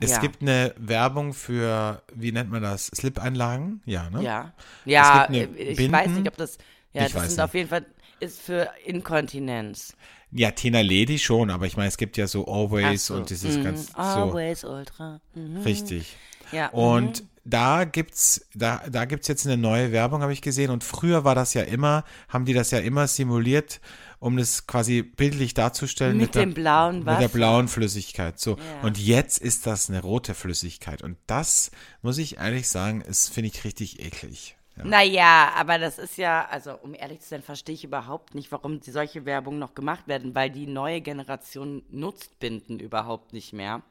es 0.00 0.10
Ja. 0.10 0.20
gibt 0.20 0.42
eine 0.42 0.74
Werbung 0.78 1.32
für, 1.34 2.02
wie 2.14 2.32
nennt 2.32 2.50
man 2.50 2.62
das, 2.62 2.86
Slip-Einlagen? 2.86 3.82
Ja, 3.86 4.10
ne? 4.10 4.22
Ja, 4.22 4.52
ja, 4.84 5.24
äh, 5.26 5.44
ich 5.56 5.76
Binden. 5.76 5.92
weiß 5.92 6.08
nicht, 6.10 6.28
ob 6.28 6.36
das, 6.36 6.58
ja, 6.92 7.06
Ich 7.06 7.12
das 7.12 7.22
sind 7.26 7.30
nicht. 7.30 7.40
auf 7.40 7.54
jeden 7.54 7.68
Fall, 7.68 7.86
ist 8.18 8.40
für 8.40 8.70
Inkontinenz. 8.84 9.96
Ja, 10.32 10.50
Tena 10.52 10.80
Lady 10.80 11.18
schon, 11.18 11.50
aber 11.50 11.66
ich 11.66 11.76
meine, 11.76 11.88
es 11.88 11.96
gibt 11.96 12.16
ja 12.16 12.26
so 12.26 12.46
Always 12.46 13.06
so. 13.06 13.14
und 13.14 13.30
dieses 13.30 13.56
Mhm. 13.56 13.64
ganz 13.64 13.86
so. 13.88 13.96
Always 13.96 14.64
Ultra. 14.64 15.20
Mhm. 15.34 15.58
Richtig. 15.58 16.16
Ja. 16.52 16.68
Und 16.70 17.24
da 17.44 17.84
gibt's, 17.84 18.46
da, 18.54 18.82
da 18.88 19.06
gibt's 19.06 19.26
jetzt 19.28 19.46
eine 19.46 19.56
neue 19.56 19.92
Werbung, 19.92 20.22
habe 20.22 20.32
ich 20.32 20.42
gesehen. 20.42 20.70
Und 20.70 20.84
früher 20.84 21.24
war 21.24 21.34
das 21.34 21.54
ja 21.54 21.62
immer, 21.62 22.04
haben 22.28 22.44
die 22.44 22.52
das 22.52 22.70
ja 22.70 22.78
immer 22.78 23.06
simuliert, 23.08 23.80
um 24.20 24.36
das 24.36 24.66
quasi 24.66 25.02
bildlich 25.02 25.54
darzustellen. 25.54 26.16
Mit 26.18 26.34
der, 26.34 26.42
dem 26.46 26.54
blauen 26.54 26.98
Mit 26.98 27.06
der 27.08 27.16
Wasser. 27.16 27.28
blauen 27.28 27.68
Flüssigkeit. 27.68 28.38
So. 28.38 28.52
Ja. 28.56 28.86
Und 28.86 28.98
jetzt 28.98 29.38
ist 29.38 29.66
das 29.66 29.88
eine 29.88 30.00
rote 30.02 30.34
Flüssigkeit. 30.34 31.02
Und 31.02 31.16
das, 31.26 31.70
muss 32.02 32.18
ich 32.18 32.36
ehrlich 32.36 32.68
sagen, 32.68 33.00
ist, 33.00 33.30
finde 33.32 33.48
ich 33.52 33.64
richtig 33.64 33.98
eklig. 34.04 34.56
Ja. 34.80 34.90
Naja, 34.90 35.52
aber 35.56 35.78
das 35.78 35.98
ist 35.98 36.16
ja, 36.18 36.46
also 36.50 36.74
um 36.82 36.94
ehrlich 36.94 37.20
zu 37.20 37.28
sein, 37.28 37.42
verstehe 37.42 37.74
ich 37.74 37.84
überhaupt 37.84 38.34
nicht, 38.34 38.50
warum 38.52 38.80
die 38.80 38.90
solche 38.90 39.24
Werbung 39.24 39.58
noch 39.58 39.74
gemacht 39.74 40.08
werden, 40.08 40.34
weil 40.34 40.50
die 40.50 40.66
neue 40.66 41.00
Generation 41.00 41.82
nutzt 41.90 42.38
Binden 42.40 42.78
überhaupt 42.78 43.32
nicht 43.32 43.52
mehr. 43.52 43.82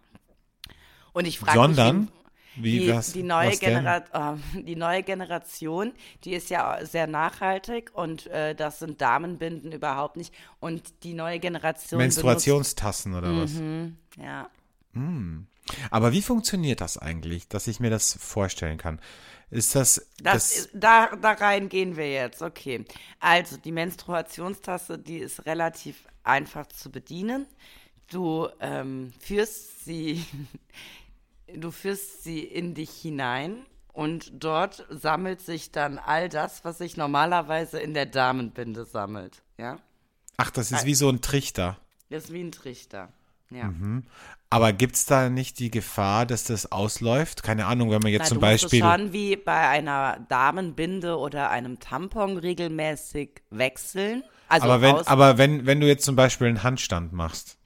Und 1.13 1.25
ich 1.25 1.39
frage 1.39 1.59
mich, 1.67 1.75
Sondern, 1.77 2.07
wie- 2.55 2.63
wie 2.63 2.79
die, 2.79 2.93
was, 2.93 3.13
die, 3.13 3.23
neue 3.23 3.51
oh, 4.13 4.33
die 4.59 4.75
neue 4.75 5.03
Generation, 5.03 5.93
die 6.23 6.33
ist 6.33 6.49
ja 6.49 6.83
sehr 6.85 7.07
nachhaltig 7.07 7.91
und 7.93 8.27
äh, 8.27 8.53
das 8.55 8.79
sind 8.79 8.99
Damenbinden 8.99 9.71
überhaupt 9.71 10.17
nicht. 10.17 10.33
Und 10.59 11.03
die 11.03 11.13
neue 11.13 11.39
Generation 11.39 11.99
Menstruationstassen 11.99 13.13
oder 13.15 13.27
was? 13.35 13.53
benutzt, 13.53 13.93
ja. 14.21 14.49
Aber 15.91 16.11
wie 16.11 16.21
funktioniert 16.21 16.81
das 16.81 16.97
eigentlich, 16.97 17.47
dass 17.47 17.67
ich 17.67 17.79
mir 17.79 17.89
das 17.89 18.17
vorstellen 18.19 18.77
kann? 18.77 18.99
Ist 19.51 19.75
das, 19.75 20.07
Das, 20.21 20.49
das 20.49 20.55
ist, 20.57 20.69
da, 20.73 21.15
da 21.15 21.31
rein 21.31 21.69
gehen 21.69 21.97
wir 21.97 22.11
jetzt, 22.11 22.41
okay. 22.41 22.85
Also 23.19 23.57
die 23.57 23.71
Menstruationstasse, 23.71 24.99
die 24.99 25.17
ist 25.17 25.45
relativ 25.45 26.05
einfach 26.23 26.67
zu 26.67 26.91
bedienen. 26.91 27.47
Du 28.11 28.47
ähm, 28.59 29.11
führst 29.19 29.85
sie, 29.85 30.23
du 31.53 31.71
führst 31.71 32.23
sie 32.23 32.39
in 32.39 32.75
dich 32.75 32.91
hinein 32.91 33.65
und 33.91 34.31
dort 34.43 34.85
sammelt 34.89 35.41
sich 35.41 35.71
dann 35.71 35.97
all 35.97 36.29
das, 36.29 36.63
was 36.63 36.77
sich 36.77 36.95
normalerweise 36.95 37.79
in 37.79 37.93
der 37.93 38.05
Damenbinde 38.05 38.85
sammelt. 38.85 39.41
Ja, 39.57 39.79
ach, 40.37 40.51
das 40.51 40.71
ist 40.71 40.85
wie 40.85 40.95
so 40.95 41.09
ein 41.09 41.21
Trichter. 41.21 41.77
das 42.09 42.25
ist 42.25 42.33
wie 42.33 42.41
ein 42.41 42.51
Trichter. 42.51 43.11
Ja. 43.51 43.73
Aber 44.51 44.73
gibt's 44.73 45.05
da 45.05 45.29
nicht 45.29 45.59
die 45.59 45.71
Gefahr, 45.71 46.25
dass 46.25 46.43
das 46.43 46.71
ausläuft? 46.71 47.43
Keine 47.43 47.65
Ahnung, 47.65 47.91
wenn 47.91 48.01
man 48.01 48.11
jetzt 48.11 48.23
Na, 48.23 48.25
zum 48.27 48.39
du 48.39 48.45
musst 48.45 48.55
es 48.55 48.61
Beispiel. 48.63 48.81
schon 48.81 49.13
wie 49.13 49.35
bei 49.35 49.67
einer 49.69 50.25
Damenbinde 50.29 51.17
oder 51.17 51.49
einem 51.49 51.79
Tampon 51.79 52.37
regelmäßig 52.37 53.41
wechseln. 53.49 54.23
Also 54.47 54.65
aber 54.65 54.81
wenn, 54.81 54.95
aber 55.07 55.37
wenn, 55.37 55.65
wenn 55.65 55.79
du 55.79 55.87
jetzt 55.87 56.05
zum 56.05 56.15
Beispiel 56.15 56.47
einen 56.47 56.63
Handstand 56.63 57.13
machst, 57.13 57.57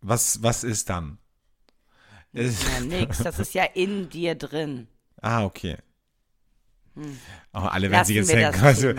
was, 0.00 0.42
was 0.42 0.64
ist 0.64 0.90
dann? 0.90 1.18
Ja, 2.32 2.80
nix. 2.80 3.18
Das 3.22 3.38
ist 3.38 3.54
ja 3.54 3.64
in 3.64 4.10
dir 4.10 4.34
drin. 4.34 4.88
ah, 5.22 5.44
okay. 5.44 5.76
Oh, 7.54 7.58
alle 7.60 7.90
werden 7.90 8.04
sich 8.04 8.16
jetzt 8.16 8.32
denken, 8.32 8.60
also, 8.62 8.92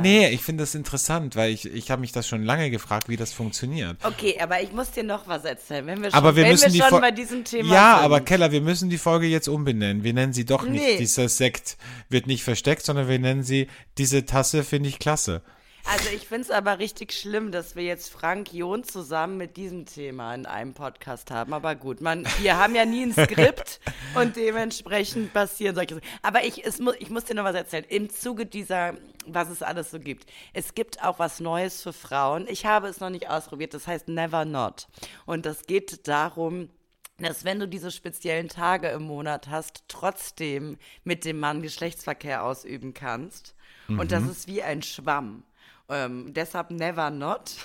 nee, 0.00 0.28
ich 0.28 0.42
finde 0.42 0.62
das 0.64 0.74
interessant, 0.74 1.36
weil 1.36 1.52
ich, 1.52 1.66
ich 1.66 1.90
habe 1.90 2.00
mich 2.00 2.12
das 2.12 2.26
schon 2.26 2.42
lange 2.42 2.70
gefragt, 2.70 3.08
wie 3.08 3.16
das 3.16 3.32
funktioniert. 3.32 3.96
Okay, 4.02 4.38
aber 4.40 4.60
ich 4.62 4.72
muss 4.72 4.90
dir 4.90 5.04
noch 5.04 5.28
was 5.28 5.44
erzählen, 5.44 5.86
wenn 5.86 6.02
wir 6.02 6.10
schon, 6.10 6.18
Aber 6.18 6.34
wir 6.36 6.46
müssen 6.46 6.72
wir 6.72 6.82
die 6.82 6.88
schon 6.88 7.00
bei 7.00 7.10
diesem 7.10 7.44
Thema 7.44 7.72
Ja, 7.72 7.94
sind. 7.96 8.04
aber 8.04 8.20
Keller, 8.20 8.50
wir 8.52 8.60
müssen 8.60 8.90
die 8.90 8.98
Folge 8.98 9.26
jetzt 9.26 9.48
umbenennen. 9.48 10.02
Wir 10.02 10.12
nennen 10.14 10.32
sie 10.32 10.44
doch 10.44 10.64
nicht, 10.66 10.82
Nee. 10.82 10.96
dieser 10.98 11.28
Sekt 11.28 11.76
wird 12.08 12.26
nicht 12.26 12.42
versteckt, 12.42 12.84
sondern 12.84 13.08
wir 13.08 13.18
nennen 13.18 13.42
sie, 13.44 13.68
diese 13.98 14.24
Tasse 14.26 14.64
finde 14.64 14.88
ich 14.88 14.98
klasse. 14.98 15.42
Also 15.84 16.10
ich 16.10 16.28
finde 16.28 16.42
es 16.42 16.50
aber 16.50 16.78
richtig 16.78 17.12
schlimm, 17.12 17.50
dass 17.50 17.74
wir 17.74 17.82
jetzt 17.82 18.10
Frank 18.10 18.52
John 18.52 18.84
zusammen 18.84 19.36
mit 19.36 19.56
diesem 19.56 19.84
Thema 19.84 20.34
in 20.34 20.46
einem 20.46 20.74
Podcast 20.74 21.30
haben. 21.30 21.52
Aber 21.52 21.74
gut, 21.74 22.00
man, 22.00 22.26
wir 22.38 22.56
haben 22.56 22.74
ja 22.74 22.84
nie 22.84 23.02
ein 23.02 23.12
Skript 23.12 23.80
und 24.14 24.36
dementsprechend 24.36 25.32
passieren 25.32 25.74
solche 25.74 25.96
Sachen. 25.96 26.08
Aber 26.22 26.44
ich, 26.44 26.64
es 26.64 26.78
mu 26.78 26.92
ich 26.98 27.10
muss 27.10 27.24
dir 27.24 27.34
noch 27.34 27.44
was 27.44 27.56
erzählen. 27.56 27.84
Im 27.88 28.10
Zuge 28.10 28.46
dieser, 28.46 28.94
was 29.26 29.50
es 29.50 29.62
alles 29.62 29.90
so 29.90 29.98
gibt. 29.98 30.30
Es 30.52 30.74
gibt 30.74 31.02
auch 31.02 31.18
was 31.18 31.40
Neues 31.40 31.82
für 31.82 31.92
Frauen. 31.92 32.46
Ich 32.48 32.64
habe 32.64 32.86
es 32.86 33.00
noch 33.00 33.10
nicht 33.10 33.28
ausprobiert. 33.28 33.74
Das 33.74 33.86
heißt 33.86 34.08
Never 34.08 34.44
Not. 34.44 34.86
Und 35.26 35.46
das 35.46 35.66
geht 35.66 36.06
darum, 36.06 36.70
dass 37.18 37.44
wenn 37.44 37.58
du 37.58 37.66
diese 37.68 37.90
speziellen 37.90 38.48
Tage 38.48 38.88
im 38.88 39.02
Monat 39.02 39.48
hast, 39.48 39.84
trotzdem 39.88 40.78
mit 41.04 41.24
dem 41.24 41.40
Mann 41.40 41.60
Geschlechtsverkehr 41.60 42.44
ausüben 42.44 42.94
kannst. 42.94 43.54
Und 43.88 44.12
das 44.12 44.24
ist 44.24 44.46
wie 44.46 44.62
ein 44.62 44.82
Schwamm. 44.82 45.44
Ähm, 45.88 46.32
deshalb 46.32 46.70
never 46.70 47.10
not, 47.10 47.56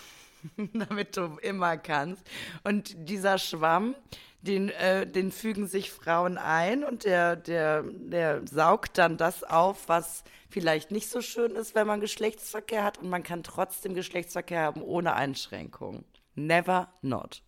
damit 0.74 1.18
du 1.18 1.38
immer 1.42 1.78
kannst. 1.78 2.24
Und 2.64 2.96
dieser 3.10 3.38
Schwamm, 3.38 3.96
den, 4.42 4.70
äh, 4.70 5.06
den 5.06 5.32
fügen 5.32 5.68
sich 5.68 5.92
Frauen 5.92 6.38
ein 6.38 6.84
und 6.84 7.04
der, 7.04 7.36
der, 7.36 7.84
der 7.84 8.48
saugt 8.48 8.98
dann 8.98 9.18
das 9.18 9.44
auf, 9.44 9.88
was 9.88 10.24
vielleicht 10.50 10.92
nicht 10.92 11.10
so 11.10 11.22
schön 11.22 11.52
ist, 11.52 11.76
wenn 11.76 11.88
man 11.88 12.00
Geschlechtsverkehr 12.00 12.84
hat. 12.84 12.98
Und 13.00 13.10
man 13.10 13.24
kann 13.24 13.44
trotzdem 13.44 13.94
Geschlechtsverkehr 13.94 14.62
haben 14.62 14.82
ohne 14.82 15.14
Einschränkung. 15.14 16.06
Never 16.36 16.90
not. 17.02 17.42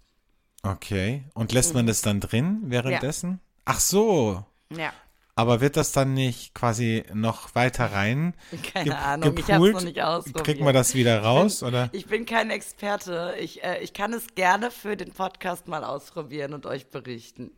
Okay. 0.63 1.23
Und 1.33 1.53
lässt 1.53 1.73
man 1.73 1.87
das 1.87 2.01
dann 2.01 2.19
drin 2.19 2.59
währenddessen? 2.63 3.39
Ach 3.65 3.79
so. 3.79 4.43
Ja. 4.75 4.91
Aber 5.39 5.61
wird 5.61 5.77
das 5.77 5.93
dann 5.93 6.13
nicht 6.13 6.53
quasi 6.53 7.05
noch 7.13 7.55
weiter 7.55 7.93
rein? 7.93 8.33
Keine 8.73 8.97
Ahnung, 8.97 9.37
ich 9.37 9.45
hab's 9.45 9.47
gepoolt? 9.47 9.73
noch 9.73 9.83
nicht 9.83 10.01
ausprobiert. 10.01 10.43
Kriegt 10.43 10.59
man 10.59 10.73
das 10.73 10.95
wieder 10.95 11.21
raus? 11.21 11.63
Oder? 11.63 11.87
Ich 11.93 12.07
bin 12.07 12.25
kein 12.25 12.49
Experte. 12.49 13.35
Ich, 13.39 13.63
äh, 13.63 13.81
ich 13.81 13.93
kann 13.93 14.11
es 14.11 14.27
gerne 14.35 14.69
für 14.69 14.97
den 14.97 15.13
Podcast 15.13 15.69
mal 15.69 15.85
ausprobieren 15.85 16.53
und 16.53 16.65
euch 16.65 16.87
berichten. 16.87 17.51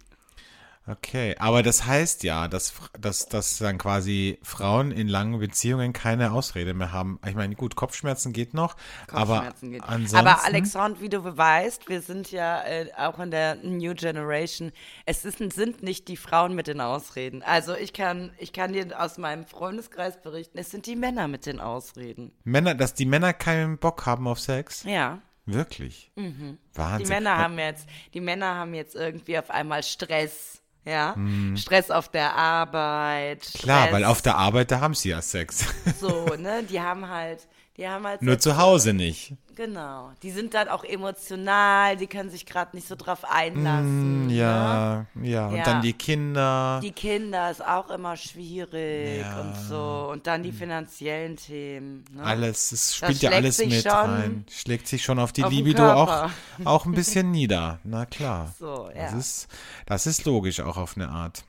Okay, 0.87 1.35
aber 1.37 1.61
das 1.61 1.85
heißt 1.85 2.23
ja, 2.23 2.47
dass, 2.47 2.73
dass, 2.99 3.27
dass 3.27 3.59
dann 3.59 3.77
quasi 3.77 4.39
Frauen 4.41 4.91
in 4.91 5.07
langen 5.07 5.39
Beziehungen 5.39 5.93
keine 5.93 6.31
Ausrede 6.31 6.73
mehr 6.73 6.91
haben. 6.91 7.19
Ich 7.27 7.35
meine, 7.35 7.53
gut, 7.55 7.75
Kopfschmerzen 7.75 8.33
geht 8.33 8.55
noch, 8.55 8.75
aber 9.11 9.35
Kopfschmerzen 9.35 9.71
geht. 9.71 9.83
ansonsten. 9.83 10.17
Aber 10.17 10.43
Alexandre, 10.43 11.01
wie 11.01 11.09
du 11.09 11.37
weißt, 11.37 11.87
wir 11.87 12.01
sind 12.01 12.31
ja 12.31 12.63
äh, 12.63 12.89
auch 12.97 13.19
in 13.19 13.29
der 13.29 13.55
New 13.57 13.93
Generation. 13.93 14.71
Es 15.05 15.23
ist, 15.23 15.37
sind 15.37 15.83
nicht 15.83 16.07
die 16.07 16.17
Frauen 16.17 16.55
mit 16.55 16.65
den 16.65 16.81
Ausreden. 16.81 17.43
Also 17.43 17.75
ich 17.75 17.93
kann, 17.93 18.31
ich 18.39 18.51
kann 18.51 18.73
dir 18.73 18.99
aus 18.99 19.19
meinem 19.19 19.45
Freundeskreis 19.45 20.19
berichten, 20.19 20.57
es 20.57 20.71
sind 20.71 20.87
die 20.87 20.95
Männer 20.95 21.27
mit 21.27 21.45
den 21.45 21.59
Ausreden. 21.59 22.31
Männer, 22.43 22.73
dass 22.73 22.95
die 22.95 23.05
Männer 23.05 23.33
keinen 23.33 23.77
Bock 23.77 24.07
haben 24.07 24.27
auf 24.27 24.39
Sex? 24.39 24.83
Ja. 24.83 25.21
Wirklich? 25.45 26.11
Die 26.15 26.55
Wahnsinn. 26.73 27.09
Männer 27.09 27.37
haben 27.37 27.57
jetzt, 27.59 27.87
die 28.13 28.21
Männer 28.21 28.55
haben 28.55 28.73
jetzt 28.73 28.95
irgendwie 28.95 29.37
auf 29.37 29.49
einmal 29.49 29.83
Stress. 29.83 30.60
Ja, 30.83 31.15
Stress 31.55 31.91
auf 31.91 32.09
der 32.09 32.35
Arbeit. 32.35 33.45
Hm. 33.45 33.59
Klar, 33.61 33.81
Stress, 33.81 33.93
weil 33.93 34.05
auf 34.05 34.21
der 34.21 34.35
Arbeit, 34.35 34.71
da 34.71 34.79
haben 34.81 34.95
sie 34.95 35.09
ja 35.09 35.21
Sex. 35.21 35.65
so, 35.99 36.25
ne, 36.37 36.63
die 36.63 36.81
haben 36.81 37.07
halt, 37.07 37.47
die 37.77 37.87
haben 37.87 38.05
halt 38.05 38.21
Nur 38.21 38.37
zu 38.39 38.57
Hause 38.57 38.93
nicht. 38.93 39.33
Genau. 39.55 40.11
Die 40.23 40.31
sind 40.31 40.53
dann 40.53 40.69
auch 40.69 40.83
emotional, 40.83 41.95
die 41.97 42.07
können 42.07 42.29
sich 42.29 42.45
gerade 42.45 42.75
nicht 42.75 42.87
so 42.87 42.95
drauf 42.95 43.23
einlassen. 43.29 44.27
Ne? 44.27 44.33
Ja, 44.33 45.05
ja. 45.21 45.47
Und 45.47 45.55
Ja. 45.57 45.63
dann 45.63 45.81
die 45.81 45.93
Kinder. 45.93 46.79
Die 46.81 46.91
Kinder 46.93 47.51
ist 47.51 47.63
auch 47.65 47.89
immer 47.89 48.15
schwierig 48.17 49.19
Ja. 49.21 49.41
und 49.41 49.55
so. 49.55 50.09
Und 50.11 50.25
dann 50.25 50.41
die 50.43 50.51
finanziellen 50.51 51.35
Themen. 51.37 52.05
Ne? 52.13 52.23
Alles, 52.23 52.71
es 52.71 52.95
spielt 52.95 53.21
ja 53.21 53.31
alles 53.31 53.59
mit 53.59 53.73
schon 53.83 53.91
rein. 53.91 54.45
Schlägt 54.49 54.87
sich 54.87 55.03
schon 55.03 55.19
auf 55.19 55.31
die 55.31 55.43
auf 55.43 55.51
Libido 55.51 55.91
auch, 55.91 56.29
auch 56.63 56.85
ein 56.85 56.93
bisschen 56.93 57.29
nieder. 57.31 57.79
Na 57.83 58.05
klar. 58.05 58.53
So, 58.57 58.89
ja. 58.95 59.03
Das 59.03 59.13
ist, 59.13 59.47
das 59.85 60.07
ist 60.07 60.25
logisch 60.25 60.59
auch 60.61 60.77
auf 60.77 60.95
eine 60.95 61.09
Art. 61.09 61.43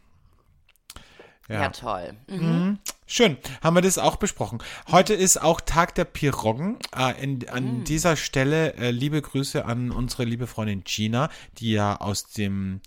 ja. 1.49 1.62
Ja. 1.62 1.68
toll. 1.70 2.14
Schön, 3.15 3.37
haben 3.63 3.77
wir 3.77 3.83
das 3.83 3.99
auch 3.99 4.17
besprochen. 4.17 4.63
Heute 4.91 5.13
ist 5.13 5.37
auch 5.37 5.61
Tag 5.61 5.95
der 5.97 6.07
Piroggen. 6.07 6.79
Äh, 6.97 7.23
in, 7.23 7.47
an 7.51 7.81
Mm. 7.81 7.85
dieser 7.85 8.17
Stelle 8.17 8.73
äh, 8.77 8.91
liebe 8.91 9.21
Grüße 9.21 9.67
an 9.67 9.91
unsere 9.91 10.25
liebe 10.25 10.47
Freundin 10.47 10.83
Gina, 10.83 11.29
die 11.59 11.73
ja 11.73 12.01
aus 12.01 12.29
dem 12.29 12.81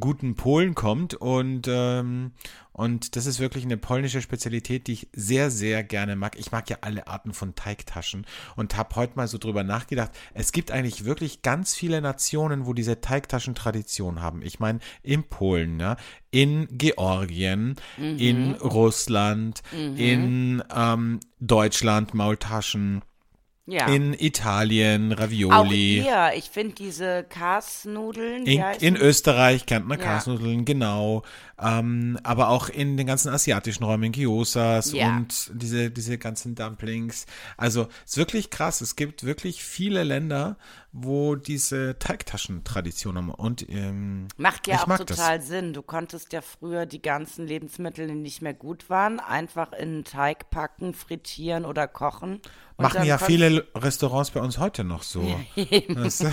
guten 0.00 0.34
Polen 0.34 0.74
kommt 0.74 1.12
und 1.12 1.66
ähm, 1.68 2.32
und 2.76 3.16
das 3.16 3.24
ist 3.24 3.40
wirklich 3.40 3.64
eine 3.64 3.78
polnische 3.78 4.20
Spezialität, 4.20 4.86
die 4.86 4.92
ich 4.92 5.08
sehr, 5.14 5.50
sehr 5.50 5.82
gerne 5.82 6.14
mag. 6.14 6.38
Ich 6.38 6.52
mag 6.52 6.68
ja 6.68 6.76
alle 6.82 7.06
Arten 7.06 7.32
von 7.32 7.54
Teigtaschen 7.54 8.26
und 8.54 8.76
habe 8.76 8.96
heute 8.96 9.14
mal 9.16 9.28
so 9.28 9.38
drüber 9.38 9.64
nachgedacht. 9.64 10.10
Es 10.34 10.52
gibt 10.52 10.70
eigentlich 10.70 11.06
wirklich 11.06 11.40
ganz 11.40 11.74
viele 11.74 12.02
Nationen, 12.02 12.66
wo 12.66 12.74
diese 12.74 13.00
Teigtaschen-Tradition 13.00 14.20
haben. 14.20 14.42
Ich 14.42 14.60
meine, 14.60 14.80
in 15.02 15.24
Polen, 15.24 15.80
ja, 15.80 15.96
in 16.30 16.68
Georgien, 16.70 17.76
in 17.96 18.52
Russland, 18.56 19.62
in 19.96 20.62
ähm, 20.74 21.20
Deutschland 21.40 22.12
Maultaschen, 22.12 23.00
Ja. 23.68 23.86
in 23.88 24.14
Italien 24.14 25.12
auch 25.12 25.18
Ravioli. 25.18 26.00
hier, 26.04 26.30
ich 26.36 26.50
finde 26.50 26.74
diese 26.76 27.24
Karsnudeln, 27.28 28.46
In, 28.46 28.62
in 28.80 28.96
Österreich 28.96 29.66
kennt 29.66 29.86
man 29.88 29.98
Ja. 29.98 30.04
Kasnudeln, 30.04 30.64
genau. 30.64 31.22
Ähm, 31.60 32.18
aber 32.22 32.50
auch 32.50 32.68
in 32.68 32.96
den 32.96 33.06
ganzen 33.06 33.30
asiatischen 33.30 33.82
Räumen, 33.84 34.12
Gyosas 34.12 34.92
Ja. 34.92 35.16
und 35.16 35.50
diese, 35.54 35.90
diese 35.90 36.16
ganzen 36.18 36.54
Dumplings. 36.54 37.26
Also 37.56 37.88
es 38.04 38.12
ist 38.12 38.16
wirklich 38.18 38.50
krass. 38.50 38.80
Es 38.82 38.94
gibt 38.94 39.24
wirklich 39.24 39.64
viele 39.64 40.04
Länder, 40.04 40.56
wo 40.98 41.34
diese 41.36 41.98
Teigtaschen-Tradition 41.98 43.16
haben. 43.16 43.30
Und 43.30 43.68
ähm, 43.68 44.28
Macht 44.38 44.66
ja 44.66 44.82
auch 44.82 44.86
mag 44.86 45.04
das. 45.06 45.16
total 45.18 45.42
Sinn. 45.42 45.72
Du 45.74 45.82
konntest 45.82 46.32
ja 46.32 46.40
früher 46.40 46.86
die 46.86 47.02
ganzen 47.02 47.46
Lebensmittel, 47.46 48.06
die 48.06 48.14
nicht 48.14 48.40
mehr 48.40 48.54
gut 48.54 48.88
waren, 48.88 49.20
einfach 49.20 49.72
in 49.72 49.78
einen 49.96 50.04
Teig 50.04 50.48
packen, 50.50 50.94
frittieren 50.94 51.64
oder 51.66 51.86
kochen. 51.86 52.40
Machen 52.78 53.04
ja 53.04 53.16
viele 53.16 53.66
Restaurants 53.74 54.30
bei 54.32 54.40
uns 54.40 54.58
heute 54.58 54.84
noch 54.84 55.02
so. 55.02 55.22
Weißt 55.54 56.24
du? 56.24 56.32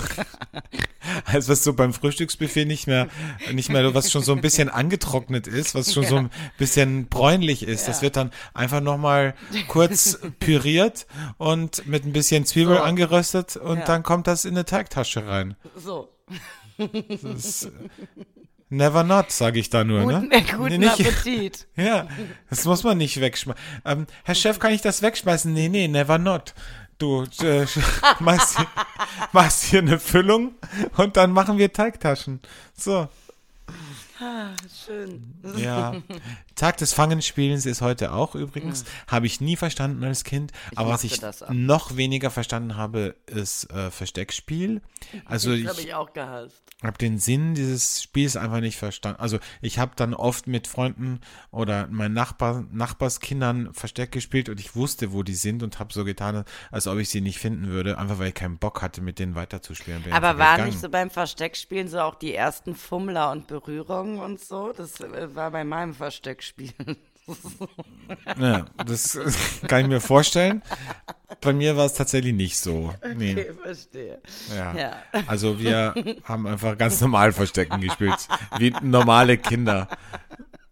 Also 1.26 1.52
was 1.52 1.64
so 1.64 1.74
beim 1.74 1.94
Frühstücksbuffet 1.94 2.66
nicht 2.66 2.88
mehr, 2.88 3.08
nicht 3.54 3.70
mehr, 3.70 3.94
was 3.94 4.12
schon 4.12 4.24
so 4.24 4.34
ein 4.34 4.42
bisschen 4.42 4.70
angetrocknet 4.70 5.48
ist, 5.48 5.76
was 5.76 5.94
schon 5.94 6.06
so 6.06 6.16
ein 6.18 6.30
bisschen 6.58 7.08
bräunlich 7.08 7.64
ist, 7.64 7.88
das 7.88 8.02
wird 8.02 8.16
dann 8.18 8.32
einfach 8.54 8.82
nochmal 8.82 9.36
kurz 9.68 10.20
püriert 10.40 11.06
und 11.38 11.86
mit 11.88 12.06
ein 12.06 12.14
bisschen 12.14 12.46
Zwiebel 12.46 12.78
So. 12.78 12.84
angeröstet 12.84 13.56
und 13.58 13.80
Ja. 13.80 13.86
dann 13.86 14.04
kommt 14.04 14.28
das 14.28 14.46
in 14.46 14.53
eine 14.54 14.66
Teigtasche 14.66 15.26
rein. 15.28 15.56
So. 15.76 16.10
Never 18.70 19.04
not, 19.04 19.32
sage 19.32 19.60
ich 19.60 19.70
da 19.70 19.84
nur, 19.84 20.02
Guten, 20.02 20.30
ne? 20.30 20.44
guten 20.58 20.80
nicht- 20.80 21.00
Appetit. 21.00 21.68
Ja, 21.76 22.08
das 22.50 22.66
muss 22.66 22.84
man 22.84 22.98
nicht 22.98 23.20
wegschmeißen. 23.22 23.62
Ähm, 23.86 24.08
Herr 24.24 24.36
Chef, 24.36 24.58
kann 24.60 24.74
ich 24.74 24.82
das 24.82 25.02
wegschmeißen? 25.04 25.54
Nee, 25.54 25.70
nee, 25.70 25.88
never 25.88 26.18
not. 26.18 26.56
Du 26.98 27.24
äh, 27.42 27.66
machst, 28.20 28.58
hier, 28.58 28.68
machst 29.32 29.64
hier 29.66 29.80
eine 29.80 30.00
Füllung 30.00 30.56
und 30.98 31.18
dann 31.18 31.32
machen 31.32 31.58
wir 31.60 31.72
Teigtaschen. 31.72 32.40
So, 32.76 33.08
Schön. 34.86 35.34
ja. 35.58 35.96
Tag 36.56 36.78
des 36.78 36.94
Fangenspielens 36.94 37.66
ist 37.66 37.82
heute 37.82 38.12
auch 38.14 38.36
übrigens. 38.36 38.86
Habe 39.08 39.26
ich 39.26 39.42
nie 39.42 39.56
verstanden 39.56 40.04
als 40.04 40.24
Kind. 40.24 40.52
aber 40.76 40.90
was 40.92 41.04
ich 41.04 41.20
noch 41.50 41.98
weniger 41.98 42.30
verstanden 42.30 42.78
habe, 42.78 43.16
ist 43.26 43.72
äh, 43.72 43.92
Versteckspiel. 43.92 44.82
Also 45.26 45.52
Das 45.52 45.60
ich, 45.60 45.68
habe 45.68 45.82
ich 45.82 45.94
auch 45.94 46.14
gehasst. 46.14 46.64
habe 46.82 46.98
den 46.98 47.20
Sinn 47.20 47.56
dieses 47.56 48.02
Spiels 48.02 48.38
einfach 48.38 48.62
nicht 48.62 48.78
verstanden. 48.78 49.20
Also 49.20 49.38
ich 49.62 49.80
habe 49.80 49.92
dann 49.98 50.14
oft 50.14 50.48
mit 50.48 50.66
Freunden 50.68 51.20
oder 51.52 51.88
meinen 51.88 52.14
Nachbar, 52.14 52.64
Nachbarskindern 52.72 53.74
Versteck 53.74 54.12
gespielt 54.14 54.48
und 54.50 54.60
ich 54.62 54.76
wusste, 54.76 55.12
wo 55.12 55.22
die 55.22 55.36
sind 55.36 55.62
und 55.62 55.80
habe 55.80 55.94
so 55.94 56.06
getan, 56.06 56.46
als 56.72 56.88
ob 56.88 56.98
ich 57.00 57.10
sie 57.10 57.20
nicht 57.22 57.38
finden 57.40 57.68
würde, 57.68 57.98
einfach 57.98 58.18
weil 58.18 58.30
ich 58.30 58.34
keinen 58.34 58.58
Bock 58.58 58.82
hatte, 58.82 59.02
mit 59.02 59.20
denen 59.20 59.36
weiterzuspielen. 59.36 60.04
Bin 60.04 60.14
Aber 60.14 60.38
waren 60.38 60.66
nicht 60.66 60.80
so 60.80 60.90
beim 60.90 61.10
Versteckspielen 61.10 61.90
so 61.90 62.00
auch 62.00 62.16
die 62.16 62.34
ersten 62.34 62.74
Fummler 62.74 63.32
und 63.32 63.48
Berührungen 63.48 64.13
und 64.20 64.40
so? 64.40 64.74
Das 64.76 65.00
äh, 65.00 65.36
war 65.36 65.52
bei 65.52 65.64
meinem 65.64 65.94
Versteckspiel. 65.94 66.74
Ja, 68.38 68.66
das 68.86 69.18
kann 69.68 69.82
ich 69.84 69.88
mir 69.88 70.02
vorstellen. 70.02 70.62
Bei 71.40 71.54
mir 71.54 71.78
war 71.78 71.86
es 71.86 71.94
tatsächlich 71.94 72.34
nicht 72.34 72.58
so. 72.58 72.94
Nee. 73.16 73.32
Okay, 73.32 73.54
verstehe. 73.62 74.22
Ja. 74.54 74.76
Ja. 74.76 75.04
Also 75.28 75.58
wir 75.60 75.94
haben 76.26 76.48
einfach 76.48 76.78
ganz 76.78 77.00
normal 77.00 77.32
Verstecken 77.32 77.80
gespielt, 77.80 78.28
wie 78.58 78.74
normale 78.82 79.38
Kinder. 79.38 79.88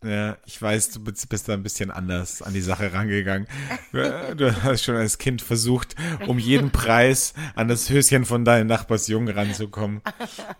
Ja, 0.03 0.37
ich 0.47 0.59
weiß, 0.59 0.89
du 0.89 0.99
bist, 1.03 1.47
da 1.47 1.53
ein 1.53 1.61
bisschen 1.61 1.91
anders 1.91 2.41
an 2.41 2.53
die 2.53 2.61
Sache 2.61 2.91
rangegangen. 2.91 3.47
Du, 3.91 4.35
du 4.35 4.63
hast 4.63 4.83
schon 4.83 4.95
als 4.95 5.19
Kind 5.19 5.43
versucht, 5.43 5.95
um 6.25 6.39
jeden 6.39 6.71
Preis 6.71 7.35
an 7.53 7.67
das 7.67 7.89
Höschen 7.89 8.25
von 8.25 8.43
deinen 8.43 8.65
Nachbarsjungen 8.65 9.33
ranzukommen. 9.33 10.01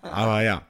Aber 0.03 0.43
ja. 0.43 0.61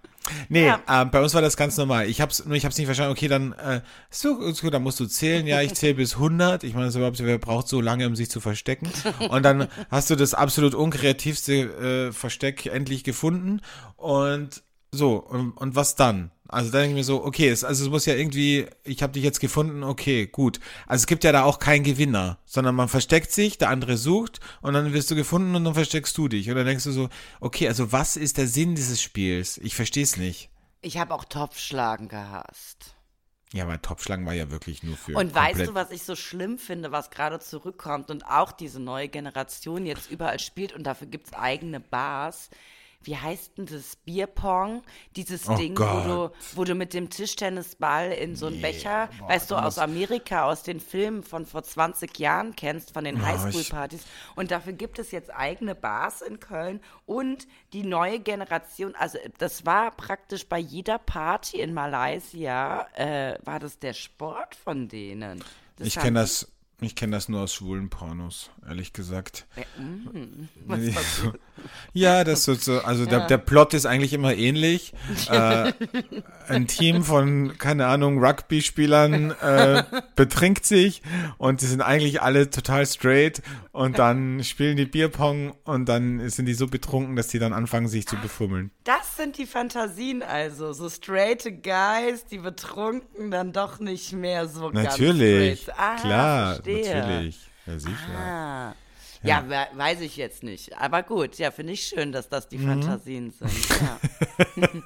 Nee, 0.50 0.68
Ja. 0.68 0.80
ähm, 0.88 1.10
bei 1.12 1.20
uns 1.22 1.34
war 1.34 1.42
das 1.42 1.58
ganz 1.58 1.76
normal. 1.78 2.08
Ich 2.08 2.22
hab's, 2.22 2.46
nur 2.46 2.56
ich 2.56 2.64
hab's 2.66 2.78
nicht 2.78 2.86
verstanden. 2.86 3.12
Okay, 3.12 3.28
dann, 3.28 3.54
äh, 3.54 3.82
so, 4.10 4.38
gut, 4.38 4.74
dann 4.74 4.84
musst 4.84 5.00
du 5.00 5.06
zählen. 5.08 5.48
Ja, 5.48 5.62
ich 5.62 5.74
zähle 5.74 5.96
bis 5.96 6.16
100. 6.16 6.64
Ich 6.64 6.74
meine, 6.74 6.86
das 6.86 6.96
überhaupt, 6.96 7.24
wer 7.24 7.38
braucht 7.38 7.68
so 7.68 7.82
lange, 7.82 8.06
um 8.08 8.16
sich 8.16 8.30
zu 8.30 8.40
verstecken? 8.40 8.90
Und 9.30 9.44
dann 9.44 9.68
hast 9.90 10.10
du 10.10 10.16
das 10.16 10.34
absolut 10.34 10.76
unkreativste 10.76 12.10
äh, 12.10 12.12
Versteck 12.14 12.68
endlich 12.68 13.04
gefunden. 13.04 13.62
Und 13.98 14.62
so, 14.92 15.16
und, 15.16 15.52
und 15.58 15.76
was 15.76 15.96
dann? 15.96 16.32
Also 16.52 16.70
dann 16.70 16.82
denke 16.82 16.92
ich 16.92 17.00
mir 17.00 17.04
so, 17.06 17.24
okay, 17.24 17.50
es, 17.50 17.64
also 17.64 17.86
es 17.86 17.90
muss 17.90 18.06
ja 18.06 18.14
irgendwie, 18.14 18.68
ich 18.84 19.02
habe 19.02 19.14
dich 19.14 19.24
jetzt 19.24 19.40
gefunden, 19.40 19.84
okay, 19.84 20.28
gut. 20.28 20.60
Also 20.86 21.04
es 21.04 21.08
gibt 21.08 21.24
ja 21.24 21.32
da 21.32 21.44
auch 21.44 21.60
keinen 21.60 21.84
Gewinner, 21.84 22.38
sondern 22.46 22.76
man 22.76 22.90
versteckt 22.90 23.32
sich, 23.32 23.58
der 23.58 23.70
andere 23.70 23.98
sucht 23.98 24.42
und 24.62 24.74
dann 24.74 24.94
wirst 24.94 25.10
du 25.10 25.16
gefunden 25.16 25.56
und 25.56 25.64
dann 25.64 25.74
versteckst 25.74 26.18
du 26.18 26.28
dich. 26.28 26.50
Und 26.50 26.58
dann 26.58 26.66
denkst 26.66 26.84
du 26.84 26.92
so, 26.92 27.10
okay, 27.40 27.68
also 27.68 27.92
was 27.92 28.18
ist 28.18 28.38
der 28.38 28.48
Sinn 28.48 28.76
dieses 28.76 29.02
Spiels? 29.02 29.58
Ich 29.60 29.76
verstehe 29.76 30.04
es 30.04 30.18
nicht. 30.18 30.50
Ich 30.82 30.98
habe 30.98 31.14
auch 31.14 31.24
Topfschlagen 31.24 32.10
gehasst. 32.10 32.96
Ja, 33.54 33.66
aber 33.66 33.82
Topfschlangen 33.82 34.26
war 34.26 34.34
ja 34.34 34.50
wirklich 34.50 34.82
nur 34.84 34.96
für. 34.96 35.16
Und 35.16 35.36
weißt 35.36 35.68
du, 35.68 35.74
was 35.74 35.92
ich 35.92 36.04
so 36.04 36.16
schlimm 36.16 36.58
finde, 36.58 36.92
was 36.92 37.12
gerade 37.12 37.40
zurückkommt 37.40 38.10
und 38.10 38.26
auch 38.26 38.52
diese 38.52 38.80
neue 38.80 39.10
Generation 39.10 39.86
jetzt 39.86 40.10
überall 40.10 40.40
spielt 40.40 40.74
und 40.74 40.84
dafür 40.84 41.08
gibt 41.08 41.28
es 41.28 41.34
eigene 41.34 41.80
Bars? 41.80 42.50
Wie 43.04 43.18
heißt 43.18 43.58
denn 43.58 43.66
das 43.66 43.96
Bierpong? 43.96 44.84
Dieses 45.16 45.50
Oh 45.50 45.56
Ding, 45.56 45.78
wo 45.78 45.84
du, 46.30 46.32
wo 46.56 46.64
du 46.64 46.76
mit 46.76 46.94
dem 46.94 47.10
Tischtennisball 47.10 48.12
in 48.12 48.36
so 48.36 48.48
einen 48.48 48.62
Becher, 48.62 49.10
weißt 49.28 49.52
du, 49.52 49.56
aus 49.56 49.78
Amerika, 49.78 50.46
aus 50.46 50.64
den 50.64 50.80
Filmen 50.80 51.24
von 51.24 51.46
vor 51.46 51.64
20 51.64 52.18
Jahren 52.20 52.56
kennst, 52.56 52.94
von 52.94 53.04
den 53.04 53.18
Ja, 53.18 53.24
Highschool-Partys. 53.24 54.02
Und 54.36 54.52
dafür 54.52 54.74
gibt 54.74 55.00
es 55.00 55.12
jetzt 55.12 55.34
eigene 55.34 55.76
Bars 55.76 56.22
in 56.22 56.40
Köln 56.40 56.80
und 57.06 57.48
die 57.74 57.84
neue 57.84 58.20
Generation, 58.20 58.96
also 58.96 59.18
das 59.38 59.66
war 59.66 59.92
praktisch 59.92 60.48
bei 60.48 60.60
jeder 60.60 61.00
Party 61.00 61.60
in 61.60 61.74
Malaysia, 61.74 62.88
äh, 62.94 63.38
war 63.44 63.60
das 63.60 63.80
der 63.80 63.94
Sport 63.94 64.56
von 64.56 64.88
denen. 64.88 65.44
Das 65.78 65.88
Ich 65.88 65.96
kenne 65.96 66.20
das, 66.20 66.48
ich 66.84 66.96
kenne 66.96 67.12
das 67.16 67.30
nur 67.30 67.42
aus 67.42 67.54
schwulen 67.54 67.90
Pornos, 67.92 68.50
ehrlich 68.68 68.92
gesagt. 68.92 69.46
Was 70.66 70.80
passiert? 70.92 71.40
Ja, 71.94 72.24
das 72.24 72.44
so, 72.44 72.56
so 72.56 72.80
also 72.80 73.06
der, 73.06 73.28
der 73.28 73.38
Plot 73.38 73.76
ist 73.76 73.86
eigentlich 73.86 74.14
immer 74.14 74.34
ähnlich. 74.34 74.94
Äh, 75.30 75.72
ein 76.48 76.68
Team 76.68 77.04
von, 77.04 77.58
keine 77.58 77.86
Ahnung, 77.86 78.24
Rugby-Spielern 78.24 79.32
äh, 79.32 79.84
betrinkt 80.16 80.66
sich 80.66 81.02
und 81.38 81.62
die 81.62 81.68
sind 81.68 81.82
eigentlich 81.82 82.22
alle 82.22 82.50
total 82.50 82.86
straight 82.86 83.42
und 83.72 84.00
dann 84.00 84.44
spielen 84.44 84.78
die 84.78 84.86
Bierpong 84.86 85.54
und 85.64 85.88
dann 85.88 86.28
sind 86.30 86.48
die 86.48 86.54
so 86.54 86.68
betrunken, 86.68 87.16
dass 87.16 87.28
die 87.28 87.40
dann 87.40 87.54
anfangen, 87.54 87.88
sich 87.88 88.08
zu 88.08 88.18
befummeln. 88.18 88.72
Das 88.84 89.16
sind 89.16 89.38
die 89.38 89.46
Fantasien 89.46 90.24
also, 90.24 90.74
so 90.74 90.90
straighte 90.90 91.52
Guys, 91.52 92.26
die 92.26 92.40
betrunken 92.40 93.30
dann 93.30 93.54
doch 93.54 93.80
nicht 93.80 94.12
mehr 94.14 94.48
so 94.48 94.70
Natürlich, 94.72 95.66
ganz 95.66 95.76
straight. 95.76 95.80
Ah, 95.80 95.96
klar, 96.02 96.54
verstehe. 96.56 96.96
natürlich. 97.00 97.40
Ja, 97.68 97.80
sicher. 97.80 98.18
Ah. 98.18 98.76
Ja, 99.24 99.44
we- 99.48 99.78
weiß 99.78 100.02
ich 100.02 100.18
jetzt 100.18 100.42
nicht. 100.42 100.76
Aber 100.80 101.04
gut, 101.04 101.38
ja, 101.38 101.52
finde 101.52 101.74
ich 101.74 101.84
schön, 101.86 102.12
dass 102.12 102.28
das 102.28 102.48
die 102.48 102.58
Mhm. 102.58 102.82
Fantasien 102.82 103.32
sind. 103.32 103.70
Ja. 103.82 104.00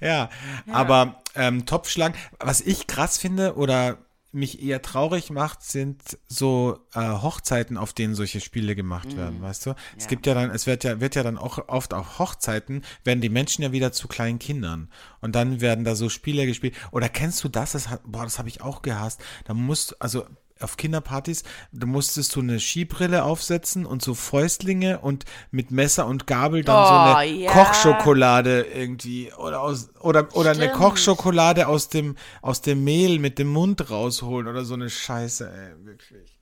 Ja, 0.00 0.28
aber 0.70 1.20
ähm, 1.34 1.66
Topfschlagen, 1.66 2.16
was 2.38 2.60
ich 2.60 2.86
krass 2.86 3.18
finde 3.18 3.56
oder 3.56 3.98
mich 4.30 4.62
eher 4.62 4.82
traurig 4.82 5.30
macht, 5.30 5.62
sind 5.62 6.02
so 6.26 6.78
äh, 6.94 7.00
Hochzeiten, 7.00 7.76
auf 7.76 7.92
denen 7.92 8.14
solche 8.14 8.40
Spiele 8.40 8.74
gemacht 8.76 9.16
werden, 9.16 9.40
weißt 9.40 9.66
du? 9.66 9.74
Es 9.96 10.04
Ja. 10.04 10.08
gibt 10.10 10.26
ja 10.26 10.34
dann, 10.34 10.50
es 10.50 10.66
wird 10.66 10.84
ja, 10.84 11.00
wird 11.00 11.14
ja 11.14 11.22
dann 11.22 11.38
auch 11.38 11.68
oft 11.68 11.94
auf 11.94 12.18
Hochzeiten, 12.18 12.82
werden 13.04 13.20
die 13.20 13.30
Menschen 13.30 13.62
ja 13.62 13.72
wieder 13.72 13.90
zu 13.92 14.06
kleinen 14.06 14.38
Kindern. 14.38 14.90
Und 15.20 15.34
dann 15.34 15.60
werden 15.60 15.84
da 15.84 15.94
so 15.94 16.08
Spiele 16.08 16.46
gespielt. 16.46 16.74
Oder 16.90 17.08
kennst 17.08 17.42
du 17.42 17.48
das? 17.48 17.72
das 17.72 17.88
hat, 17.88 18.02
boah, 18.04 18.24
das 18.24 18.38
habe 18.38 18.48
ich 18.48 18.60
auch 18.60 18.82
gehasst. 18.82 19.20
Da 19.44 19.54
musst, 19.54 20.00
also 20.02 20.26
auf 20.60 20.76
Kinderpartys, 20.76 21.44
da 21.72 21.86
musstest 21.86 22.34
du 22.36 22.40
eine 22.40 22.60
Skibrille 22.60 23.24
aufsetzen 23.24 23.86
und 23.86 24.02
so 24.02 24.14
Fäustlinge 24.14 25.00
und 25.00 25.24
mit 25.50 25.70
Messer 25.70 26.06
und 26.06 26.26
Gabel 26.26 26.64
dann 26.64 26.86
so 26.86 26.92
Oh, 26.92 27.14
eine 27.16 27.30
ja. 27.32 27.50
Kochschokolade 27.52 28.62
irgendwie 28.62 29.32
oder 29.34 29.60
aus 29.62 29.90
oder 30.00 30.34
oder 30.34 30.50
eine. 30.50 30.70
Kochschokolade 30.70 31.68
aus 31.68 31.88
dem 31.88 32.16
aus 32.42 32.60
dem 32.62 32.84
Mehl 32.84 33.18
mit 33.18 33.38
dem 33.38 33.48
Mund 33.48 33.90
rausholen 33.90 34.48
oder 34.48 34.64
so 34.64 34.74
eine 34.74 34.90
Scheiße, 34.90 35.50
ey, 35.50 35.86
wirklich. 35.86 36.38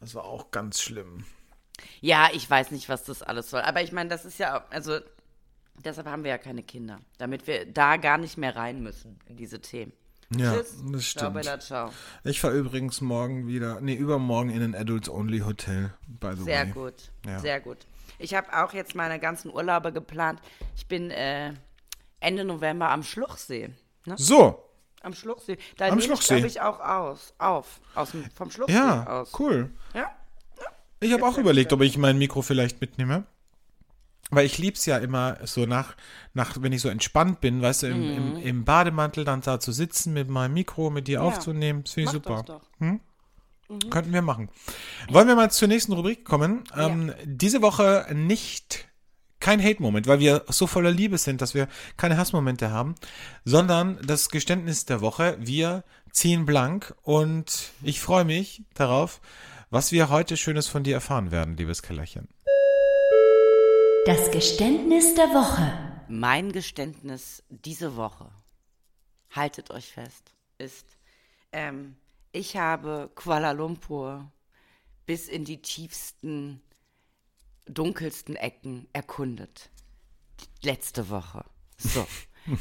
Das 0.00 0.14
war 0.14 0.24
auch 0.24 0.50
ganz 0.50 0.80
schlimm. 0.80 1.24
ja, 2.00 2.28
ich 2.32 2.48
weiß 2.48 2.70
nicht, 2.70 2.88
was 2.88 3.04
das 3.04 3.22
alles 3.22 3.50
soll. 3.50 3.60
Aber 3.60 3.82
ich 3.82 3.92
meine, 3.92 4.08
das 4.08 4.24
ist 4.24 4.38
ja, 4.38 4.64
also 4.70 4.98
deshalb 5.84 6.06
haben 6.06 6.24
wir 6.24 6.30
ja 6.30 6.38
keine 6.38 6.62
Kinder. 6.62 7.00
Damit 7.18 7.46
wir 7.46 7.66
da 7.66 7.96
gar 7.96 8.16
nicht 8.18 8.38
mehr 8.38 8.56
rein 8.56 8.82
müssen 8.82 9.18
in 9.26 9.36
diese 9.36 9.60
Themen. 9.60 9.92
Ja, 10.36 10.54
Tschüss. 10.54 10.76
das 10.92 11.02
Ciao, 11.10 11.30
stimmt. 11.30 11.34
Bella, 11.34 11.58
ciao. 11.60 11.90
Ich 12.24 12.40
fahre 12.40 12.56
übrigens 12.56 13.00
morgen 13.00 13.48
wieder, 13.48 13.80
nee, 13.80 13.94
übermorgen 13.94 14.50
in 14.50 14.62
ein 14.62 14.74
Adults-Only-Hotel, 14.74 15.92
by 16.06 16.30
the 16.36 16.44
Sehr 16.44 16.66
way. 16.66 16.72
gut, 16.72 16.94
Ja. 17.26 17.38
sehr 17.40 17.60
gut. 17.60 17.78
Ich 18.18 18.34
habe 18.34 18.46
auch 18.52 18.72
jetzt 18.72 18.94
meine 18.94 19.18
ganzen 19.18 19.50
Urlaube 19.50 19.92
geplant. 19.92 20.40
Ich 20.76 20.86
bin 20.86 21.10
äh, 21.10 21.52
Ende 22.20 22.44
November 22.44 22.90
am 22.90 23.02
Schluchsee. 23.02 23.70
Ne? 24.06 24.14
So, 24.18 24.62
Am 25.02 25.14
Schluchsee. 25.14 25.56
Da 25.78 25.86
Am 25.86 25.92
nehme 25.92 26.00
ich, 26.00 26.06
Schluchsee? 26.06 26.34
glaube 26.34 26.46
ich, 26.46 26.60
auch 26.60 26.78
aus, 26.78 27.32
auf. 27.38 27.80
Aus 27.94 28.10
vom 28.34 28.50
Schluchsee 28.50 28.74
ja, 28.74 29.06
aus. 29.06 29.32
cool. 29.38 29.70
Ja. 29.94 30.10
Ich 31.00 31.10
habe 31.14 31.26
auch 31.26 31.38
überlegt, 31.38 31.72
ob 31.72 31.80
ich 31.80 31.96
mein 31.96 32.18
Mikro 32.18 32.42
vielleicht 32.42 32.82
mitnehme. 32.82 33.24
Weil 34.30 34.46
ich 34.46 34.58
lieb's 34.58 34.86
ja 34.86 34.96
immer 34.98 35.38
so 35.44 35.66
nach, 35.66 35.96
nach, 36.34 36.56
wenn 36.60 36.72
ich 36.72 36.80
so 36.82 36.88
entspannt 36.88 37.40
bin, 37.40 37.60
weißt 37.62 37.82
du, 37.82 37.86
im, 37.88 38.00
Mhm. 38.00 38.16
im, 38.36 38.42
im 38.42 38.64
Bademantel 38.64 39.24
dann 39.24 39.40
da 39.40 39.58
zu 39.58 39.72
sitzen 39.72 40.12
mit 40.12 40.28
meinem 40.28 40.54
Mikro, 40.54 40.90
mit 40.90 41.08
dir 41.08 41.22
aufzunehmen. 41.22 41.82
Das 41.84 41.94
finde 41.94 42.10
ich 42.10 42.14
Mach 42.24 42.24
super. 42.38 42.44
das 42.46 42.60
doch. 42.80 43.90
Könnten 43.90 44.12
wir 44.12 44.22
machen. 44.22 44.48
Wollen 45.10 45.28
wir 45.28 45.36
mal 45.36 45.50
zur 45.50 45.68
nächsten 45.68 45.92
Rubrik 45.92 46.24
kommen? 46.24 46.64
Ähm, 46.76 47.12
diese 47.24 47.62
Woche 47.62 48.06
nicht 48.12 48.88
kein 49.38 49.62
Hate-Moment, 49.62 50.06
weil 50.06 50.18
wir 50.18 50.44
so 50.48 50.66
voller 50.66 50.90
Liebe 50.90 51.18
sind, 51.18 51.40
dass 51.40 51.54
wir 51.54 51.68
keine 51.96 52.16
Hassmomente 52.16 52.70
haben, 52.72 52.94
sondern 53.44 53.98
das 54.04 54.28
Geständnis 54.28 54.86
der 54.86 55.00
Woche. 55.00 55.36
Wir 55.40 55.84
ziehen 56.12 56.46
blank 56.46 56.94
und 57.02 57.70
ich 57.82 58.00
freue 58.00 58.24
mich 58.24 58.64
darauf, 58.74 59.20
was 59.70 59.92
wir 59.92 60.10
heute 60.10 60.36
Schönes 60.36 60.66
von 60.66 60.82
dir 60.82 60.94
erfahren 60.94 61.30
werden, 61.30 61.56
liebes 61.56 61.80
Kellerchen. 61.82 62.28
Das 64.06 64.30
Geständnis 64.30 65.14
der 65.14 65.28
Woche. 65.28 66.04
Mein 66.08 66.52
Geständnis 66.52 67.42
diese 67.48 67.96
Woche, 67.96 68.30
haltet 69.30 69.70
euch 69.70 69.86
fest, 69.92 70.32
ist, 70.58 70.86
ähm, 71.52 71.96
ich 72.32 72.56
habe 72.56 73.10
Kuala 73.14 73.52
Lumpur 73.52 74.30
bis 75.06 75.28
in 75.28 75.44
die 75.44 75.62
tiefsten, 75.62 76.60
dunkelsten 77.66 78.36
Ecken 78.36 78.88
erkundet. 78.92 79.70
Letzte 80.62 81.08
Woche. 81.10 81.44
So. 81.78 82.06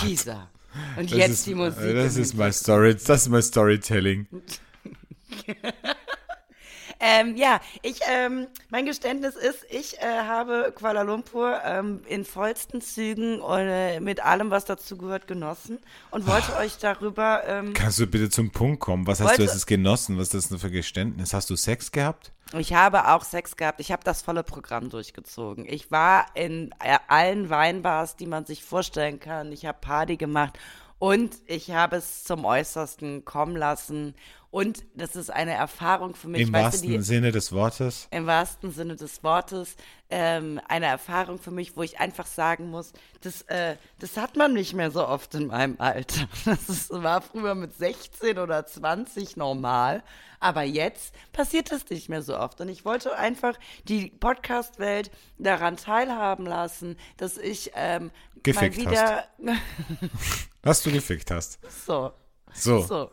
Teaser. 0.00 0.50
Und 0.96 1.10
Das 1.10 1.18
jetzt 1.18 1.30
ist, 1.30 1.46
die 1.46 1.54
Musik. 1.54 1.82
äh, 1.82 1.94
Das 1.94 2.16
ist 2.16 2.34
my 2.34 2.52
story, 2.52 2.94
das 2.94 3.22
ist 3.22 3.28
my 3.28 3.42
Storytelling. 3.42 4.26
Ähm, 7.00 7.36
ja, 7.36 7.60
ich, 7.82 8.00
ähm, 8.08 8.46
mein 8.70 8.86
Geständnis 8.86 9.34
ist, 9.34 9.66
ich 9.70 9.98
äh, 9.98 10.04
habe 10.04 10.72
Kuala 10.74 11.02
Lumpur 11.02 11.60
ähm, 11.64 12.00
in 12.06 12.24
vollsten 12.24 12.80
Zügen 12.80 13.40
und 13.40 13.60
äh, 13.60 14.00
mit 14.00 14.24
allem, 14.24 14.50
was 14.50 14.64
dazu 14.64 14.96
gehört, 14.96 15.26
genossen 15.26 15.78
und 16.10 16.26
wollte 16.26 16.56
euch 16.56 16.78
darüber. 16.78 17.42
Ähm, 17.46 17.72
Kannst 17.74 17.98
du 17.98 18.06
bitte 18.06 18.30
zum 18.30 18.50
Punkt 18.50 18.80
kommen? 18.80 19.06
Was 19.06 19.20
heißt, 19.20 19.38
du 19.38 19.44
hast 19.44 19.54
es 19.54 19.66
genossen? 19.66 20.16
Was 20.16 20.28
ist 20.28 20.34
das 20.34 20.48
denn 20.48 20.58
für 20.58 20.70
Geständnis? 20.70 21.34
Hast 21.34 21.50
du 21.50 21.56
Sex 21.56 21.92
gehabt? 21.92 22.32
ich 22.58 22.72
habe 22.72 23.08
auch 23.08 23.24
Sex 23.24 23.56
gehabt. 23.56 23.80
Ich 23.80 23.90
habe 23.90 24.04
das 24.04 24.22
volle 24.22 24.44
Programm 24.44 24.90
durchgezogen. 24.90 25.66
Ich 25.66 25.90
war 25.90 26.26
in 26.34 26.70
äh, 26.82 26.98
allen 27.08 27.50
Weinbars, 27.50 28.16
die 28.16 28.26
man 28.26 28.44
sich 28.44 28.62
vorstellen 28.64 29.20
kann. 29.20 29.52
Ich 29.52 29.66
habe 29.66 29.78
Party 29.80 30.16
gemacht 30.16 30.58
und 30.98 31.36
ich 31.46 31.70
habe 31.70 31.96
es 31.96 32.24
zum 32.24 32.44
Äußersten 32.44 33.24
kommen 33.24 33.56
lassen. 33.56 34.14
Und 34.54 34.84
das 34.94 35.16
ist 35.16 35.30
eine 35.30 35.50
Erfahrung 35.50 36.14
für 36.14 36.28
mich. 36.28 36.42
Im 36.42 36.52
weißt 36.52 36.84
du, 36.84 36.86
wahrsten 36.86 36.88
die, 36.88 37.00
Sinne 37.00 37.32
des 37.32 37.50
Wortes. 37.50 38.06
im 38.12 38.26
wahrsten 38.26 38.70
Sinne 38.70 38.94
des 38.94 39.24
Wortes 39.24 39.74
ähm, 40.10 40.60
eine 40.68 40.86
Erfahrung 40.86 41.40
für 41.40 41.50
mich, 41.50 41.76
wo 41.76 41.82
ich 41.82 41.98
einfach 41.98 42.28
sagen 42.28 42.70
muss, 42.70 42.92
das, 43.20 43.42
äh, 43.48 43.74
das 43.98 44.16
hat 44.16 44.36
man 44.36 44.52
nicht 44.52 44.72
mehr 44.72 44.92
so 44.92 45.08
oft 45.08 45.34
in 45.34 45.48
meinem 45.48 45.74
Alter. 45.80 46.28
Das 46.44 46.68
ist, 46.68 46.90
war 46.90 47.20
früher 47.20 47.56
mit 47.56 47.76
16 47.76 48.38
oder 48.38 48.64
20 48.64 49.36
normal, 49.36 50.04
aber 50.38 50.62
jetzt 50.62 51.16
passiert 51.32 51.72
das 51.72 51.90
nicht 51.90 52.08
mehr 52.08 52.22
so 52.22 52.38
oft. 52.38 52.60
Und 52.60 52.68
ich 52.68 52.84
wollte 52.84 53.16
einfach 53.16 53.58
die 53.88 54.06
Podcast-Welt 54.08 55.10
daran 55.36 55.76
teilhaben 55.76 56.46
lassen, 56.46 56.96
dass 57.16 57.38
ich 57.38 57.72
ähm, 57.74 58.04
mal 58.04 58.42
Gefickt 58.44 58.76
wieder 58.76 59.24
Was 60.62 60.80
du 60.84 60.92
gefickt 60.92 61.32
hast. 61.32 61.58
so 61.84 62.12
So. 62.52 62.82
so. 62.82 63.10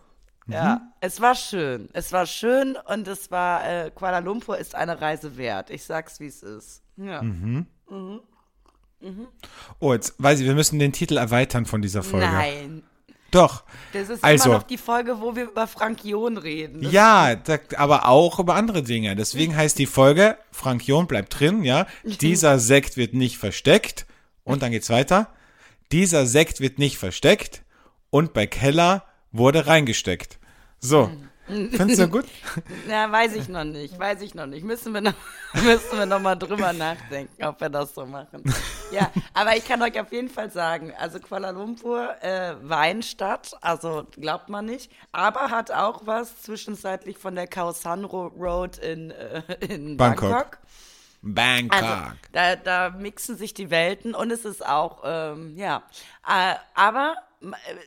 Ja, 0.48 0.82
es 1.00 1.22
war 1.22 1.36
schön. 1.36 1.90
Es 1.94 2.12
war 2.12 2.26
schön 2.26 2.78
und 2.88 3.08
es 3.08 3.32
war, 3.32 3.68
äh, 3.68 3.92
Kuala 3.94 4.20
Lumpur 4.20 4.58
ist 4.58 4.76
eine 4.76 5.00
Reise 5.00 5.38
wert. 5.38 5.70
Ich 5.70 5.84
sag's, 5.84 6.20
wie 6.20 6.28
es 6.28 6.44
ist. 6.44 6.82
Ja. 6.98 7.24
Oh, 9.80 9.94
jetzt 9.94 10.16
weiß 10.18 10.40
ich, 10.40 10.46
wir 10.46 10.54
müssen 10.56 10.80
den 10.80 10.94
Titel 10.94 11.18
erweitern 11.18 11.66
von 11.66 11.82
dieser 11.82 12.04
Folge. 12.04 12.26
Nein. 12.28 12.84
Doch. 13.32 13.64
Das 13.94 14.10
ist 14.10 14.24
Also. 14.24 14.50
immer 14.50 14.58
noch 14.58 14.64
die 14.64 14.78
Folge, 14.78 15.22
wo 15.22 15.36
wir 15.36 15.46
über 15.46 15.66
Frank 15.66 16.04
John 16.04 16.38
reden. 16.38 16.82
Das 16.82 16.92
Ja, 16.92 17.36
da, 17.36 17.58
aber 17.78 18.08
auch 18.08 18.40
über 18.40 18.56
andere 18.56 18.84
Dinge. 18.84 19.16
Deswegen 19.16 19.56
heißt 19.56 19.80
die 19.80 19.86
Folge, 19.86 20.38
Frank 20.52 20.86
John 20.86 21.08
bleibt 21.08 21.40
drin, 21.40 21.64
ja. 21.64 21.88
Dieser 22.04 22.60
Sekt 22.60 22.98
wird 22.98 23.14
nicht 23.14 23.38
versteckt. 23.38 24.06
Und 24.44 24.62
dann 24.64 24.72
geht's 24.72 24.90
weiter. 24.90 25.30
Dieser 25.94 26.26
Sekt 26.26 26.60
wird 26.60 26.78
nicht 26.78 26.98
versteckt. 26.98 27.64
Und 28.10 28.34
bei 28.34 28.48
Keller 28.48 29.06
wurde 29.32 29.68
reingesteckt. 29.68 30.38
So. 30.80 31.12
Findest 31.48 32.00
du 32.00 32.08
gut? 32.10 32.26
Na, 32.88 33.12
weiß 33.12 33.36
ich 33.36 33.50
noch 33.50 33.66
nicht, 33.66 34.00
weiß 34.00 34.22
ich 34.22 34.34
noch 34.36 34.46
nicht. 34.46 34.64
Müssen 34.64 34.94
wir 34.94 35.02
noch, 35.02 35.14
müssen 35.54 35.98
wir 35.98 36.06
noch 36.06 36.20
mal 36.22 36.36
drüber 36.36 36.72
nachdenken, 36.72 37.44
ob 37.44 37.60
wir 37.60 37.70
das 37.70 37.94
so 37.94 38.06
machen. 38.06 38.44
Ja, 38.92 39.12
aber 39.34 39.58
ich 39.58 39.68
kann 39.68 39.82
euch 39.82 40.00
auf 40.00 40.12
jeden 40.14 40.30
Fall 40.30 40.50
sagen, 40.50 40.94
also 40.98 41.20
Kuala 41.20 41.50
Lumpur, 41.50 42.16
äh, 42.24 42.56
Weinstadt, 42.62 43.52
also 43.62 44.08
glaubt 44.12 44.48
man 44.50 44.66
nicht, 44.66 44.92
aber 45.12 45.50
hat 45.52 45.72
auch 45.72 46.06
was 46.06 46.42
zwischenzeitlich 46.42 47.18
von 47.18 47.36
der 47.36 47.48
Khao 47.48 47.72
San 47.74 48.06
Ro- 48.06 48.28
Road 48.38 48.78
in, 48.78 49.12
äh, 49.12 49.42
in 49.68 49.98
Bangkok. 49.98 50.30
Bangkok. 50.32 50.58
Bangkok. 51.22 51.82
Also, 51.84 52.12
da, 52.32 52.56
da 52.56 52.90
mixen 52.92 53.38
sich 53.38 53.54
die 53.54 53.70
Welten 53.70 54.16
und 54.16 54.32
es 54.32 54.46
ist 54.46 54.66
auch, 54.66 55.02
ähm, 55.04 55.56
ja. 55.58 55.84
Äh, 56.28 56.56
aber, 56.76 57.16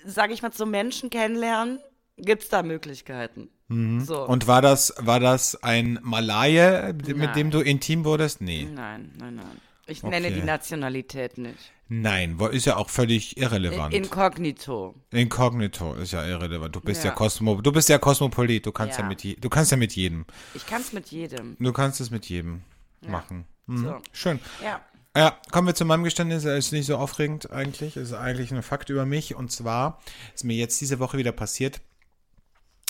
sage 0.05 0.33
ich 0.35 0.43
mal, 0.43 0.53
zum 0.53 0.71
Menschen 0.71 1.11
kennenlernen, 1.11 1.79
gibt's 2.17 2.49
da 2.49 2.63
Möglichkeiten. 2.63 3.49
So. 3.69 4.27
Und 4.27 4.47
war 4.47 4.61
das, 4.63 4.93
war 4.99 5.21
das 5.21 5.63
ein 5.63 5.99
Malaye, 6.03 6.93
mit 6.93 7.17
Nein. 7.17 7.33
dem 7.35 7.51
du 7.51 7.61
intim 7.61 8.05
wurdest? 8.05 8.41
Nee. 8.41 8.69
Nein, 8.73 9.11
nein, 9.19 9.37
nein. 9.37 9.61
Ich 9.87 10.03
nenne 10.03 10.29
Okay. 10.29 10.41
die 10.41 10.47
Nationalität 10.47 11.39
nicht. 11.39 11.73
Nein, 11.89 12.39
ist 12.53 12.65
ja 12.67 12.77
auch 12.77 12.89
völlig 12.89 13.37
irrelevant. 13.37 13.93
Inkognito. 13.95 14.95
Inkognito 15.11 15.95
ist 15.95 16.13
ja 16.13 16.25
irrelevant. 16.27 16.75
Du 16.75 16.81
bist 16.81 17.05
ja, 17.05 17.11
Ja. 17.11 17.17
Kosmo, 17.17 17.61
du 17.61 17.73
bist 17.73 17.89
ja 17.89 17.99
Kosmopolit. 17.99 18.65
Du 18.65 18.73
kannst 18.73 18.97
ja, 18.99 19.03
Ja. 19.05 19.09
mit 19.09 19.23
je, 19.23 19.35
du 19.37 19.49
kannst 19.51 19.71
ja 19.71 19.77
mit 19.77 19.95
jedem. 19.95 20.25
Ich 20.55 20.67
kann 20.67 20.81
es 20.81 20.93
mit 20.93 21.09
jedem. 21.09 21.57
Du 21.59 21.73
kannst 21.73 22.01
es 22.01 22.11
mit 22.11 22.27
jedem 22.27 22.63
machen. 23.07 23.45
Mhm. 23.67 23.79
So. 23.85 24.01
Schön. 24.13 24.41
Ja. 24.63 24.81
Ja, 25.17 25.37
kommen 25.53 25.69
wir 25.69 25.75
zu 25.77 25.85
meinem 25.85 26.03
Geständnis. 26.05 26.45
Er 26.45 26.57
ist 26.57 26.73
nicht 26.73 26.87
so 26.87 26.97
aufregend 26.97 27.51
eigentlich. 27.53 27.97
Es 27.97 28.09
ist 28.11 28.15
eigentlich 28.15 28.53
ein 28.53 28.63
Fakt 28.63 28.91
über 28.91 29.07
mich. 29.07 29.35
Und 29.37 29.53
zwar 29.53 30.01
ist 30.35 30.45
mir 30.45 30.57
jetzt 30.57 30.81
diese 30.81 30.99
Woche 30.99 31.19
wieder 31.19 31.31
passiert, 31.31 31.81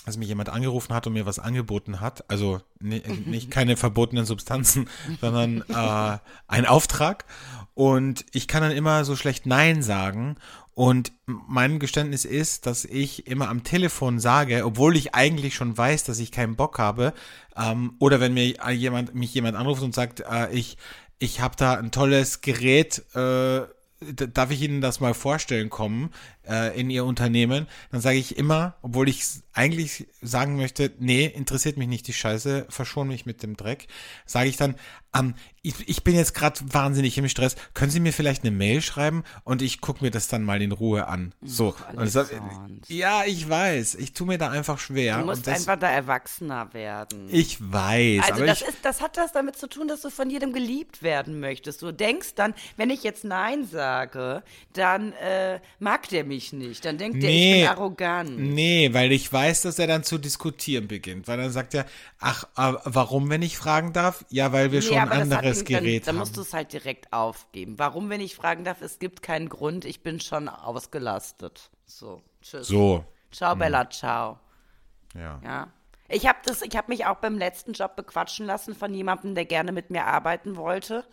dass 0.06 0.16
mich 0.16 0.28
jemand 0.28 0.48
angerufen 0.48 0.94
hat 0.94 1.06
und 1.06 1.12
mir 1.12 1.26
was 1.26 1.38
angeboten 1.38 2.00
hat. 2.00 2.28
Also 2.30 2.62
ni- 2.80 3.02
nicht 3.26 3.50
keine 3.50 3.76
verbotenen 3.76 4.24
Substanzen, 4.24 4.88
sondern 5.20 5.64
äh, 5.68 6.18
ein 6.48 6.64
Auftrag. 6.66 7.26
Und 7.74 8.24
ich 8.32 8.48
kann 8.48 8.62
dann 8.62 8.72
immer 8.72 9.04
so 9.04 9.16
schlecht 9.16 9.44
Nein 9.44 9.82
sagen. 9.82 10.36
Und 10.72 11.12
mein 11.26 11.78
Geständnis 11.78 12.24
ist, 12.24 12.66
dass 12.66 12.84
ich 12.84 13.26
immer 13.28 13.48
am 13.48 13.62
Telefon 13.64 14.18
sage, 14.18 14.64
obwohl 14.64 14.96
ich 14.96 15.14
eigentlich 15.14 15.54
schon 15.54 15.76
weiß, 15.76 16.02
dass 16.04 16.18
ich 16.18 16.32
keinen 16.32 16.56
Bock 16.56 16.78
habe, 16.78 17.12
ähm, 17.56 17.94
oder 18.00 18.18
wenn 18.18 18.34
mir 18.34 18.54
jemand 18.72 19.14
mich 19.14 19.32
jemand 19.34 19.56
anruft 19.56 19.82
und 19.82 19.94
sagt, 19.94 20.20
äh, 20.28 20.50
ich 20.52 20.76
ich 21.24 21.40
habe 21.40 21.56
da 21.56 21.74
ein 21.74 21.90
tolles 21.90 22.42
Gerät, 22.42 23.02
äh, 23.14 23.62
darf 24.12 24.50
ich 24.50 24.60
Ihnen 24.60 24.80
das 24.80 25.00
mal 25.00 25.14
vorstellen 25.14 25.70
kommen 25.70 26.10
äh, 26.48 26.78
in 26.78 26.90
Ihr 26.90 27.04
Unternehmen? 27.04 27.66
Dann 27.90 28.00
sage 28.00 28.18
ich 28.18 28.36
immer, 28.36 28.74
obwohl 28.82 29.08
ich 29.08 29.24
eigentlich 29.52 30.06
sagen 30.20 30.56
möchte, 30.56 30.92
nee, 30.98 31.26
interessiert 31.26 31.76
mich 31.76 31.88
nicht 31.88 32.06
die 32.08 32.12
Scheiße, 32.12 32.66
verschon 32.68 33.08
mich 33.08 33.24
mit 33.24 33.42
dem 33.42 33.56
Dreck, 33.56 33.86
sage 34.26 34.48
ich 34.48 34.56
dann, 34.56 34.74
ähm, 35.14 35.34
ich, 35.62 35.88
ich 35.88 36.04
bin 36.04 36.14
jetzt 36.16 36.34
gerade 36.34 36.60
wahnsinnig 36.72 37.16
im 37.16 37.28
Stress, 37.28 37.56
können 37.72 37.90
Sie 37.90 38.00
mir 38.00 38.12
vielleicht 38.12 38.42
eine 38.42 38.50
Mail 38.50 38.82
schreiben 38.82 39.22
und 39.44 39.62
ich 39.62 39.80
gucke 39.80 40.04
mir 40.04 40.10
das 40.10 40.28
dann 40.28 40.42
mal 40.42 40.60
in 40.60 40.72
Ruhe 40.72 41.06
an. 41.06 41.32
So. 41.40 41.74
Ach, 41.78 41.92
Und 41.92 41.98
Alexander. 42.00 42.68
ja, 42.88 43.22
ich 43.24 43.48
weiß, 43.48 43.94
ich 43.94 44.12
tue 44.12 44.26
mir 44.26 44.38
da 44.38 44.50
einfach 44.50 44.78
schwer. 44.78 45.18
Du 45.20 45.26
musst 45.26 45.46
das, 45.46 45.60
einfach 45.60 45.78
da 45.78 45.88
erwachsener 45.88 46.74
werden. 46.74 47.28
ich 47.30 47.58
weiß, 47.60 48.24
Also 48.30 48.44
das, 48.44 48.60
ich, 48.60 48.68
ist, 48.68 48.78
das 48.82 49.00
hat 49.00 49.16
das 49.16 49.32
damit 49.32 49.56
zu 49.56 49.68
tun, 49.68 49.86
dass 49.88 50.02
du 50.02 50.10
von 50.10 50.28
jedem 50.28 50.52
geliebt 50.52 51.02
werden 51.02 51.38
möchtest. 51.40 51.80
Du 51.80 51.92
denkst 51.92 52.34
dann, 52.34 52.54
wenn 52.76 52.90
ich 52.90 53.04
jetzt 53.04 53.24
Nein 53.24 53.66
sage, 53.66 54.42
dann 54.72 55.12
äh, 55.12 55.60
mag 55.78 56.08
der 56.08 56.24
mich 56.24 56.33
nicht. 56.52 56.84
Dann 56.84 56.98
denkt 56.98 57.22
der, 57.22 57.30
ich 57.30 57.36
Nee. 57.36 57.60
bin 57.62 57.68
arrogant. 57.68 58.38
Nee, 58.38 58.92
weil 58.92 59.12
ich 59.12 59.32
weiß, 59.32 59.62
dass 59.62 59.78
er 59.78 59.86
dann 59.86 60.02
zu 60.04 60.18
diskutieren 60.18 60.88
beginnt. 60.88 61.28
Weil 61.28 61.38
dann 61.38 61.50
sagt 61.50 61.74
er, 61.74 61.86
ach, 62.18 62.44
äh, 62.56 62.74
warum, 62.84 63.30
wenn 63.30 63.42
ich 63.42 63.56
fragen 63.56 63.92
darf? 63.92 64.24
Ja, 64.30 64.52
weil 64.52 64.72
wir 64.72 64.82
schon 64.82 64.96
ein 64.98 65.10
hat 65.10 65.12
anderes 65.22 65.60
ihn- 65.60 65.64
Gerät 65.66 66.02
dann, 66.02 66.06
dann 66.06 66.14
haben. 66.16 66.20
musst 66.20 66.36
du 66.36 66.40
es 66.42 66.52
halt 66.52 66.72
direkt 66.72 67.12
aufgeben. 67.12 67.78
Warum, 67.78 68.10
wenn 68.10 68.20
ich 68.20 68.34
fragen 68.34 68.64
darf, 68.64 68.82
es 68.82 68.98
gibt 68.98 69.22
keinen 69.22 69.48
Grund, 69.48 69.84
ich 69.84 70.02
bin 70.02 70.20
schon 70.20 70.48
ausgelastet. 70.48 71.70
So, 71.86 72.22
tschüss. 72.42 72.66
so, 72.68 72.98
Hm. 72.98 73.04
Ciao, 73.32 73.56
Bella, 73.56 73.88
ciao. 73.90 74.38
ja. 75.14 75.40
Ja. 75.44 75.68
Ich 76.08 76.26
habe 76.28 76.38
ich 76.64 76.76
habe 76.76 76.92
mich 76.92 77.06
auch 77.06 77.16
beim 77.16 77.38
letzten 77.38 77.72
Job 77.72 77.96
bequatschen 77.96 78.44
lassen 78.46 78.74
von 78.74 78.92
jemandem, 78.94 79.34
der 79.34 79.46
gerne 79.46 79.72
mit 79.72 79.90
mir 79.90 80.04
arbeiten 80.04 80.56
wollte. 80.56 81.04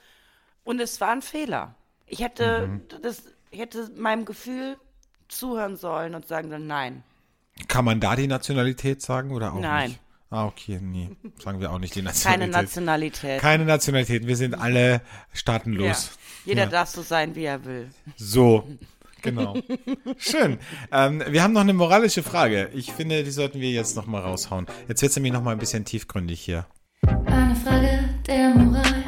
Und 0.64 0.80
es 0.82 1.00
war 1.02 1.10
ein 1.12 1.22
Fehler. 1.22 1.76
Ich 2.06 2.20
hätte 2.22 2.68
Mhm. 2.68 2.82
das, 3.02 3.24
ich 3.52 3.60
hätte 3.60 3.90
meinem 3.96 4.26
Gefühl 4.26 4.78
zuhören 5.32 5.76
sollen 5.78 6.16
und 6.16 6.28
sagen 6.28 6.50
sollen, 6.50 6.68
nein. 6.68 7.04
Kann 7.68 7.86
man 7.86 8.00
da 8.00 8.16
die 8.16 8.28
Nationalität 8.28 9.02
sagen 9.02 9.32
oder 9.32 9.54
auch 9.54 9.60
Nein. 9.60 9.90
nicht? 9.90 10.00
Ah, 10.30 10.46
okay, 10.46 10.80
nee. 10.82 11.10
Sagen 11.44 11.60
wir 11.60 11.72
auch 11.72 11.80
nicht 11.80 11.94
die 11.94 12.00
Keine 12.02 12.48
Nationalität. 12.48 12.52
Nationalität. 12.62 13.42
Keine 13.42 13.66
Nationalität. 13.66 14.28
Wir 14.28 14.38
sind 14.38 14.56
alle 14.56 14.92
ja. 14.94 15.02
staatenlos. 15.34 16.12
Jeder 16.46 16.64
Ja. 16.64 16.70
darf 16.70 16.90
so 16.90 17.02
sein, 17.02 17.36
wie 17.36 17.44
er 17.44 17.64
will. 17.66 17.90
So, 18.16 18.66
genau. 19.22 19.58
Schön. 20.18 20.58
Ähm, 20.92 21.22
wir 21.28 21.44
haben 21.44 21.52
noch 21.54 21.62
eine 21.62 21.74
moralische 21.74 22.24
Frage. 22.24 22.70
Ich 22.74 22.94
finde, 22.94 23.24
die 23.24 23.32
sollten 23.32 23.60
wir 23.60 23.70
jetzt 23.72 23.96
noch 23.98 24.06
mal 24.06 24.22
raushauen. 24.22 24.68
Jetzt 24.88 25.02
wird 25.02 25.10
es 25.12 25.16
nämlich 25.18 25.34
noch 25.34 25.44
mal 25.44 25.52
ein 25.52 25.60
bisschen 25.60 25.84
tiefgründig 25.84 26.40
hier. 26.40 26.66
Eine 27.26 27.56
Frage 27.58 28.10
der 28.26 28.50
Moral, 28.56 29.01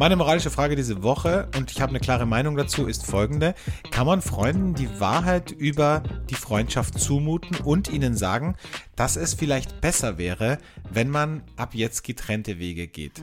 Meine 0.00 0.16
moralische 0.16 0.48
Frage 0.48 0.76
diese 0.76 1.02
Woche, 1.02 1.50
und 1.58 1.70
ich 1.70 1.82
habe 1.82 1.90
eine 1.90 2.00
klare 2.00 2.24
Meinung 2.24 2.56
dazu, 2.56 2.86
ist 2.86 3.04
folgende. 3.04 3.54
Kann 3.90 4.06
man 4.06 4.22
Freunden 4.22 4.72
die 4.72 4.88
Wahrheit 4.98 5.50
über 5.50 6.02
die 6.30 6.36
Freundschaft 6.36 6.98
zumuten 6.98 7.58
und 7.58 7.90
ihnen 7.90 8.16
sagen, 8.16 8.56
dass 8.96 9.16
es 9.16 9.34
vielleicht 9.34 9.82
besser 9.82 10.16
wäre, 10.16 10.56
wenn 10.90 11.10
man 11.10 11.42
ab 11.56 11.74
jetzt 11.74 12.02
getrennte 12.02 12.58
Wege 12.58 12.88
geht? 12.88 13.22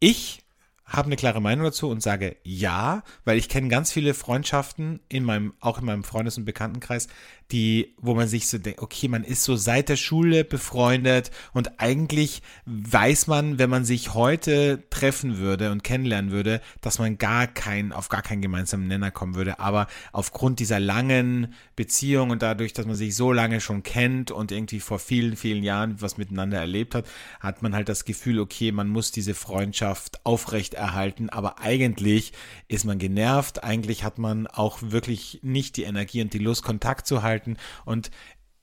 Ich 0.00 0.46
habe 0.86 1.08
eine 1.08 1.16
klare 1.16 1.42
Meinung 1.42 1.66
dazu 1.66 1.90
und 1.90 2.02
sage 2.02 2.36
ja, 2.42 3.02
weil 3.26 3.36
ich 3.36 3.50
kenne 3.50 3.68
ganz 3.68 3.92
viele 3.92 4.14
Freundschaften 4.14 5.00
in 5.10 5.24
meinem, 5.24 5.52
auch 5.60 5.78
in 5.78 5.84
meinem 5.84 6.04
Freundes- 6.04 6.38
und 6.38 6.46
Bekanntenkreis, 6.46 7.08
die, 7.50 7.94
wo 7.98 8.14
man 8.14 8.28
sich 8.28 8.48
so 8.48 8.58
denkt, 8.58 8.82
okay, 8.82 9.08
man 9.08 9.24
ist 9.24 9.42
so 9.42 9.56
seit 9.56 9.88
der 9.88 9.96
Schule 9.96 10.44
befreundet 10.44 11.30
und 11.54 11.80
eigentlich 11.80 12.42
weiß 12.66 13.26
man, 13.26 13.58
wenn 13.58 13.70
man 13.70 13.86
sich 13.86 14.12
heute 14.12 14.84
treffen 14.90 15.38
würde 15.38 15.72
und 15.72 15.82
kennenlernen 15.82 16.30
würde, 16.30 16.60
dass 16.82 16.98
man 16.98 17.16
gar 17.16 17.46
kein, 17.46 17.92
auf 17.92 18.10
gar 18.10 18.20
keinen 18.20 18.42
gemeinsamen 18.42 18.86
Nenner 18.86 19.10
kommen 19.10 19.34
würde. 19.34 19.60
Aber 19.60 19.86
aufgrund 20.12 20.60
dieser 20.60 20.78
langen 20.78 21.54
Beziehung 21.74 22.30
und 22.30 22.42
dadurch, 22.42 22.74
dass 22.74 22.84
man 22.84 22.96
sich 22.96 23.16
so 23.16 23.32
lange 23.32 23.62
schon 23.62 23.82
kennt 23.82 24.30
und 24.30 24.52
irgendwie 24.52 24.80
vor 24.80 24.98
vielen, 24.98 25.36
vielen 25.36 25.62
Jahren 25.62 26.02
was 26.02 26.18
miteinander 26.18 26.58
erlebt 26.58 26.94
hat, 26.94 27.06
hat 27.40 27.62
man 27.62 27.74
halt 27.74 27.88
das 27.88 28.04
Gefühl, 28.04 28.40
okay, 28.40 28.72
man 28.72 28.88
muss 28.88 29.10
diese 29.10 29.34
Freundschaft 29.34 30.24
aufrechterhalten, 30.26 31.30
aber 31.30 31.60
eigentlich 31.60 32.32
ist 32.68 32.84
man 32.84 32.98
genervt, 32.98 33.64
eigentlich 33.64 34.04
hat 34.04 34.18
man 34.18 34.46
auch 34.46 34.78
wirklich 34.82 35.40
nicht 35.42 35.78
die 35.78 35.84
Energie 35.84 36.20
und 36.20 36.34
die 36.34 36.38
Lust, 36.38 36.62
Kontakt 36.62 37.06
zu 37.06 37.22
halten 37.22 37.37
und 37.84 38.10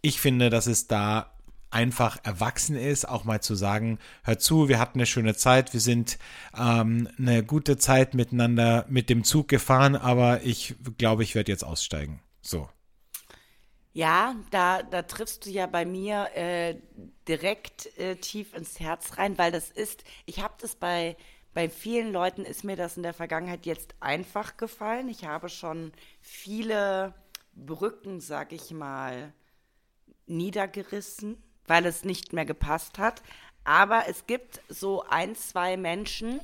ich 0.02 0.20
finde, 0.20 0.50
dass 0.50 0.68
es 0.68 0.88
da 0.88 1.32
einfach 1.72 2.18
erwachsen 2.24 2.78
ist, 2.78 3.08
auch 3.08 3.26
mal 3.26 3.42
zu 3.42 3.54
sagen, 3.54 4.00
hör 4.24 4.40
zu, 4.40 4.70
wir 4.70 4.80
hatten 4.80 5.00
eine 5.00 5.06
schöne 5.06 5.36
Zeit, 5.36 5.74
wir 5.74 5.82
sind 5.82 6.18
ähm, 6.58 7.10
eine 7.20 7.44
gute 7.44 7.78
Zeit 7.78 8.14
miteinander 8.14 8.86
mit 8.88 9.10
dem 9.10 9.24
Zug 9.24 9.50
gefahren, 9.50 9.96
aber 9.96 10.44
ich 10.44 10.76
glaube, 10.98 11.24
ich 11.24 11.36
werde 11.36 11.52
jetzt 11.52 11.64
aussteigen. 11.64 12.22
So. 12.42 12.70
Ja, 13.92 14.36
da, 14.52 14.84
da 14.84 15.02
triffst 15.02 15.46
du 15.46 15.50
ja 15.50 15.68
bei 15.68 15.86
mir 15.86 16.30
äh, 16.36 16.76
direkt 17.28 17.98
äh, 17.98 18.16
tief 18.16 18.54
ins 18.54 18.80
Herz 18.80 19.18
rein, 19.18 19.38
weil 19.38 19.52
das 19.52 19.70
ist, 19.70 20.04
ich 20.26 20.42
habe 20.42 20.54
das 20.62 20.76
bei, 20.76 21.18
bei 21.54 21.70
vielen 21.70 22.12
Leuten 22.12 22.46
ist 22.46 22.64
mir 22.64 22.76
das 22.76 22.98
in 22.98 23.04
der 23.04 23.14
Vergangenheit 23.14 23.66
jetzt 23.66 23.96
einfach 24.00 24.58
gefallen. 24.58 25.10
Ich 25.10 25.26
habe 25.26 25.50
schon 25.50 25.92
viele 26.22 27.14
Brücken, 27.56 28.20
sag 28.20 28.52
ich 28.52 28.72
mal, 28.72 29.34
niedergerissen, 30.28 31.42
weil 31.66 31.86
es 31.86 32.04
nicht 32.04 32.34
mehr 32.34 32.46
gepasst 32.46 32.98
hat. 32.98 33.22
Aber 33.64 34.08
es 34.08 34.28
gibt 34.28 34.62
so 34.70 35.04
ein, 35.04 35.36
zwei 35.36 35.78
Menschen, 35.78 36.40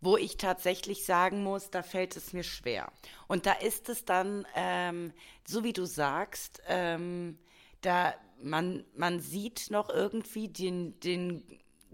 wo 0.00 0.16
ich 0.16 0.36
tatsächlich 0.36 1.04
sagen 1.04 1.42
muss, 1.42 1.70
da 1.70 1.82
fällt 1.82 2.16
es 2.16 2.32
mir 2.32 2.42
schwer. 2.42 2.92
Und 3.28 3.46
da 3.46 3.52
ist 3.52 3.88
es 3.88 4.04
dann, 4.04 4.46
ähm, 4.54 5.12
so 5.46 5.64
wie 5.64 5.72
du 5.72 5.86
sagst, 5.86 6.60
ähm, 6.66 7.38
da 7.80 8.14
man, 8.42 8.84
man 8.96 9.20
sieht 9.20 9.70
noch 9.70 9.88
irgendwie 9.88 10.48
den, 10.48 10.98
den 11.00 11.44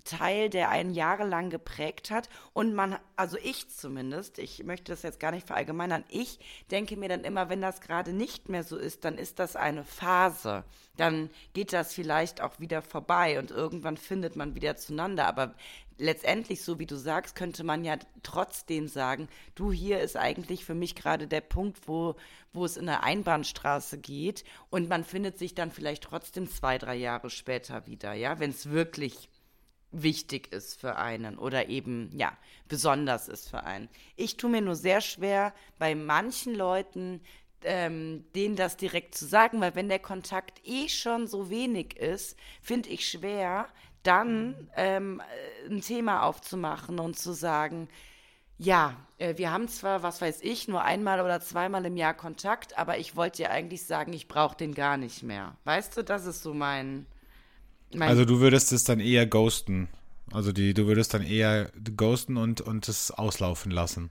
Teil, 0.08 0.48
der 0.48 0.70
einen 0.70 0.92
jahrelang 0.94 1.50
geprägt 1.50 2.10
hat. 2.10 2.28
Und 2.52 2.74
man, 2.74 2.98
also 3.16 3.36
ich 3.42 3.68
zumindest, 3.68 4.38
ich 4.38 4.64
möchte 4.64 4.92
das 4.92 5.02
jetzt 5.02 5.20
gar 5.20 5.30
nicht 5.30 5.46
verallgemeinern, 5.46 6.04
ich 6.08 6.40
denke 6.70 6.96
mir 6.96 7.08
dann 7.08 7.24
immer, 7.24 7.48
wenn 7.48 7.60
das 7.60 7.80
gerade 7.80 8.12
nicht 8.12 8.48
mehr 8.48 8.64
so 8.64 8.76
ist, 8.76 9.04
dann 9.04 9.18
ist 9.18 9.38
das 9.38 9.54
eine 9.54 9.84
Phase. 9.84 10.64
Dann 10.96 11.30
geht 11.52 11.72
das 11.72 11.94
vielleicht 11.94 12.40
auch 12.40 12.58
wieder 12.58 12.82
vorbei 12.82 13.38
und 13.38 13.50
irgendwann 13.50 13.96
findet 13.96 14.34
man 14.34 14.54
wieder 14.54 14.76
zueinander. 14.76 15.26
Aber 15.26 15.54
letztendlich, 15.98 16.62
so 16.62 16.78
wie 16.78 16.86
du 16.86 16.96
sagst, 16.96 17.34
könnte 17.36 17.64
man 17.64 17.84
ja 17.84 17.96
trotzdem 18.22 18.88
sagen, 18.88 19.28
du, 19.54 19.72
hier 19.72 20.00
ist 20.00 20.16
eigentlich 20.16 20.64
für 20.64 20.74
mich 20.74 20.94
gerade 20.94 21.28
der 21.28 21.40
Punkt, 21.42 21.86
wo, 21.86 22.16
wo 22.52 22.64
es 22.64 22.76
in 22.76 22.88
eine 22.88 23.02
Einbahnstraße 23.02 23.98
geht 23.98 24.44
und 24.70 24.88
man 24.88 25.04
findet 25.04 25.38
sich 25.38 25.54
dann 25.54 25.70
vielleicht 25.70 26.04
trotzdem 26.04 26.48
zwei, 26.48 26.78
drei 26.78 26.96
Jahre 26.96 27.30
später 27.30 27.86
wieder, 27.86 28.14
ja, 28.14 28.38
wenn 28.38 28.50
es 28.50 28.70
wirklich 28.70 29.28
wichtig 29.90 30.52
ist 30.52 30.80
für 30.80 30.96
einen 30.96 31.38
oder 31.38 31.68
eben, 31.68 32.10
ja, 32.16 32.36
besonders 32.68 33.28
ist 33.28 33.48
für 33.48 33.64
einen. 33.64 33.88
Ich 34.16 34.36
tue 34.36 34.50
mir 34.50 34.60
nur 34.60 34.76
sehr 34.76 35.00
schwer, 35.00 35.54
bei 35.78 35.94
manchen 35.94 36.54
Leuten 36.54 37.20
ähm, 37.62 38.24
denen 38.34 38.56
das 38.56 38.76
direkt 38.76 39.14
zu 39.14 39.26
sagen, 39.26 39.60
weil 39.60 39.74
wenn 39.74 39.88
der 39.88 39.98
Kontakt 39.98 40.60
eh 40.64 40.88
schon 40.88 41.26
so 41.26 41.50
wenig 41.50 41.96
ist, 41.96 42.38
finde 42.62 42.88
ich 42.90 43.08
schwer, 43.08 43.66
dann 44.02 44.70
ähm, 44.76 45.20
ein 45.68 45.80
Thema 45.80 46.22
aufzumachen 46.22 46.98
und 47.00 47.18
zu 47.18 47.32
sagen, 47.32 47.88
ja, 48.56 48.96
äh, 49.18 49.36
wir 49.36 49.52
haben 49.52 49.68
zwar, 49.68 50.02
was 50.02 50.20
weiß 50.20 50.40
ich, 50.42 50.68
nur 50.68 50.82
einmal 50.82 51.20
oder 51.20 51.40
zweimal 51.40 51.84
im 51.84 51.96
Jahr 51.96 52.14
Kontakt, 52.14 52.78
aber 52.78 52.98
ich 52.98 53.16
wollte 53.16 53.38
dir 53.38 53.50
eigentlich 53.50 53.84
sagen, 53.84 54.12
ich 54.12 54.28
brauche 54.28 54.56
den 54.56 54.74
gar 54.74 54.96
nicht 54.96 55.22
mehr. 55.22 55.56
Weißt 55.64 55.96
du, 55.96 56.02
das 56.02 56.26
ist 56.26 56.42
so 56.42 56.54
mein, 56.54 57.06
mein 57.94 58.08
Also 58.08 58.24
du 58.24 58.40
würdest 58.40 58.72
es 58.72 58.84
dann 58.84 59.00
eher 59.00 59.26
ghosten. 59.26 59.88
Also 60.32 60.52
die, 60.52 60.74
du 60.74 60.86
würdest 60.86 61.14
dann 61.14 61.22
eher 61.22 61.70
ghosten 61.96 62.36
und, 62.36 62.60
und 62.60 62.88
es 62.88 63.10
auslaufen 63.10 63.70
lassen. 63.72 64.10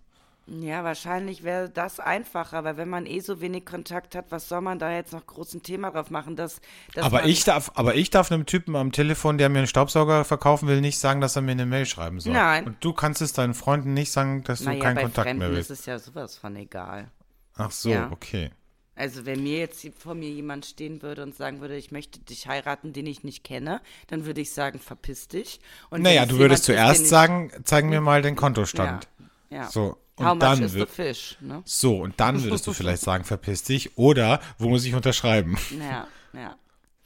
Ja, 0.49 0.85
wahrscheinlich 0.85 1.43
wäre 1.43 1.69
das 1.69 1.99
einfacher, 1.99 2.63
weil 2.63 2.77
wenn 2.77 2.87
man 2.87 3.05
eh 3.05 3.19
so 3.19 3.41
wenig 3.41 3.65
Kontakt 3.65 4.15
hat, 4.15 4.27
was 4.29 4.47
soll 4.47 4.61
man 4.61 4.79
da 4.79 4.89
jetzt 4.93 5.11
noch 5.11 5.27
großen 5.27 5.61
Thema 5.61 5.91
drauf 5.91 6.09
machen? 6.09 6.37
Dass, 6.37 6.61
dass 6.93 7.03
aber 7.03 7.25
ich 7.25 7.43
darf, 7.43 7.69
aber 7.75 7.95
ich 7.95 8.11
darf 8.11 8.31
einem 8.31 8.45
Typen 8.45 8.77
am 8.77 8.93
Telefon, 8.93 9.37
der 9.37 9.49
mir 9.49 9.57
einen 9.59 9.67
Staubsauger 9.67 10.23
verkaufen 10.23 10.69
will, 10.69 10.79
nicht 10.79 10.99
sagen, 10.99 11.19
dass 11.19 11.35
er 11.35 11.41
mir 11.41 11.51
eine 11.51 11.65
Mail 11.65 11.85
schreiben 11.85 12.21
soll. 12.21 12.31
Nein. 12.31 12.65
Und 12.65 12.77
du 12.81 12.93
kannst 12.93 13.21
es 13.21 13.33
deinen 13.33 13.53
Freunden 13.55 13.93
nicht 13.93 14.09
sagen, 14.11 14.43
dass 14.45 14.59
du 14.59 14.65
naja, 14.65 14.79
keinen 14.81 14.95
bei 14.95 15.01
Kontakt 15.01 15.25
Fremden 15.27 15.39
mehr 15.39 15.49
ist 15.49 15.69
willst. 15.69 15.81
es 15.81 15.85
ja 15.85 15.99
sowas 15.99 16.37
von 16.37 16.55
egal. 16.55 17.11
Ach 17.55 17.71
so, 17.71 17.89
Ja. 17.89 18.09
okay. 18.11 18.51
Also 18.97 19.25
wenn 19.25 19.43
mir 19.43 19.59
jetzt 19.59 19.87
vor 19.97 20.15
mir 20.15 20.29
jemand 20.29 20.65
stehen 20.65 21.01
würde 21.01 21.23
und 21.23 21.35
sagen 21.35 21.61
würde, 21.61 21.77
ich 21.77 21.91
möchte 21.91 22.19
dich 22.19 22.47
heiraten, 22.47 22.93
den 22.93 23.05
ich 23.05 23.23
nicht 23.23 23.43
kenne, 23.43 23.79
dann 24.07 24.25
würde 24.25 24.41
ich 24.41 24.51
sagen, 24.51 24.79
verpiss 24.79 25.27
dich. 25.27 25.59
Und 25.89 26.01
Naja, 26.01 26.25
du 26.25 26.37
würdest 26.39 26.61
ist, 26.61 26.65
zuerst 26.65 27.03
ich- 27.03 27.09
sagen, 27.09 27.51
zeig 27.63 27.85
mir 27.85 28.01
mal 28.01 28.21
den 28.21 28.35
Kontostand. 28.35 29.07
Ja, 29.49 29.57
ja. 29.57 29.69
So, 29.69 29.97
und 30.15 30.25
How 30.25 30.33
much 30.33 30.39
dann 30.39 30.63
is 30.63 30.71
the 30.71 30.79
wird- 30.79 30.89
fish, 30.89 31.37
ne? 31.41 31.61
So, 31.65 31.97
und 31.99 32.19
dann 32.19 32.43
würdest 32.43 32.65
du 32.65 32.73
vielleicht 32.73 33.03
sagen, 33.03 33.23
verpiss 33.23 33.63
dich. 33.63 33.97
Oder, 33.97 34.41
wo 34.57 34.67
muss 34.69 34.83
ich 34.85 34.95
unterschreiben? 34.95 35.57
Ja, 35.79 36.07
ja. 36.33 36.55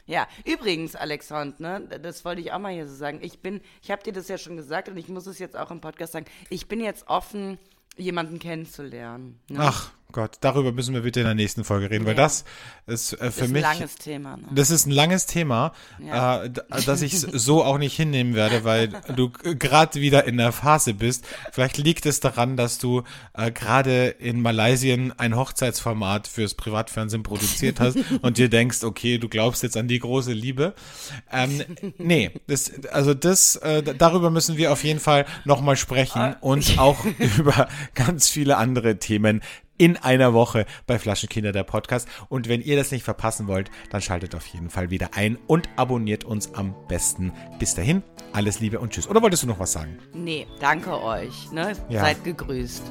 Ja, 0.07 0.27
übrigens, 0.45 0.95
Alexandre, 0.95 1.61
ne, 1.61 1.99
das 1.99 2.25
wollte 2.25 2.41
ich 2.41 2.51
auch 2.51 2.59
mal 2.59 2.73
hier 2.73 2.87
so 2.87 2.95
sagen. 2.95 3.19
Ich 3.21 3.39
bin, 3.39 3.61
ich 3.81 3.91
habe 3.91 4.01
dir 4.03 4.11
das 4.11 4.27
ja 4.27 4.37
schon 4.37 4.57
gesagt 4.57 4.89
und 4.89 4.97
ich 4.97 5.07
muss 5.07 5.25
es 5.27 5.39
jetzt 5.39 5.55
auch 5.55 5.71
im 5.71 5.79
Podcast 5.79 6.11
sagen. 6.13 6.25
Ich 6.49 6.67
bin 6.67 6.81
jetzt 6.81 7.07
offen, 7.07 7.57
jemanden 7.97 8.39
kennenzulernen. 8.39 9.39
Ne? 9.49 9.59
Ach 9.61 9.91
Gott, 10.11 10.37
darüber 10.41 10.71
müssen 10.71 10.93
wir 10.93 11.01
bitte 11.01 11.19
in 11.21 11.25
der 11.25 11.35
nächsten 11.35 11.63
Folge 11.63 11.89
reden, 11.89 12.05
weil 12.05 12.15
Ja. 12.15 12.23
das 12.23 12.45
ist 12.87 13.13
äh, 13.13 13.31
für 13.31 13.45
ist 13.45 13.51
mich. 13.51 13.65
ein 13.65 13.73
langes 13.77 13.95
Thema. 13.95 14.37
Ne? 14.37 14.43
Das 14.53 14.69
ist 14.69 14.85
ein 14.85 14.91
langes 14.91 15.25
Thema, 15.25 15.73
Ja. 16.05 16.43
äh, 16.43 16.49
d- 16.49 16.61
das 16.85 17.01
ich 17.01 17.19
so 17.19 17.63
auch 17.63 17.77
nicht 17.77 17.95
hinnehmen 17.95 18.35
werde, 18.35 18.63
weil 18.63 18.89
du 19.15 19.29
gerade 19.29 19.99
wieder 20.01 20.25
in 20.25 20.37
der 20.37 20.51
Phase 20.51 20.93
bist. 20.93 21.25
Vielleicht 21.51 21.77
liegt 21.77 22.05
es 22.05 22.19
daran, 22.19 22.57
dass 22.57 22.77
du 22.77 23.03
äh, 23.33 23.51
gerade 23.51 24.07
in 24.07 24.41
Malaysia 24.41 24.95
ein 25.17 25.35
Hochzeitsformat 25.35 26.27
fürs 26.27 26.53
Privatfernsehen 26.55 27.23
produziert 27.23 27.79
hast 27.79 27.97
und 28.21 28.37
dir 28.37 28.49
denkst, 28.49 28.83
okay, 28.83 29.17
du 29.17 29.29
glaubst 29.29 29.63
jetzt 29.63 29.77
an 29.77 29.87
die 29.87 29.99
große 29.99 30.33
Liebe. 30.33 30.73
Ähm, 31.31 31.61
nee, 31.97 32.31
das, 32.47 32.71
also 32.91 33.13
das, 33.13 33.55
äh, 33.57 33.81
darüber 33.83 34.29
müssen 34.29 34.57
wir 34.57 34.71
auf 34.71 34.83
jeden 34.83 34.99
Fall 34.99 35.25
nochmal 35.45 35.77
sprechen 35.77 36.35
und 36.41 36.77
auch 36.79 37.05
über 37.37 37.67
ganz 37.95 38.27
viele 38.29 38.57
andere 38.57 38.97
Themen 38.97 39.41
in 39.81 39.97
einer 39.97 40.35
Woche 40.35 40.67
bei 40.85 40.99
Flaschenkinder 40.99 41.51
der 41.51 41.63
Podcast. 41.63 42.07
Und 42.29 42.47
wenn 42.47 42.61
ihr 42.61 42.75
das 42.75 42.91
nicht 42.91 43.01
verpassen 43.01 43.47
wollt, 43.47 43.71
dann 43.89 43.99
schaltet 43.99 44.35
auf 44.35 44.45
jeden 44.45 44.69
Fall 44.69 44.91
wieder 44.91 45.15
ein 45.15 45.39
und 45.47 45.69
abonniert 45.75 46.23
uns 46.23 46.53
am 46.53 46.75
besten. 46.87 47.33
Bis 47.57 47.73
dahin, 47.73 48.03
alles 48.31 48.59
Liebe 48.59 48.79
und 48.79 48.93
Tschüss. 48.93 49.07
Oder 49.07 49.23
wolltest 49.23 49.41
du 49.41 49.47
noch 49.47 49.57
was 49.57 49.71
sagen? 49.71 49.97
Nee, 50.13 50.45
danke 50.59 51.01
euch. 51.01 51.51
Ne? 51.51 51.73
Ja. 51.89 52.01
Seid 52.01 52.23
gegrüßt. 52.23 52.83